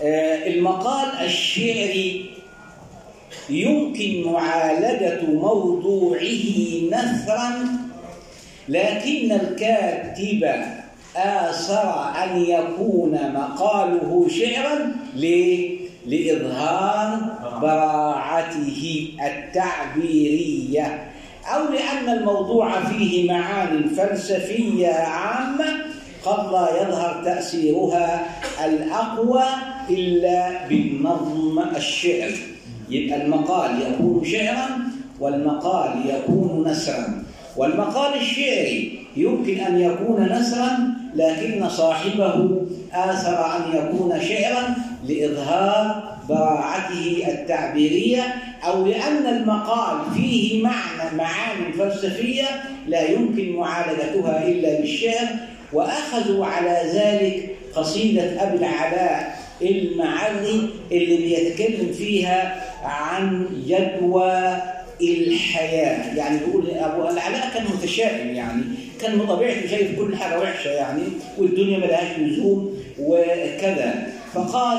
[0.02, 2.26] آه، المقال الشعري
[3.50, 6.22] يمكن معالجة موضوعه
[6.92, 7.68] نثرا
[8.70, 10.52] لكن الكاتب
[11.16, 15.75] آثر أن يكون مقاله شعرا ليه؟
[16.08, 17.20] لإظهار
[17.62, 21.12] براعته التعبيرية
[21.46, 25.66] أو لأن الموضوع فيه معان فلسفية عامة
[26.26, 28.26] قد لا يظهر تأثيرها
[28.66, 29.44] الأقوى
[29.90, 32.38] إلا بالنظم الشعري
[32.90, 34.68] يبقى المقال يكون شعرا
[35.20, 37.24] والمقال يكون نثرا.
[37.58, 42.62] والمقال الشعري يمكن أن يكون نثرا لكن صاحبه
[42.94, 44.76] آثر أن يكون شعرا
[45.08, 48.36] لإظهار براعته التعبيرية
[48.66, 52.46] أو لأن المقال فيه معنى معاني فلسفية
[52.88, 55.28] لا يمكن معالجتها إلا بالشعر
[55.74, 64.58] وأخذوا على ذلك قصيدة أبي العلاء المعري اللي بيتكلم فيها عن جدوى
[65.02, 66.16] الحياة.
[66.16, 68.64] يعني بيقول أبو العلاء كان متشائم يعني.
[69.02, 71.02] كان من طبيعته شايف كل حاجة وحشة يعني
[71.38, 74.08] والدنيا ملهاش لزوم وكذا.
[74.34, 74.78] فقال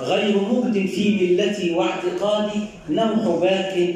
[0.00, 2.60] غير مجد في ملتي واعتقادي
[2.90, 3.94] نوح باك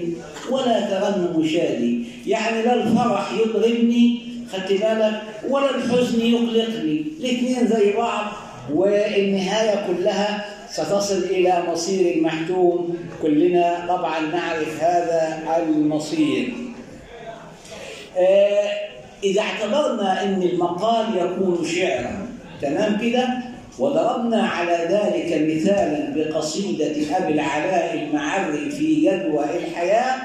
[0.50, 4.20] ولا ترنم شادي يعني لا الفرح يضربني
[4.52, 7.04] خدت بالك ولا الحزن يقلقني.
[7.20, 8.32] الاثنين زي بعض
[8.72, 16.52] والنهاية كلها ستصل إلى مصير المحتوم كلنا طبعا نعرف هذا المصير.
[18.18, 18.70] آه،
[19.24, 22.26] إذا اعتبرنا أن المقال يكون شعرا
[22.62, 23.28] تمام كده؟
[23.78, 30.16] وضربنا على ذلك مثالا بقصيدة أبي العلاء المعري في جدوى الحياة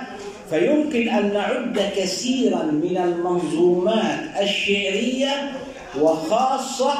[0.49, 5.51] فيمكن أن نعد كثيرا من المنظومات الشعرية
[6.01, 6.93] وخاصة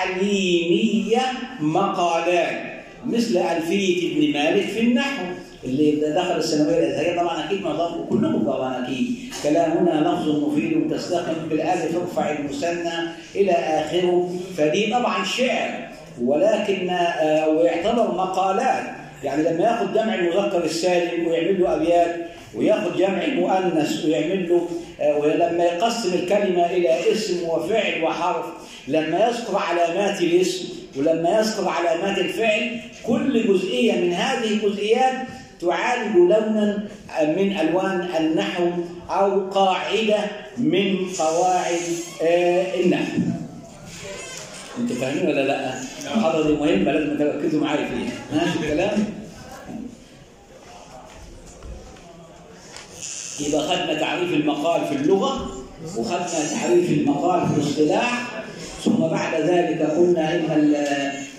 [0.00, 1.20] التعليمية
[1.60, 2.70] مقالات
[3.06, 5.24] مثل ألفية ابن مالك في النحو
[5.64, 7.20] اللي دخل الثانوية الأزهرية.
[7.20, 9.14] طبعا أكيد معظمكم كلكم طبعا أكيد.
[9.42, 12.92] كلامنا لفظ مفيد تستخدم بالالف ارفع المثنى
[13.34, 14.30] إلى آخره.
[14.56, 15.88] فدي طبعا شعر
[16.22, 18.84] ولكن آه، ويعتبر مقالات.
[19.24, 22.16] يعني لما ياخد جمع المذكر السالم ويعمل له أبيات
[22.54, 24.68] وياخد جمع المؤنث ويعمل له
[25.00, 28.46] آه، ولما يقسم الكلمة إلى اسم وفعل وحرف
[28.90, 35.26] لما يذكر علامات الاسم ولما يذكر علامات الفعل كل جزئية من هذه الجزئيات
[35.60, 36.88] تعالج لونا
[37.36, 38.70] من ألوان النحو
[39.10, 40.18] أو قاعدة
[40.58, 41.80] من قواعد
[42.22, 43.16] آه، النحو
[44.78, 45.74] أنتوا فاهمين ولا لا؟
[46.14, 49.04] المحاضره دي مهمه لازم تركزوا معايا فيها ماشي الكلام؟
[53.40, 55.50] يبقى خدنا تعريف المقال في اللغة
[55.96, 58.39] وخدنا تعريف المقال في الاصطلاح
[58.84, 60.74] ثم بعد ذلك قلنا ان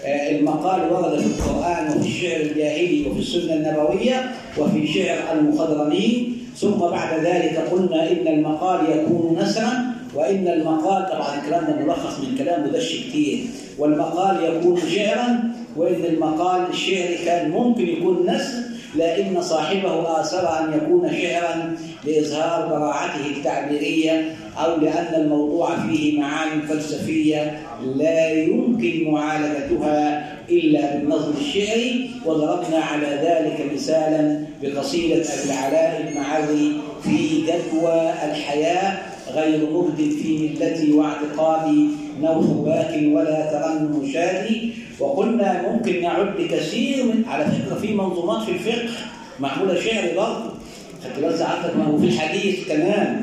[0.06, 6.38] آه، المقال ورد في القرآن وفي الشعر الجاهلي وفي السنة النبوية وفي شعر المخضرمين.
[6.58, 9.74] ثم بعد ذلك قلنا إن المقال يكون نثرا
[10.16, 13.40] وإن المقال طبعا الكلام ده ملخص من كلام مدش كتير.
[13.80, 21.12] والمقال يكون شعرا وإن المقال الشعري كان ممكن يكون نثر لأن صاحبه آثر أن يكون
[21.22, 21.76] شعرا
[22.06, 27.60] لإظهار براعته التعبيرية أو لأن الموضوع فيه معاني فلسفية
[27.96, 37.42] لا يمكن معالجتها إلا بالنظم الشعري وضربنا على ذلك مثالا بقصيدة أبي العلاء المعري في
[37.42, 38.98] جدوى الحياة
[39.36, 41.88] غير مجد في ملتي واعتقادي
[42.22, 44.74] نوح باك ولا ترنم شادي.
[45.00, 48.90] وقلنا ممكن نعد كثير من على فكرة في منظومات في الفقه
[49.40, 50.52] معمولة شعر برضه.
[51.04, 53.22] خدت بالك سعادتك ما هو في الحديث كمان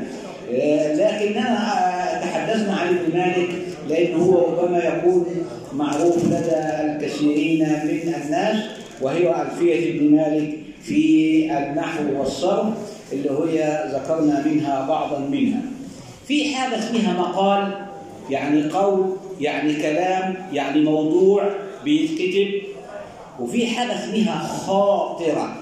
[0.53, 3.49] آه، لكننا آه، تحدثنا عن ابن مالك
[3.89, 5.25] لأنه هو ربما يكون
[5.73, 6.55] معروف لدى
[6.85, 8.57] الكثيرين من الناس
[9.01, 12.73] وهي ألفية ابن مالك في النحو والصرف
[13.11, 15.61] اللي هي ذكرنا منها بعضا منها.
[16.29, 17.85] في حاجة اسمها مقال
[18.29, 21.49] يعني قول يعني كلام يعني موضوع
[21.83, 22.61] بيتكتب.
[23.39, 25.55] وفي حاجة اسمها خاطرة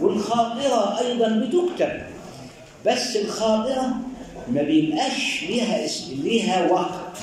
[0.00, 1.92] والخاطرة أيضا بتكتب.
[2.86, 3.86] بس الخاطرة
[4.48, 7.18] ما بيبقاش ليها اسم ليها وقت.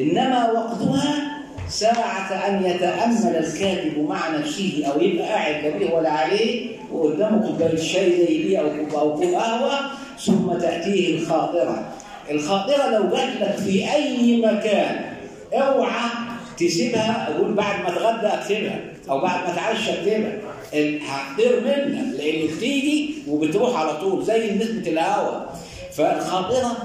[0.00, 6.70] إنما وقتها ساعة أن يتأمل الكاتب مع نفسه أو يبقى قاعد لا بيه ولا عليه
[6.92, 8.66] وقدامه كوباية شاي زي دي أو
[9.00, 9.78] أو كوب قهوة
[10.26, 11.92] ثم تأتيه الخاطرة.
[12.32, 15.04] الخاطرة لو جات لك في أي مكان
[15.52, 16.10] اوعى
[16.58, 18.80] تسيبها أقول بعد ما اتغدى أكتبها
[19.10, 20.32] أو بعد ما اتعشى أكتبها
[20.74, 25.58] ال- هتطير منك لأن بتيجي وبتروح على طول زي نسمة الهواء.
[25.96, 26.76] فالخاطرة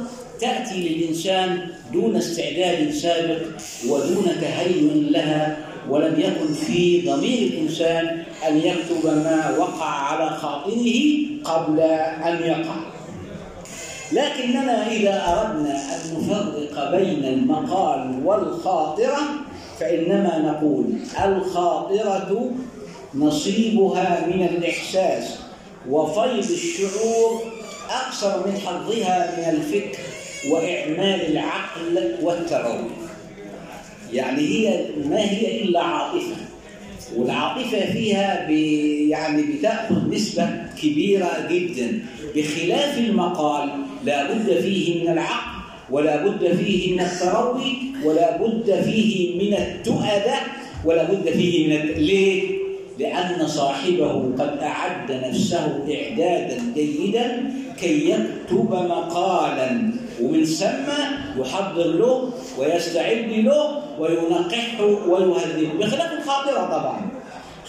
[0.41, 1.59] تأتي للإنسان
[1.93, 3.37] دون استعداد سابق
[3.89, 5.57] ودون تهيئ لها
[5.89, 10.91] ولم يكن في ضمير الإنسان أن يكتب ما وقع على خاطره
[11.43, 12.75] قبل أن يقع.
[14.11, 19.19] لكننا إذا أردنا أن نفرق بين المقال والخاطرة
[19.79, 20.85] فإنما نقول
[21.25, 22.51] الخاطرة
[23.15, 25.39] نصيبها من الإحساس
[25.89, 27.41] وفيض الشعور
[27.89, 29.99] أكثر من حظها من الفكر
[30.49, 32.89] وإعمال العقل والتروي
[34.13, 36.35] يعني هي ما هي إلا عاطفة
[37.15, 38.49] والعاطفة فيها
[39.09, 41.99] يعني بتأخذ نسبة كبيرة جدا.
[42.35, 43.69] بخلاف المقال
[44.05, 45.57] لا بد فيه من العقل
[45.91, 50.37] ولا بد فيه من التروي ولا بد فيه من التؤدة
[50.85, 51.97] ولا بد فيه من الت...
[51.97, 52.57] ليه؟
[52.99, 59.91] لأن صاحبه قد أعد نفسه إعدادا جيدا كي يكتب مقالا.
[60.21, 60.87] ومن ثم
[61.39, 65.73] يحضر له ويستعد له وينقحه ويهذبه.
[65.79, 67.11] بخلاف الخاطرة طبعا.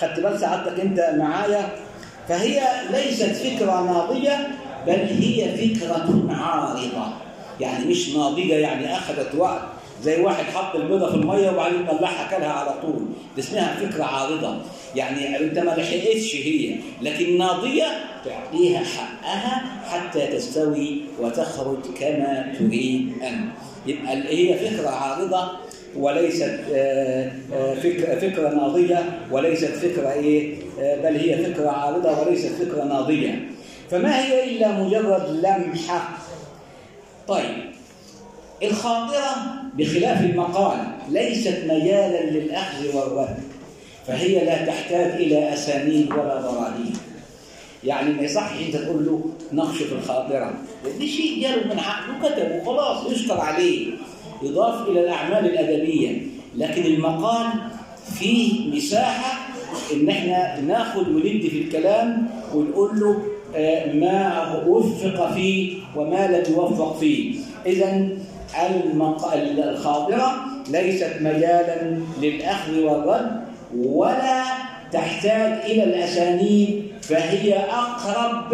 [0.00, 1.68] خدت بال سعادتك أنت معايا؟
[2.28, 2.60] فهي
[2.90, 4.38] ليست فكرة ناضجة
[4.86, 7.12] بل هي فكرة عارضة.
[7.60, 9.62] يعني مش ناضجة يعني أخذت وقت.
[10.02, 13.02] زي واحد حط البيضة في المية وبعدين طلعها كلها على طول.
[13.36, 14.56] دي اسمها فكرة عارضة.
[14.96, 16.74] يعني أنت ما لحقتش هي.
[17.02, 17.84] لكن ناضية
[18.24, 23.48] تعطيها حقها حتى تستوي وتخرج كما تريد أن.
[23.86, 25.50] يبقى هي فكرة عارضة
[25.98, 32.84] وليست آه، آه، فكرة, ناضية وليست فكرة إيه؟ آه، بل هي فكرة عارضة وليست فكرة
[32.84, 33.48] ناضية
[33.90, 36.18] فما هي إلا مجرد لمحة؟
[37.28, 37.56] طيب
[38.62, 39.36] الخاطرة
[39.74, 43.36] بخلاف المقال ليست مجالا للأخذ والرد
[44.06, 46.92] فهي لا تحتاج إلى أسانيد ولا براهين
[47.84, 50.54] يعني ما يصحش أنت تقول له نقش في الخاطرة.
[50.98, 53.92] دي شيء جاله من عقله كتب وخلاص يشكر عليه.
[54.42, 56.22] يضاف إلى الأعمال الأدبية.
[56.56, 57.46] لكن المقال
[58.18, 59.38] فيه مساحة
[59.92, 63.22] إن إحنا ناخد وندي في الكلام ونقول له
[63.56, 67.34] آه، ما وفق فيه وما لم يوفق فيه.
[67.66, 68.08] إذا
[68.66, 69.32] المق...
[69.58, 70.32] الخاطرة
[70.70, 73.40] ليست مجالا للأخذ والرد
[73.76, 74.42] ولا
[74.92, 78.52] تحتاج إلى الأسانيد فهي أقرب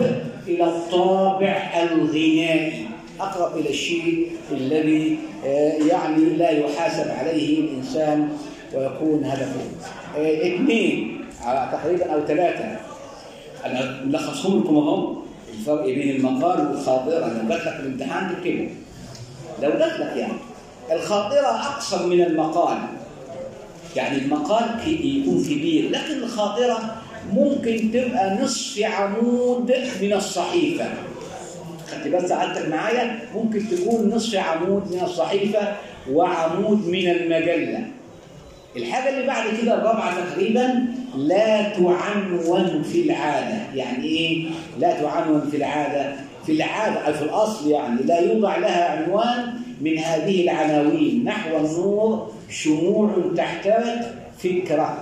[0.48, 2.86] إلى الطابع الغنائي.
[3.24, 8.28] أقرب إلى الشيء الذي آه، يعني لا يحاسب عليه الإنسان
[8.74, 9.60] ويكون هدفه.
[10.16, 12.76] آه، اثنين على تقريبا أو ثلاثة.
[13.64, 15.16] أنا ملخصهم لكم أهو
[15.58, 17.42] الفرق بين المقال والخاطرة.
[17.42, 18.68] لو جات لك الامتحان تكتبه
[19.62, 20.32] لو جات لك يعني
[20.92, 22.78] الخاطرة أقصر من المقال.
[23.96, 26.96] يعني المقال يكون كبير لكن الخاطرة
[27.32, 30.84] ممكن تبقى نصف عمود من الصحيفة.
[32.04, 35.76] بال سعادتك معايا ممكن تكون نصف عمود من الصحيفة
[36.10, 37.86] وعمود من المجلة.
[38.76, 43.56] الحاجة اللي بعد كده الرابعة تقريبا لا تعنون في العادة.
[43.74, 44.46] يعني إيه؟
[44.78, 46.16] لا تعنون في العادة.
[46.46, 51.24] في العادة أو في الأصل يعني لا يوضع لها عنوان من هذه العناوين.
[51.24, 54.02] نحو النور شموع تحتاج
[54.38, 54.98] فكرة.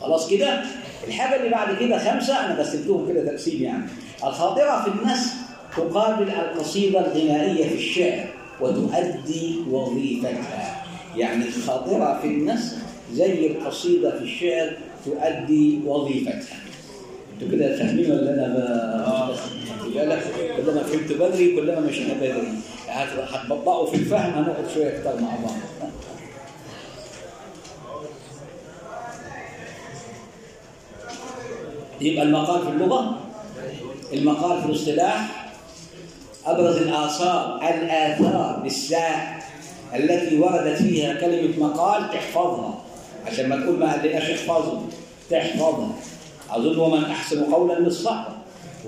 [0.00, 0.62] خلاص كده؟
[1.08, 3.82] الحاجة اللي بعد كده خمسة أنا قسمتهم كده تقسيم يعني.
[4.24, 5.45] الخاطرة في النثر
[5.76, 8.28] تقابل القصيدة الغنائية في الشعر
[8.60, 10.84] وتؤدي وظيفتها.
[11.16, 12.76] يعني الخاطرة في النثر
[13.12, 14.72] زي القصيدة في الشعر
[15.04, 16.56] تؤدي وظيفتها.
[17.34, 19.36] أنتوا كده فاهمين ولا أنا.
[19.94, 20.22] بالك
[20.56, 22.48] كلما فهمت بدري كلما مشينا بدري
[22.88, 25.90] هت- هتبطئوا في الفهم هنقعد شوية أكتر مع بعض.
[32.00, 33.18] يبقى المقال في اللغة
[34.12, 35.45] المقال في الاصطلاح
[36.46, 39.36] أبرز الآثار الآثار بالساء
[39.94, 42.74] التي وردت فيها كلمة مقال تحفظها
[43.26, 44.80] عشان ما تقول ما قالناش احفظه
[45.30, 45.88] تحفظها
[46.50, 48.36] أظن ومن أحسن قولا الصحابه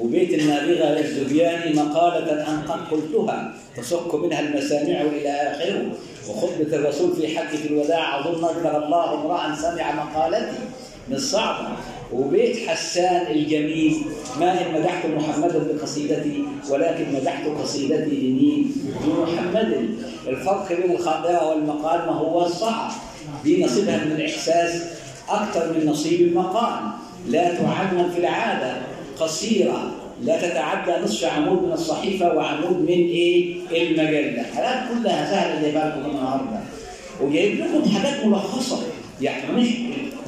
[0.00, 5.90] وبيت النابغة للزبياني مقالة أن قد قلتها تصك منها المسامع إلى آخره.
[6.28, 10.58] وخطبة الرسول في حجه الوداع أظن اذكر الله امرأ سمع مقالتي.
[11.08, 11.68] من الصعبه
[12.12, 13.96] وبيت حسان الجميل
[14.40, 18.72] ما إن مدحت محمدا بقصيدتي ولكن مدحت قصيدتي لمين؟
[19.06, 19.88] لمحمد.
[20.28, 22.90] الفرق بين الخاطرة والمقال ما هو الصعب
[23.44, 24.82] دي نصيبها من الإحساس
[25.28, 26.80] أكثر من نصيب المقال.
[27.28, 28.76] لا تعنون في العادة
[29.20, 29.90] قصيرة
[30.22, 34.42] لا تتعدى نصف عمود من الصحيفة وعمود من إيه؟ المجلة.
[34.54, 36.60] حالات كلها سهلة زي بالكم النهارده.
[37.22, 38.78] وجايب لكم حاجات ملخصة.
[39.20, 39.68] يعني مش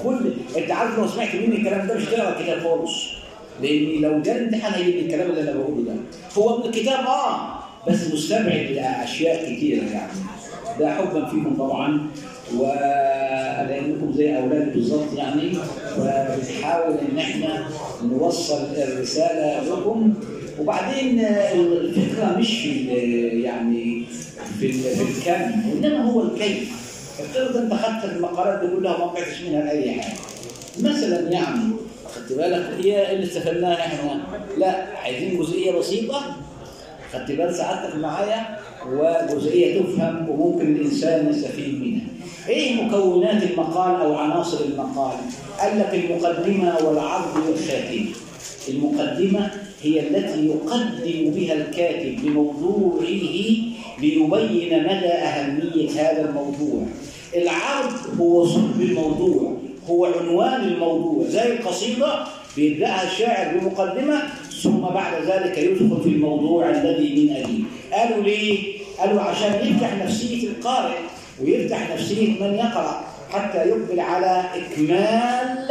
[0.05, 2.93] كل انت عارف لو سمعت مني الكلام ده مش تقرا الكتاب خالص.
[3.63, 5.95] لأن لو جالي امتحان هيجيب الكلام اللي أنا بقوله ده.
[6.39, 7.59] هو من الكتاب؟ آه.
[7.89, 10.13] بس مستبعد لأشياء كتيرة يعني.
[10.81, 12.07] ده حبا فيكم طبعا.
[12.57, 15.53] ولانكم زي اولادي بالظبط يعني.
[15.99, 17.65] وبنحاول إن إحنا
[18.05, 20.15] نوصل الرسالة لكم.
[20.61, 21.21] وبعدين
[21.55, 22.85] الفكرة مش في
[23.43, 24.05] يعني
[24.61, 26.90] في ال- في الكم وانما هو الكيف.
[27.23, 30.17] افترض انت خدت المقالات دي كلها وما وقعتش منها لاي حاجة
[30.81, 31.73] مثلا يعني
[32.15, 34.21] خدت بالك هي اللي استفدناها إحنا
[34.59, 36.37] لا عايزين جزئية بسيطة
[37.13, 38.59] خدت بال سعادتك معايا
[39.33, 42.07] وجزئية تفهم وممكن الإنسان يستفيد منها.
[42.49, 45.17] إيه مكونات المقال أو عناصر المقال؟
[45.61, 48.07] قال لك المقدمة والعرض والخاتمه.
[48.69, 49.51] المقدمة
[49.83, 53.07] هي التي يقدم بها الكاتب لموضوعه
[54.01, 56.83] ليبين مدى أهمية هذا الموضوع.
[57.37, 59.57] العرض هو صلب الموضوع،
[59.91, 62.25] هو عنوان الموضوع، زي القصيده
[62.57, 64.23] بيبدأها الشاعر بمقدمة
[64.63, 68.59] ثم بعد ذلك يدخل في الموضوع الذي من أجله قالوا ليه؟
[68.99, 70.99] قالوا عشان يفتح نفسية القارئ
[71.43, 75.69] ويفتح نفسية من يقرأ حتى يقبل على إكمال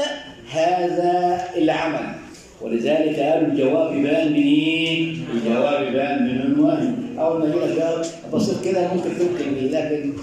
[0.51, 2.13] هذا العمل
[2.61, 8.65] ولذلك قالوا الجواب بان من إيه؟ الجواب بان من عنوانه أول ما لك جواب بسيط
[8.65, 10.13] كده ممكن تمكن بيه لكن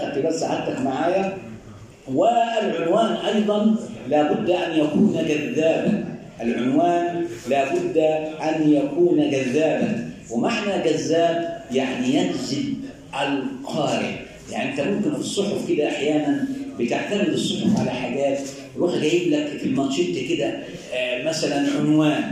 [0.00, 1.38] خدت بس سعادتك معايا.
[2.14, 3.76] والعنوان أيضا
[4.08, 6.04] لابد أن يكون جذابا.
[6.42, 7.96] العنوان لابد
[8.42, 10.10] أن يكون جذابا.
[10.30, 12.74] ومعنى جذاب يعني يجذب
[13.22, 14.14] القارئ.
[14.52, 18.38] يعني أنت ممكن في الصحف كده أحيانا بتعتمد الصحف على حاجات.
[18.76, 20.58] يروح جايب لك في المانشيت كده
[20.94, 22.24] آه، مثلا عنوان.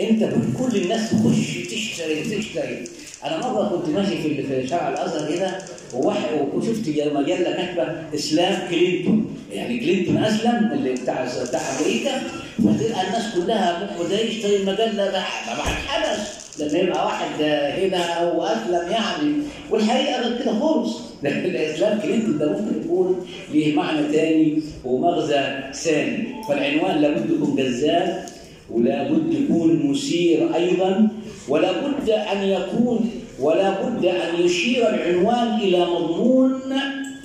[0.00, 0.22] أنت
[0.58, 2.84] كل الناس تخش تشتري تشتري.
[3.24, 5.50] أنا مرة كنت ماشي في في شارع الأزهر
[5.94, 9.36] وواحد وشفت مجله كاتبة إسلام كلينتون.
[9.52, 12.10] يعني كلينتون أسلم اللي بتاع بتاع أمريكا.
[12.58, 15.20] فتلقى الناس كلها ده يشتري المجلة ده.
[15.20, 17.42] حدث لما يبقى واحد
[17.82, 19.34] هنا أو أسلم يعني.
[19.70, 20.96] والحقيقة غير كده خالص.
[21.22, 26.28] لكن الإسلام كلينتون ده ممكن يكون ليه معنى ثاني ومغزى ثاني.
[26.48, 28.24] فالعنوان لابد يكون جذاب.
[28.70, 31.08] ولا بد يكون مثير أيضا
[31.48, 36.60] ولا بد أن يكون ولا بد أن يشير العنوان إلى مضمون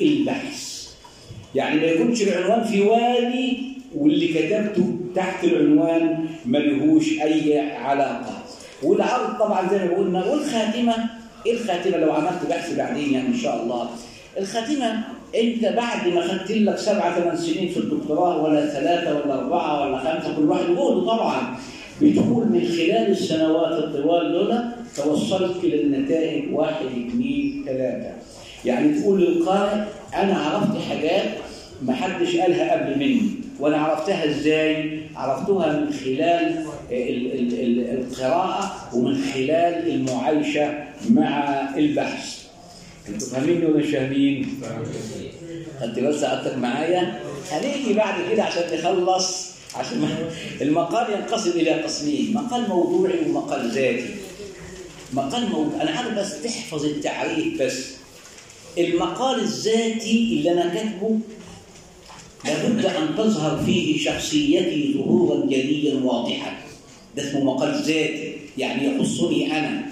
[0.02, 0.88] البحث.
[1.56, 3.58] يعني ما يكونش العنوان في وادي
[3.96, 8.44] واللي كتبته تحت العنوان ملهوش أي علاقة.
[8.84, 10.96] والعرض طبعا زي ما قلنا والخاتمة
[11.46, 13.90] إيه الخاتمة؟ لو عملت بحث بعدين يعني إن شاء الله.
[14.38, 15.04] الخاتمة
[15.36, 19.98] أنت بعد ما خدت لك سبعة ثمان سنين في الدكتوراه ولا ثلاثة ولا أربعة ولا
[19.98, 21.56] خمسة كل واحد يقول طبعا.
[22.02, 24.60] بتقول من خلال السنوات الطوال دول
[24.96, 28.12] توصلت إلى النتائج واحد اثنين ثلاثة.
[28.66, 29.84] يعني تقول للقارئ
[30.16, 31.24] أنا عرفت حاجات
[31.82, 33.22] ما حدش قالها قبل مني
[33.60, 36.56] وأنا عرفتها إزاي؟ عرفتها من خلال
[36.92, 40.74] ال ال ال القراءة ومن خلال المعايشة
[41.10, 42.43] مع البحث.
[43.10, 44.62] أنتوا فاهميني ولا مش فاهمين؟
[45.82, 47.20] خدت بس سعادتك معايا؟
[47.52, 50.08] هنيجي بعد كده عشان نخلص عشان
[50.62, 54.06] المقال ينقسم إلى قسمين مقال موضوعي ومقال ذاتي.
[55.14, 57.84] مقال موضوع أنا عارف بس تحفظ التعريف بس.
[58.78, 61.20] المقال الذاتي اللي أنا كاتبه
[62.46, 66.58] لابد أن تظهر فيه شخصيتي ظهورا جليا واضحا.
[67.18, 69.86] ده اسمه مقال ذاتي يعني يخصني أنا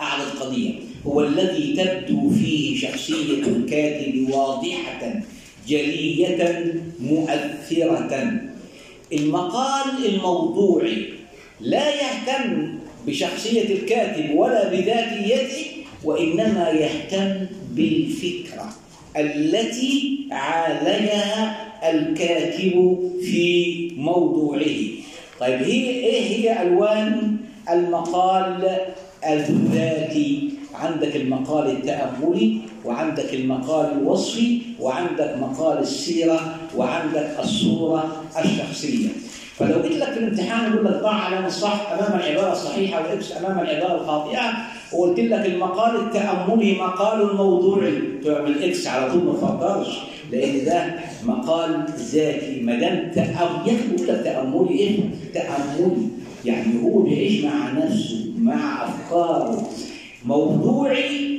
[0.00, 0.74] أعلى القضية.
[1.06, 5.20] هو الذي تبدو فيه شخصية الكاتب واضحة
[5.68, 8.40] جلية مؤثرة.
[9.12, 11.04] المقال الموضوعي
[11.60, 12.74] لا يهتم
[13.06, 15.66] بشخصية الكاتب ولا بذاتيته
[16.04, 18.72] وإنما يهتم بالفكرة
[19.16, 24.74] التي عالجها الكاتب في موضوعه.
[25.40, 27.36] طيب هي إيه هي ألوان
[27.70, 28.70] المقال
[29.26, 30.48] الذاتي؟
[30.82, 39.08] عندك المقال التأملي وعندك المقال الوصفي وعندك مقال السيرة وعندك الصورة الشخصية.
[39.58, 43.32] فلو قلت لك في الامتحان يقول لك ضع علامة الصح أمام العبارة الصحيحة وال X
[43.36, 44.40] أمام العبارة الخاطئة
[44.92, 47.92] وقلت لك المقال التأملي مقال موضوعي
[48.24, 49.98] تعمل X على طول ما تفكرش
[50.32, 50.84] لأن ده
[51.24, 52.60] مقال ذاتي.
[52.60, 54.98] ما دام تأمل يكتب لك تأملي إيه؟
[55.34, 55.96] تأملي.
[56.44, 59.68] يعني هو بيعيش مع نفسه مع أفكاره.
[60.24, 61.38] موضوعي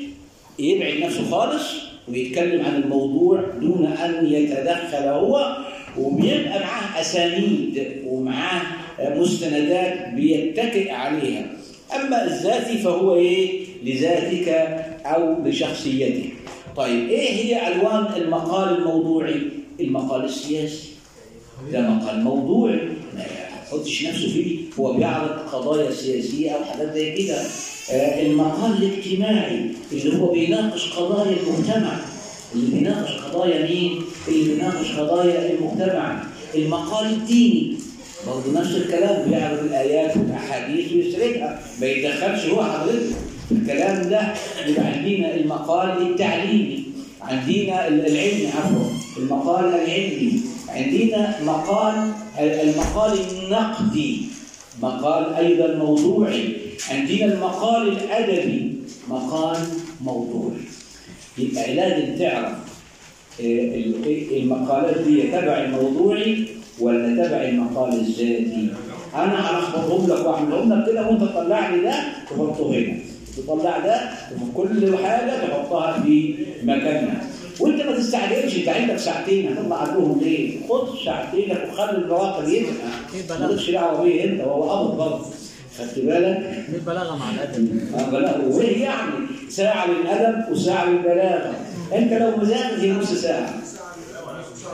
[0.59, 1.63] يبعد نفسه خالص
[2.07, 5.57] ويتكلم عن الموضوع دون أن يتدخل هو
[5.97, 8.61] وبيبقى معاه أسانيد ومعاه
[8.99, 11.45] مستندات بيتكئ عليها
[11.95, 14.47] أما الذاتي فهو إيه؟ لذاتك
[15.05, 16.29] أو لشخصيتك
[16.75, 19.41] طيب إيه هي ألوان المقال الموضوعي؟
[19.79, 20.89] المقال السياسي
[21.71, 22.79] ده مقال موضوعي
[23.15, 23.25] ما
[23.67, 27.41] يحطش نفسه فيه هو بيعرض قضايا سياسية أو حاجات زي كده
[27.91, 31.99] المقال الاجتماعي اللي هو بيناقش قضايا المجتمع.
[32.55, 36.23] اللي بيناقش قضايا مين؟ اللي بيناقش قضايا المجتمع.
[36.55, 37.75] المقال الديني.
[38.27, 43.15] برضه نفس الكلام بيعرض الآيات والأحاديث ويسردها ما يتدخلش هو حضرتك.
[43.51, 44.33] الكلام ده
[44.67, 46.83] يبقى عندنا المقال التعليمي
[47.21, 48.89] عندنا العلمي عفوا.
[49.17, 50.39] المقال العلمي.
[50.69, 54.21] عندنا مقال المقال النقدي.
[54.81, 56.55] مقال أيضا موضوعي.
[56.91, 58.73] عندنا المقال الأدبي
[59.09, 59.57] مقال
[60.01, 60.57] موضوعي.
[61.37, 62.55] يبقى لازم تعرف
[64.31, 66.45] المقالات دي تبع الموضوعي
[66.79, 68.69] ولا تبع المقال الذاتي؟
[69.15, 71.93] أنا هلخبطهم لك واعملهم لك كده وأنت تطلع لي ده
[72.29, 72.97] تحطه هنا.
[73.37, 74.01] تطلع ده
[74.35, 77.21] وفي كل حاجة تحطها في مكانها.
[77.59, 83.69] وانت ما تستعجلش انت عندك ساعتين هتطلع عليهم ليه؟ خد ساعتينك وخلي البراقه يبقى مالكش
[83.69, 85.25] دعوة بيه انت وهو قبض برضه
[85.79, 89.11] خدت بالك؟ البلاغه مع الأدب آه بلاغة وايه يعني؟
[89.49, 91.53] ساعة للأدب وساعة للبلاغة
[91.95, 93.53] انت لو مذاكر هي نص ساعة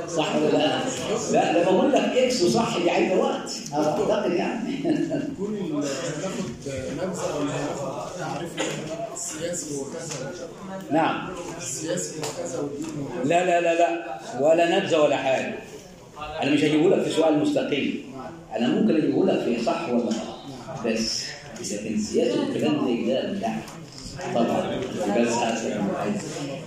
[0.09, 0.79] صح ولا لا؟
[1.31, 4.77] لا ده بقول لك إكس وصح دي عايزة وقت أعتقد يعني
[5.39, 6.49] كل ناخد
[6.97, 8.49] نبذه ولا ناخد تعريف
[9.19, 10.31] السياسي وكذا
[10.91, 11.29] نعم.
[11.57, 12.85] السياسي وكذا والدين
[13.25, 14.19] لا لا لا لا.
[14.41, 15.55] ولا نبذة ولا حاجة.
[16.41, 18.03] أنا مش هجيبه لك في سؤال مستقيم.
[18.55, 20.15] أنا ممكن أجيبه لك في صح ولا غلط.
[20.85, 21.23] بس
[21.61, 23.55] إذا كان سياسي والكلام زي ده لا
[24.35, 24.81] طبعا.
[25.17, 25.33] بس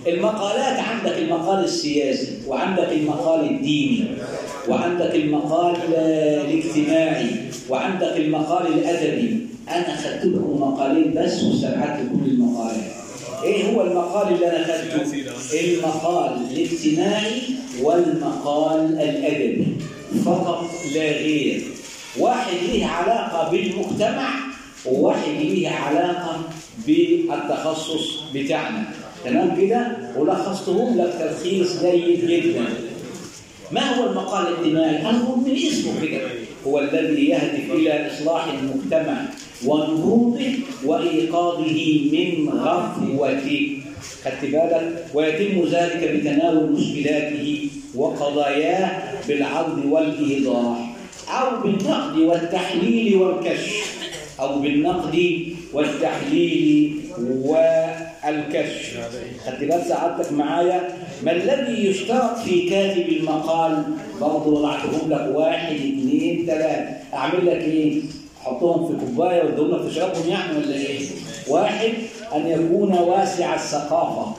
[0.07, 4.07] المقالات عندك المقال السياسي وعندك المقال الديني
[4.67, 7.29] وعندك المقال الاجتماعي
[7.69, 9.47] وعندك المقال الأدبي.
[9.69, 12.83] أنا خدت لكم مقالين بس واستبعدت كل المقالات
[13.43, 15.23] إيه هو المقال اللي أنا خدته
[15.53, 17.41] المقال الاجتماعي
[17.81, 19.67] والمقال الأدبي.
[20.25, 21.61] فقط لا غير.
[22.19, 24.29] واحد له علاقة بالمجتمع
[24.85, 26.41] وواحد ليه علاقة
[26.87, 28.83] بالتخصص بتاعنا.
[29.25, 32.65] تمام كده؟ ولخصتهم لك تلخيص جيد جدا.
[33.73, 36.21] ما هو المقال الاجتماعي؟ هو من اسمه كده.
[36.67, 39.21] هو الذي يهدف إلى إصلاح المجتمع
[39.65, 40.45] ونهوضه
[40.85, 43.77] وإيقاظه من غفوته.
[44.25, 50.95] خدت بالك؟ ويتم ذلك بتناول مشكلاته وقضاياه بالعرض والإيضاح
[51.29, 53.97] أو بالنقد والتحليل والكشف
[54.39, 58.02] أو بالنقد والتحليل والكشف
[59.45, 60.89] خدت بال سعادتك معايا.
[61.23, 63.83] ما الذي يشترط في كاتب المقال
[64.21, 66.87] برضه وضعتهم لك؟ واحد اثنين ثلاثة.
[67.13, 68.01] أعمل لك إيه؟
[68.41, 70.99] أحطهم في كوباية وأديهم لك تشربهم يعني ولا إيه؟
[71.47, 71.93] واحد
[72.35, 74.35] أن يكون واسع الثقافة.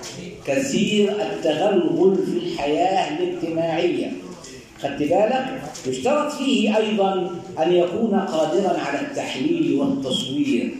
[0.46, 4.12] كثير التغلغل في الحياة الاجتماعية.
[4.82, 7.30] خدت بالك؟ يشترط فيه أيضا
[7.62, 10.74] أن يكون قادرا على التحليل والتصوير.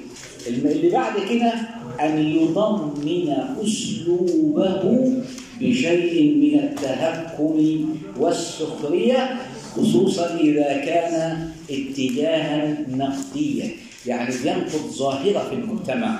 [0.46, 1.52] اللي بعد كده
[2.00, 3.34] أن يضمن
[3.64, 5.12] أسلوبه
[5.60, 7.88] بشيء من التهكم
[8.18, 9.36] والسخرية
[9.76, 13.70] خصوصا إذا كان اتجاها نقديا.
[14.06, 16.18] يعني بينقد ظاهرة في المجتمع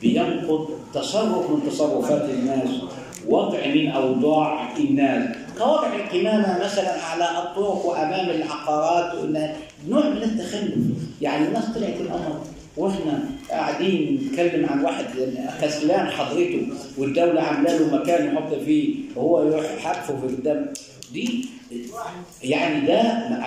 [0.00, 2.68] بينقد تصرف من تصرفات الناس
[3.28, 5.36] وضع من أوضاع الناس.
[5.58, 9.14] كوضع القمامة مثلا على الطرق وأمام العقارات
[9.88, 10.74] نوع من التخلف.
[11.20, 12.40] يعني الناس طلعت الأمر
[12.76, 15.04] وإحنا قاعدين نتكلم عن واحد
[15.62, 16.66] كسلان حضرته
[16.98, 20.66] والدولة عاملة له مكان يحط فيه وهو يروح حتفه في الدم
[21.12, 21.46] دي
[22.44, 23.00] يعني ده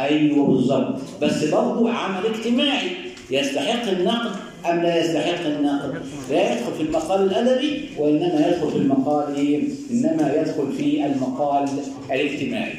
[0.05, 2.87] أيوه بالظبط بس برضه عمل اجتماعي
[3.31, 4.31] يستحق النقد
[4.69, 5.93] أم لا يستحق النقد؟
[6.29, 11.69] لا يدخل في المقال الأدبي وإنما يدخل في المقال إيه؟ إنما يدخل في المقال
[12.11, 12.73] الاجتماعي.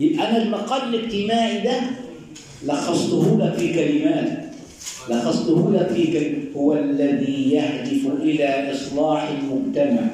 [0.00, 1.80] يبقى أنا المقال الاجتماعي ده
[2.64, 4.44] لخصته لك في كلمات
[5.10, 10.06] لخصته لك في كلمات هو الذي يهدف إلى إصلاح المجتمع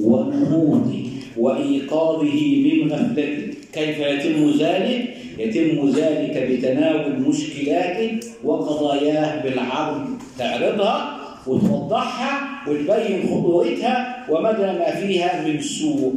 [0.00, 1.04] ونهوضه
[1.36, 3.54] وإيقاظه من غفلته.
[3.72, 10.06] كيف يتم ذلك؟ يتم ذلك بتناول مشكلاته وقضاياه بالعرض.
[10.38, 16.14] تعرضها وتوضحها وتبين خطورتها ومدى ما فيها من سوء.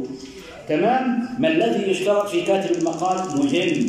[0.68, 3.86] تمام؟ ما الذي يشترط في كاتب المقال مهم؟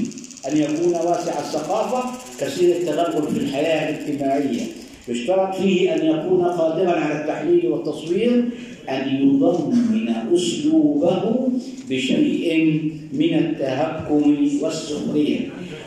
[0.51, 2.03] أن يكون واسع الثقافة
[2.39, 4.61] كثير التغلغل في الحياة الاجتماعية.
[5.07, 8.43] يشترط فيه أن يكون قادرا على التحليل والتصوير
[8.89, 11.49] أن يضمن أسلوبه
[11.89, 12.81] بشيء
[13.13, 15.39] من التهكم والسخرية.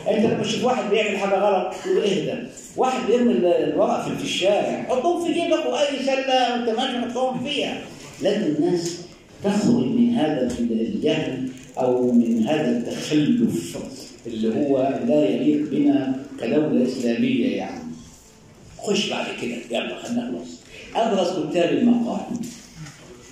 [0.09, 2.33] أنت لما تشوف واحد بيعمل حاجة غلط تقول اهدى
[2.77, 7.81] واحد بيرمي الورق في- الشارع حطهم في جيبك وأي سلة وأنت ماشي حطهم فيها.
[8.21, 9.01] لازم الناس
[9.43, 13.77] تخرج من هذا الجهل أو من هذا التخلف.
[14.27, 17.83] اللي هو لا يليق بنا كدولة إسلامية يعني.
[18.77, 20.49] خش بعد كده يلا خلينا نخلص.
[20.95, 22.21] أبرز كتاب المقال.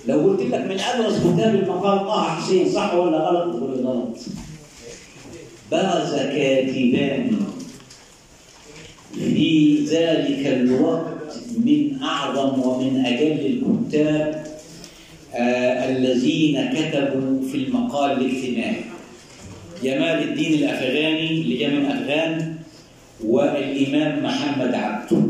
[0.08, 4.16] لو قلت لك من أبرز كتاب المقال طه حسين صح ولا غلط؟ تقول غلط.
[5.72, 7.36] برز كاتبان
[9.14, 11.34] في ذلك الوقت
[11.64, 14.46] من أعظم ومن أجل الكتاب
[15.34, 18.87] آه الذين كتبوا في المقال الاجتماعي.
[19.84, 22.54] جمال الدين الأفغاني من أفغان
[23.24, 25.22] والإمام محمد عبده.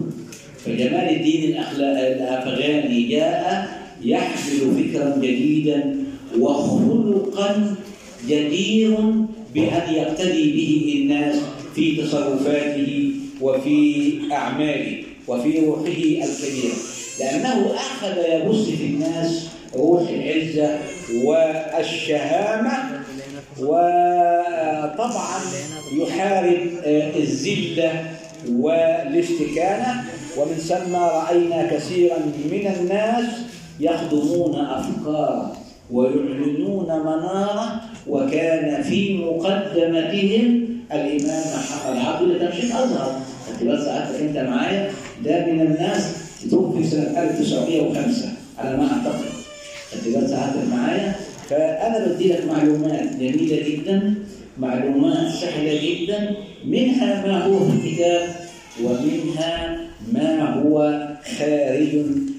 [0.65, 3.69] فجمال الدين الأفغاني جاء
[4.05, 5.97] يحمل فكرا جديدا
[6.39, 7.75] وخلقا
[8.29, 8.97] جدير
[9.55, 11.37] بأن يقتدي به الناس
[11.75, 13.11] في تصرفاته
[13.41, 16.75] وفي أعماله وفي روحه الكبيرة
[17.21, 19.47] لأنه أخذ يبث في الناس
[19.77, 20.79] روح العزة
[21.25, 22.98] والشهامة
[23.61, 25.41] وطبعا
[25.93, 28.05] يحارب آه، الذلة
[28.53, 30.05] والاستكانة
[30.37, 32.17] ومن ثم رأينا كثيرا
[32.51, 33.25] من الناس
[33.81, 35.57] يخدمون أفكارا
[35.91, 37.81] ويعلنون منارة.
[38.09, 43.21] وكان في مقدمتهم الإمام محمد عبد اللي كان شيخ أزهر.
[43.49, 43.85] خدت بس
[44.21, 44.91] أنت معايا؟
[45.25, 46.03] ده من الناس
[46.51, 48.29] توفي سنة 1905
[48.59, 49.25] على ما أعتقد.
[50.07, 51.15] بال ساعتك معايا؟
[51.49, 54.15] فأنا بدي لك معلومات جميلة جدا
[54.59, 56.35] معلومات سهلة جدا
[56.65, 58.29] منها ما هو في الكتاب
[58.85, 59.79] ومنها
[60.13, 61.07] ما هو
[61.39, 61.89] خارج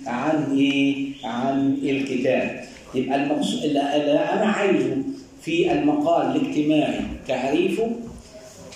[0.08, 2.62] عن إيه؟ عن الكتاب.
[2.96, 4.98] يبقى المقصود اللي أنا عايزه
[5.42, 7.90] في المقال الاجتماعي تعريفه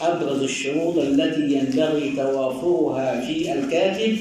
[0.02, 4.18] أبرز الشروط التي ينبغي توافرها في الكاتب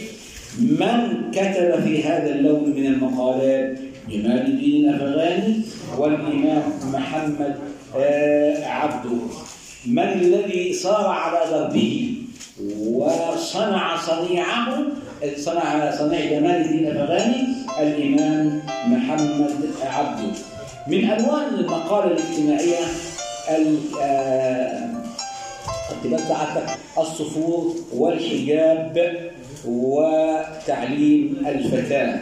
[0.61, 5.61] من كتب في هذا اللون من المقالات جمال الدين الأفغاني
[5.99, 6.63] والإمام
[6.93, 7.57] محمد
[7.97, 9.17] آه، عبده.
[9.87, 12.15] من الذي صار على دربه
[12.91, 14.79] وصنع صنيعه؟
[15.37, 17.47] صنع صنيع جمال الدين الأفغاني
[17.81, 20.33] الإمام محمد عبده.
[20.87, 22.85] من ألوان المقالة الاجتماعية
[23.51, 24.93] ال- آه،
[26.99, 29.21] الصفور والحجاب
[29.67, 32.19] وتعليم الفتاة.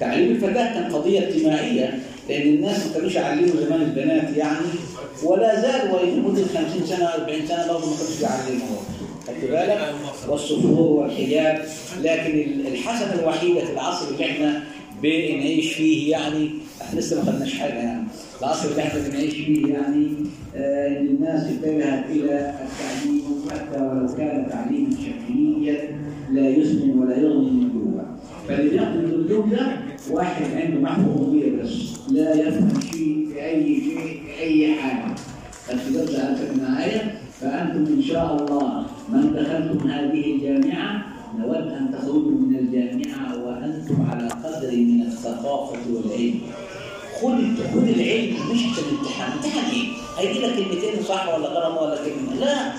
[0.00, 1.98] تعليم الفتاة كان قضية اجتماعية
[2.28, 4.66] لأن الناس ما كانوش يعلموا زمان البنات يعني
[5.24, 8.76] ولا زالوا لمدة 50 سنة 40 سنة برضه ما كانوش بيعلموا
[9.26, 9.94] خدت بالك؟
[10.28, 11.62] والصفور والحجاب.
[12.02, 14.62] لكن الحسنة الوحيدة في العصر اللي إحنا
[15.02, 16.50] بنعيش فيه يعني
[16.82, 18.04] إحنا لسه ما خدناش حاجة يعني.
[18.40, 20.08] العصر اللي إحنا بنعيش فيه يعني
[20.56, 25.98] آه، الناس اتجهت إلى التعليم حتى ولو كان تعليما شكليا
[26.32, 28.04] لا يسمن ولا يغني من جوع.
[28.50, 29.66] الدكتور ده
[30.10, 31.72] واحد عنده محفوظية بس.
[32.10, 35.14] لا يفهم شيء في أي شيء في أي حاجة.
[35.66, 37.20] فالكتاب سألتك معايا.
[37.40, 41.06] فأنتم إن شاء الله من دخلتم هذه الجامعة
[41.38, 46.34] نود أن تخرجوا من الجامعة وأنتم على قدر من الثقافة والعلم.
[47.20, 47.38] خذ
[47.72, 49.32] خذ العلم مش عشان الامتحان.
[49.32, 49.88] امتحان إيه؟
[50.18, 52.72] هيجي لك كلمتين صح ولا غلط ولا كلمة؟ لا.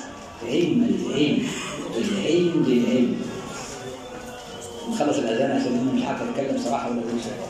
[0.50, 1.38] علم العلم.
[1.98, 3.16] العلم للعلم
[4.90, 7.49] نخلص الأذان عشان مش عارف اتكلم صراحة ولا أقول صراحة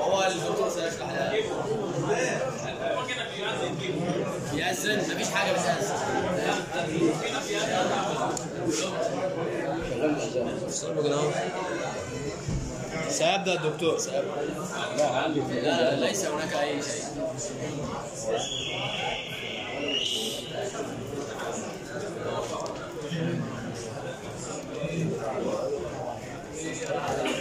[0.00, 0.68] هو الدكتور.
[0.70, 1.32] سيشرح لها
[4.54, 6.98] يأذن مفيش حاجة بتأذن
[13.08, 14.24] سيبدأ الدكتور سيبدأ
[15.62, 17.04] لا ليس هناك أي شيء.
[26.88, 27.37] Gracias.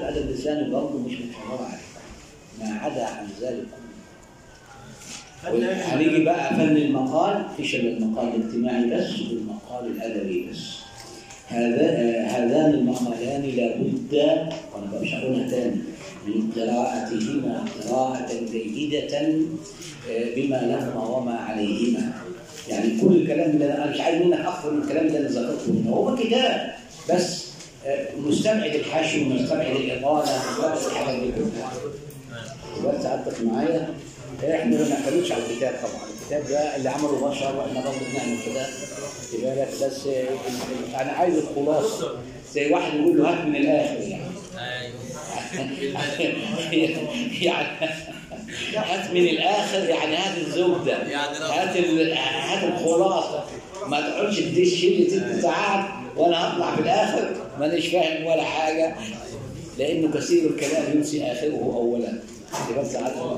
[0.00, 1.80] الأدب الإسلامي برضه مش متحرره عليها
[2.60, 3.64] ما عدا عن ذلك
[5.42, 5.72] كله.
[5.72, 10.58] هنيجي بقى فن المقال فيش الا المقال الاجتماعي بس والمقال الأدبي بس.
[11.48, 11.88] هذا
[12.26, 14.40] هذان المقالان لابد
[15.02, 15.76] مش هقولها تاني
[16.26, 19.16] من قراءتهما قراءة جيدة
[20.10, 22.12] آه، بما لهما وما عليهما.
[22.68, 25.90] يعني كل الكلام اللي أنا مش عايز منك أكثر من الكلام اللي أنا ذكرته هنا
[25.90, 26.72] هو كتاب
[27.10, 27.49] بس.
[28.18, 30.22] مستبعد الحشو مستبعد الاطاله
[30.74, 30.82] بس
[33.02, 33.94] سعادتك معايا.
[34.44, 36.02] إحنا ما بنعتمدش على الكتاب طبعا.
[36.20, 38.64] الكتاب ده اللي عمله بشر وإحنا برضه بنعمل كده.
[39.32, 40.06] خد بالك بس
[41.00, 42.18] أنا عايز الخلاصة.
[42.52, 44.30] زي واحد يقول له هات من الآخر يعني.
[47.42, 47.66] يعني
[48.76, 50.92] هات من الآخر يعني هات الزبدة.
[50.92, 51.76] يعني هات
[52.16, 53.44] هات الخلاصة.
[53.86, 55.84] ما تقعدش تدش لي ست ساعات
[56.16, 58.94] وأنا هطلع في الآخر مانيش فاهم ولا حاجة
[59.78, 62.12] لأنه كثير الكلام ينسي آخره اولا.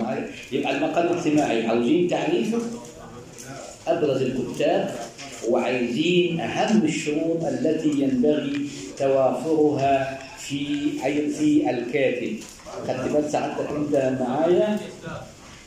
[0.03, 2.59] معايا يبقى المقال الاجتماعي عاوزين تعريفه
[3.87, 4.95] أبرز الكتاب
[5.49, 8.69] وعايزين أهم الشروط التي ينبغي
[8.99, 10.67] توافرها في
[11.31, 12.37] في الكاتب.
[12.89, 14.79] خدت بال سعادتك أنت معايا؟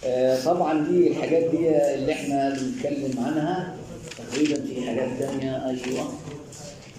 [0.06, 3.76] آه، طبعا دي الحاجات دي اللي إحنا بنتكلم عنها.
[4.32, 6.10] تقريبا في حاجات تانية أيوه.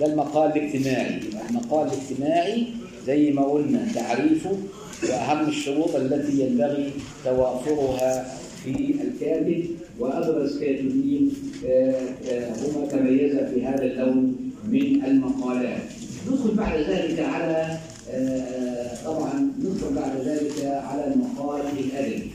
[0.01, 1.20] ده المقال الاجتماعي.
[1.51, 2.66] المقال الاجتماعي
[3.06, 4.56] زي ما قلنا تعريفه
[5.02, 6.90] وأهم الشروط التي ينبغي
[7.24, 9.64] توافرها في الكاتب
[9.98, 11.32] وأبرز كاتبين
[11.66, 14.36] آه، آه، هما تميز في هذا اللون
[14.68, 15.82] من المقالات.
[16.31, 17.78] ندخل بعد ذلك على
[18.10, 22.31] آه، طبعا ندخل بعد ذلك على المقال الأدبي.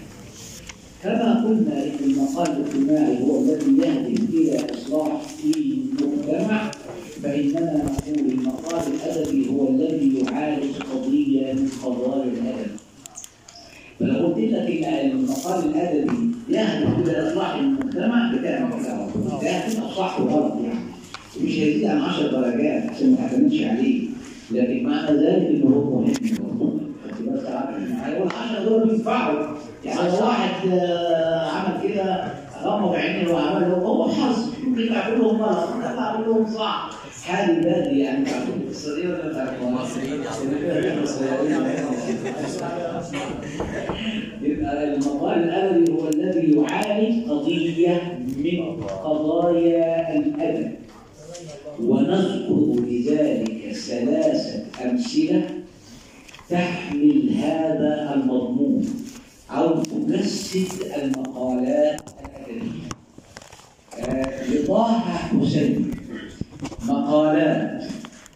[1.04, 6.72] كما قلنا إن المقال الاجتماعي هو الذي يهدف إلى إصلاح في المجتمع.
[7.24, 12.72] فاننا نقول المقال الأدبي هو الذي يعالج قضية من قضايا الأدب.
[14.00, 19.08] فلو قلت لك المقال الأدبي يهدف إلى إصلاح المجتمع بتعمل كده
[19.42, 20.80] ده هتبقى صح وغلط يعني.
[21.44, 24.08] مش هيزيد عن 10 درجات عشان ما تعتمدش عليه.
[24.52, 26.14] لكن معنى ذلك إنه هو مهم.
[27.48, 28.26] عارف معايا.
[28.26, 29.48] وال10 دول بينفعوا
[29.86, 32.34] يعني لو واحد آه، عمل كده
[32.64, 34.50] غمض عينيه وعمل هو حظ.
[34.64, 35.70] ممكن يطلع كلهم غلط.
[35.80, 36.90] يطلع كلهم صح.
[37.32, 39.88] حالي بادي يعني تعرفون القصة ولا تعرفوها؟
[44.42, 50.72] يبقى المقال الادبي هو الذي يعالج قضية من قضايا الادب
[51.80, 55.50] ونذكر لذلك ثلاثة أمثلة
[56.50, 58.86] تحمل هذا المضمون
[59.52, 62.82] أو تجسد المقالات الادبيه
[64.00, 66.01] آه، لطه حسين.
[66.88, 67.84] مقالات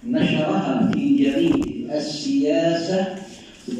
[0.07, 3.07] نشرها في جريدة السياسة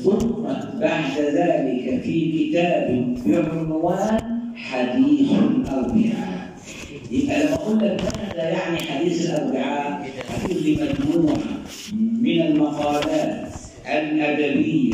[0.03, 0.43] ثم
[0.79, 4.17] بعد ذلك في كتاب بعنوان
[4.55, 6.49] حديث الأربعاء.
[7.11, 11.37] يبقى لما أقول لك ماذا يعني حديث الأربعاء هتقول لي مجموعة
[12.21, 13.47] من المقالات
[13.85, 14.93] الأدبية.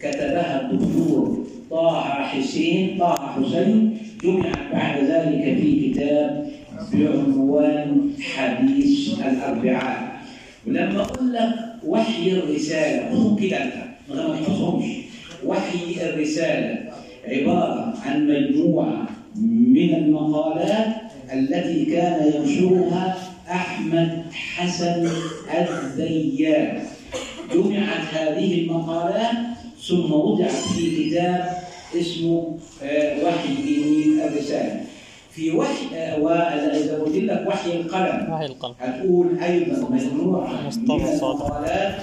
[0.00, 6.46] كتبها الدكتور طه حسين طه حسين جمعت بعد ذلك في كتاب
[6.92, 10.20] بعنوان حديث الأربعاء.
[10.66, 11.54] ولما أقول لك
[11.86, 13.74] وحي الرسالة كده أنت؟
[14.10, 14.86] ما تحفظهمش.
[15.46, 16.78] وحي الرسالة
[17.28, 20.96] عبارة عن مجموعة من المقالات
[21.32, 23.16] التي كان ينشرها
[23.50, 25.08] أحمد حسن
[25.58, 26.82] الذياب
[27.54, 29.36] جمعت هذه المقالات
[29.88, 31.50] ثم وضعت في كتاب
[32.00, 33.54] اسمه آه، وحي
[34.26, 34.80] الرسالة.
[35.34, 41.18] في وحي آه، وإذا قلت لك وحي القلم وحي القلم هتقول أيضا مجموعة مصطفى من
[41.18, 41.44] صادق.
[41.46, 41.94] المقالات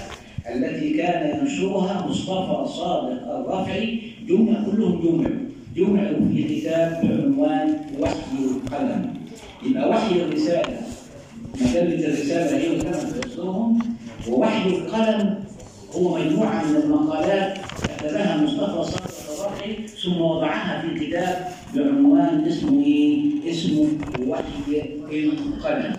[0.56, 5.30] التي كان ينشرها مصطفى صادق الرفعي جمع كلهم جمع
[5.76, 8.15] جمعوا في كتاب بعنوان وحي
[8.56, 9.14] القلم
[9.65, 10.77] يبقى وحي الرسالة
[11.61, 13.80] مجلة الرسالة هي اللي كانت تفسرهم
[14.30, 15.43] ووحي القلم
[15.95, 17.57] هو مجموعة من المقالات
[17.97, 23.88] كتبها مصطفى صادق الرفعي ثم وضعها في كتاب بعنوان اسمه إيه؟ اسمه
[24.28, 24.82] وحي
[25.12, 25.94] القلم.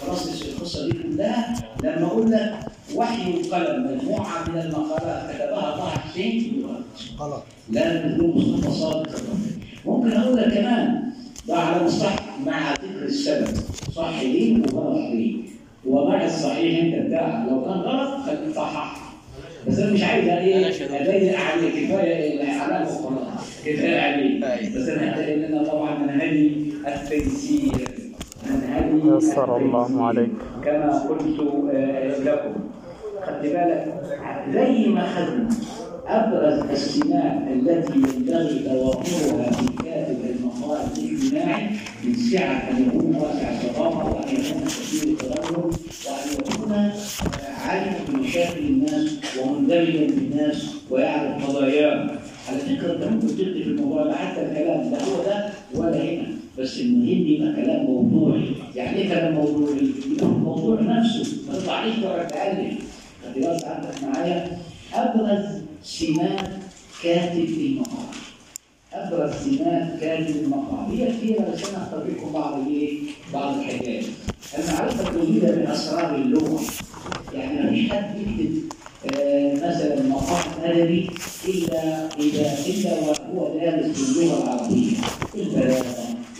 [0.00, 1.54] خلاص القصة دي كلها
[1.84, 2.54] لما أقول لك
[2.94, 6.62] وحي القلم مجموعة من المقالات كتبها طه حسين.
[7.18, 7.42] غلط.
[7.70, 9.10] لا تكون مصطفى صادق.
[9.86, 11.02] ممكن أقول لك كمان
[11.48, 13.56] ده على مصطلح مع ذكر السبب.
[13.94, 15.36] صح ليه وغلط ليه
[15.86, 19.05] ومع الصحيح أنت بتاعك لو كان غلط خليك صحح
[19.68, 24.40] بس أنا مش عايز إيه اضيق عليه كفايه الاعلام وخلاص كفاية عليه
[24.76, 26.52] بس أنا لأن أنا طبعا منهجي
[26.88, 27.88] التيسير
[28.50, 30.02] منهجي يسر الله التيسير.
[30.02, 30.30] عليك.
[30.64, 31.40] كما قلت
[31.74, 32.54] آه، لكم.
[33.22, 33.94] خدت بالك؟
[34.54, 35.48] زي ما خدنا.
[36.06, 41.66] أبرز السمات التي ينبغي توافرها في كاتب المقال الاجتماعي
[42.06, 46.92] من سعه أن يكون واسع الثقافه وأن يكون كثير التدرج وأن يكون آه،
[47.66, 49.10] عالما بمشاكل الناس
[49.42, 52.10] ومندمجا بالناس ويعرف قضاياهم
[52.48, 56.26] على فكرة أنت ممكن تكتب في الموضوع ده حتى الكلام لا هو ده ولا هنا.
[56.58, 58.44] بس المهم يبقى كلام موضوعي.
[58.74, 59.80] يعني إيه كلام موضوعي؟
[60.22, 61.36] الموضوع نفسه.
[61.48, 62.74] ما تطلعليش بره تالف
[63.24, 64.58] خدت اختيار عندك معايا
[64.94, 65.44] أبرز
[65.82, 66.48] سمات
[67.02, 68.06] كاتب المقال
[68.96, 72.98] ابرز سمات كاتب المقال هي كثيره بس أنا لكم بعض الايه؟
[73.34, 74.04] بعض الحاجات.
[74.58, 76.60] المعرفه الجديده من أسرار اللغة.
[77.34, 78.62] يعني ما فيش حد يكتب
[79.16, 81.10] آه، مثلا مقال أدبي
[81.48, 84.96] إلا إذا إلا وهو دارس اللغة العربية.
[85.34, 85.84] البلاغة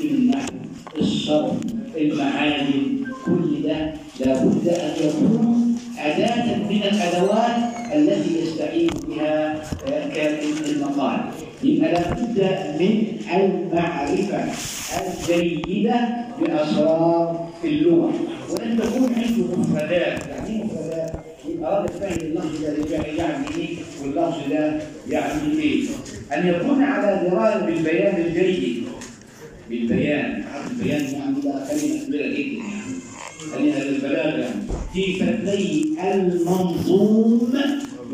[0.00, 0.52] النحو
[0.98, 1.52] الصرف
[1.96, 7.56] المعاني كل ده لابد أن يكون اداه من الأدوات
[7.94, 9.54] التي يستعين بها
[9.86, 11.20] آه، كاتب المقال
[11.66, 12.38] يبقى لابد
[12.80, 14.44] من المعرفة
[15.34, 16.00] الجيدة
[16.40, 18.12] بأسرار اللغة.
[18.50, 21.12] وان تكون عنده مفردات يعني إيه مفردات؟
[21.62, 25.84] راجل فاهم اللفظ ده يعني إيه واللفظ ده يعني إيه؟
[26.34, 28.82] أن يكون على درايه بالبيان الجيد.
[29.70, 32.96] بالبيان عارف البيان يعني ده؟ كلمه كبيره جدا يعني.
[33.54, 34.62] خلينا للبلاغة يعني.
[34.94, 37.52] في فتي المنظوم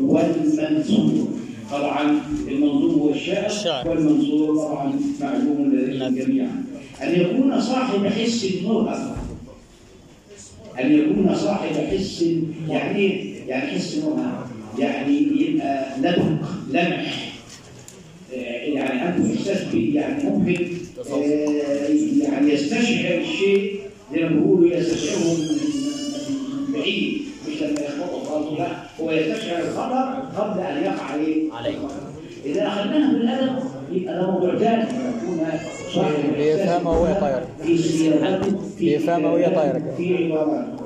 [0.01, 1.27] والمنثور
[1.73, 3.89] طبعا المنظوم هو الشاعر.
[3.89, 6.63] والمنصور طبعا معلوم لديكم جميعا.
[7.03, 9.17] أن يكون صاحب حس مرهف
[10.79, 12.25] أن يكون صاحب حس
[12.69, 14.47] يعني إيه؟ يعني حس مرهف
[14.79, 17.33] يعني يبقى لبق لمح.
[18.33, 20.65] آه، يعني عنده إحساس يعني ممكن
[21.11, 21.87] آه،
[22.23, 23.79] يعني يستشعر الشيء
[24.13, 25.47] زي ما بيقولوا يستشعره من
[26.67, 28.82] من بعيد مش لما يخبطه خالص لا.
[29.03, 31.53] هو يستشعر الخطر قبل أن يقع عليه.
[31.53, 31.77] عليه.
[32.45, 33.59] إذا أخذناها بالأدب
[33.91, 35.39] يبقى ده موضوع ثاني يكون
[35.93, 37.47] صاحب إحساس بيفهمها وهي طايرة.
[37.63, 39.95] في سياقته في بيفهمها وهي طايرة كده.
[39.95, 40.83] في عباراته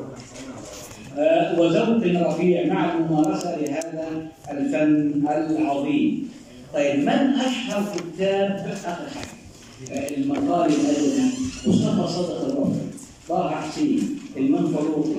[1.17, 4.07] آه، وذوق رفيع مع الممارسة لهذا
[4.51, 5.23] الفن
[5.61, 6.29] العظيم.
[6.73, 9.37] طيب من أشهر كتاب آخر حاجة
[9.91, 11.21] آه، المقال الأدبي
[11.67, 12.71] مصطفى صدق الرفع
[13.29, 15.09] طه حسين المنفلوطي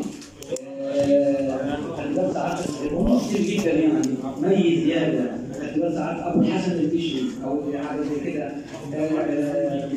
[1.03, 2.59] خلي ساعات
[2.93, 4.03] هم كتير جدا يعني
[4.43, 5.31] مي زياده
[5.75, 8.53] خلي ساعات ابو الحسن البشري أو حاجة زي كده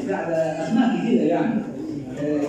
[0.05, 1.61] بتاع اسماء كتيره يعني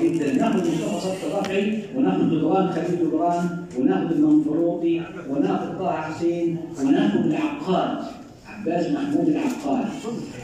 [0.02, 3.48] جدا ناخذ مصطفى صدق الرافعي وناخذ جدران خليل جدران
[3.78, 5.00] وناخذ المنفلوطي
[5.30, 7.98] وناخذ طه حسين وناخذ العقاد
[8.48, 9.84] عباس محمود العقاد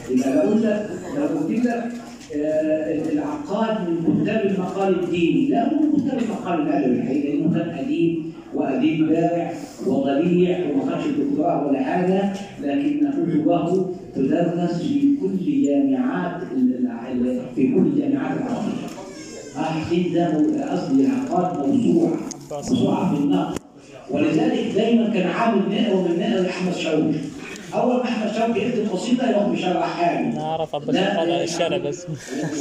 [0.09, 1.91] يبقى لو قلت لو قلت لك
[2.33, 8.23] العقاد من كتاب المقال الديني لا هو كتاب المقال الادبي الحقيقة لأنه كان أديب
[8.55, 9.51] وأديب بارع
[9.87, 12.33] وضليع وما خدش دكتوراه ولا حاجة
[12.63, 13.85] لكن كتبه
[14.15, 16.41] تدرس في كل جامعات
[17.55, 18.89] في كل الجامعات العربية.
[19.57, 20.25] آه حسين ده
[20.71, 22.17] قصدي العقاد موسوعة
[22.51, 23.59] موسوعة في النقد.
[24.11, 27.11] ولذلك دايما كان عامل نقوى من نقوى لاحمد شوقي
[27.73, 32.05] أول ما احمد شوقي يكتب قصيده يروح مشرح حاجة أنا اعرف القاضي على الشارع بس.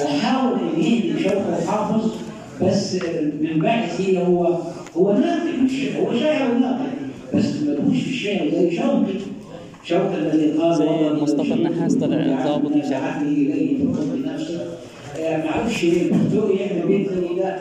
[0.05, 2.11] وحاول ان يهدي شوقي الحافظ
[2.63, 2.95] بس
[3.41, 4.59] من بعثه هو
[4.97, 6.87] هو ناقد مش هو شاعر وناقد
[7.35, 9.15] بس ملوش في الشعر زي شوقي
[9.85, 13.23] شوقي الذي قال زي مصطفى النحاس طلع ضابط مش عارف.
[13.23, 13.77] اليه ليه.
[16.13, 17.09] الدكتور يعمل بيت
[17.39, 17.57] ده.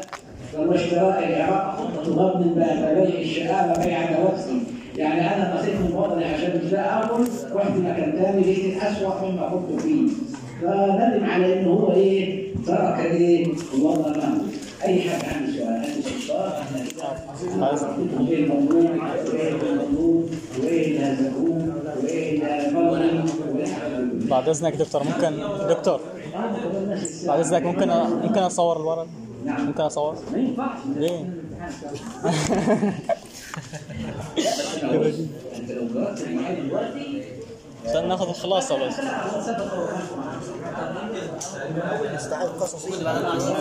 [0.58, 4.60] لو اشتراء العراق خطه ضمن بيع الشقاوه بيع دواسي
[4.98, 9.82] يعني أنا من وطني عشان مش لاقي اكل رحت مكان تاني لقيت الاسوأ مما كنت
[9.82, 10.08] فيه؟
[10.62, 13.48] فندم على إنه هو إيه ترك إيه
[13.82, 14.42] وضع له
[14.84, 16.52] أي حد عنده سؤال عنده سؤال
[17.52, 18.80] إحنا إيه الموضوع؟
[19.34, 20.24] وايه الموضوع؟
[20.64, 25.38] وايه اللي هزقوه وايه اللي بعد إذنك دكتور ممكن
[25.70, 26.00] دكتور.
[27.28, 29.08] بعد إذنك ممكن أ- ممكن أصور الورق؟
[29.46, 30.78] ممكن أصور؟ ما ينفعش.
[30.96, 31.26] ليه؟
[37.86, 38.94] عشان ناخذ الخلاصة بس.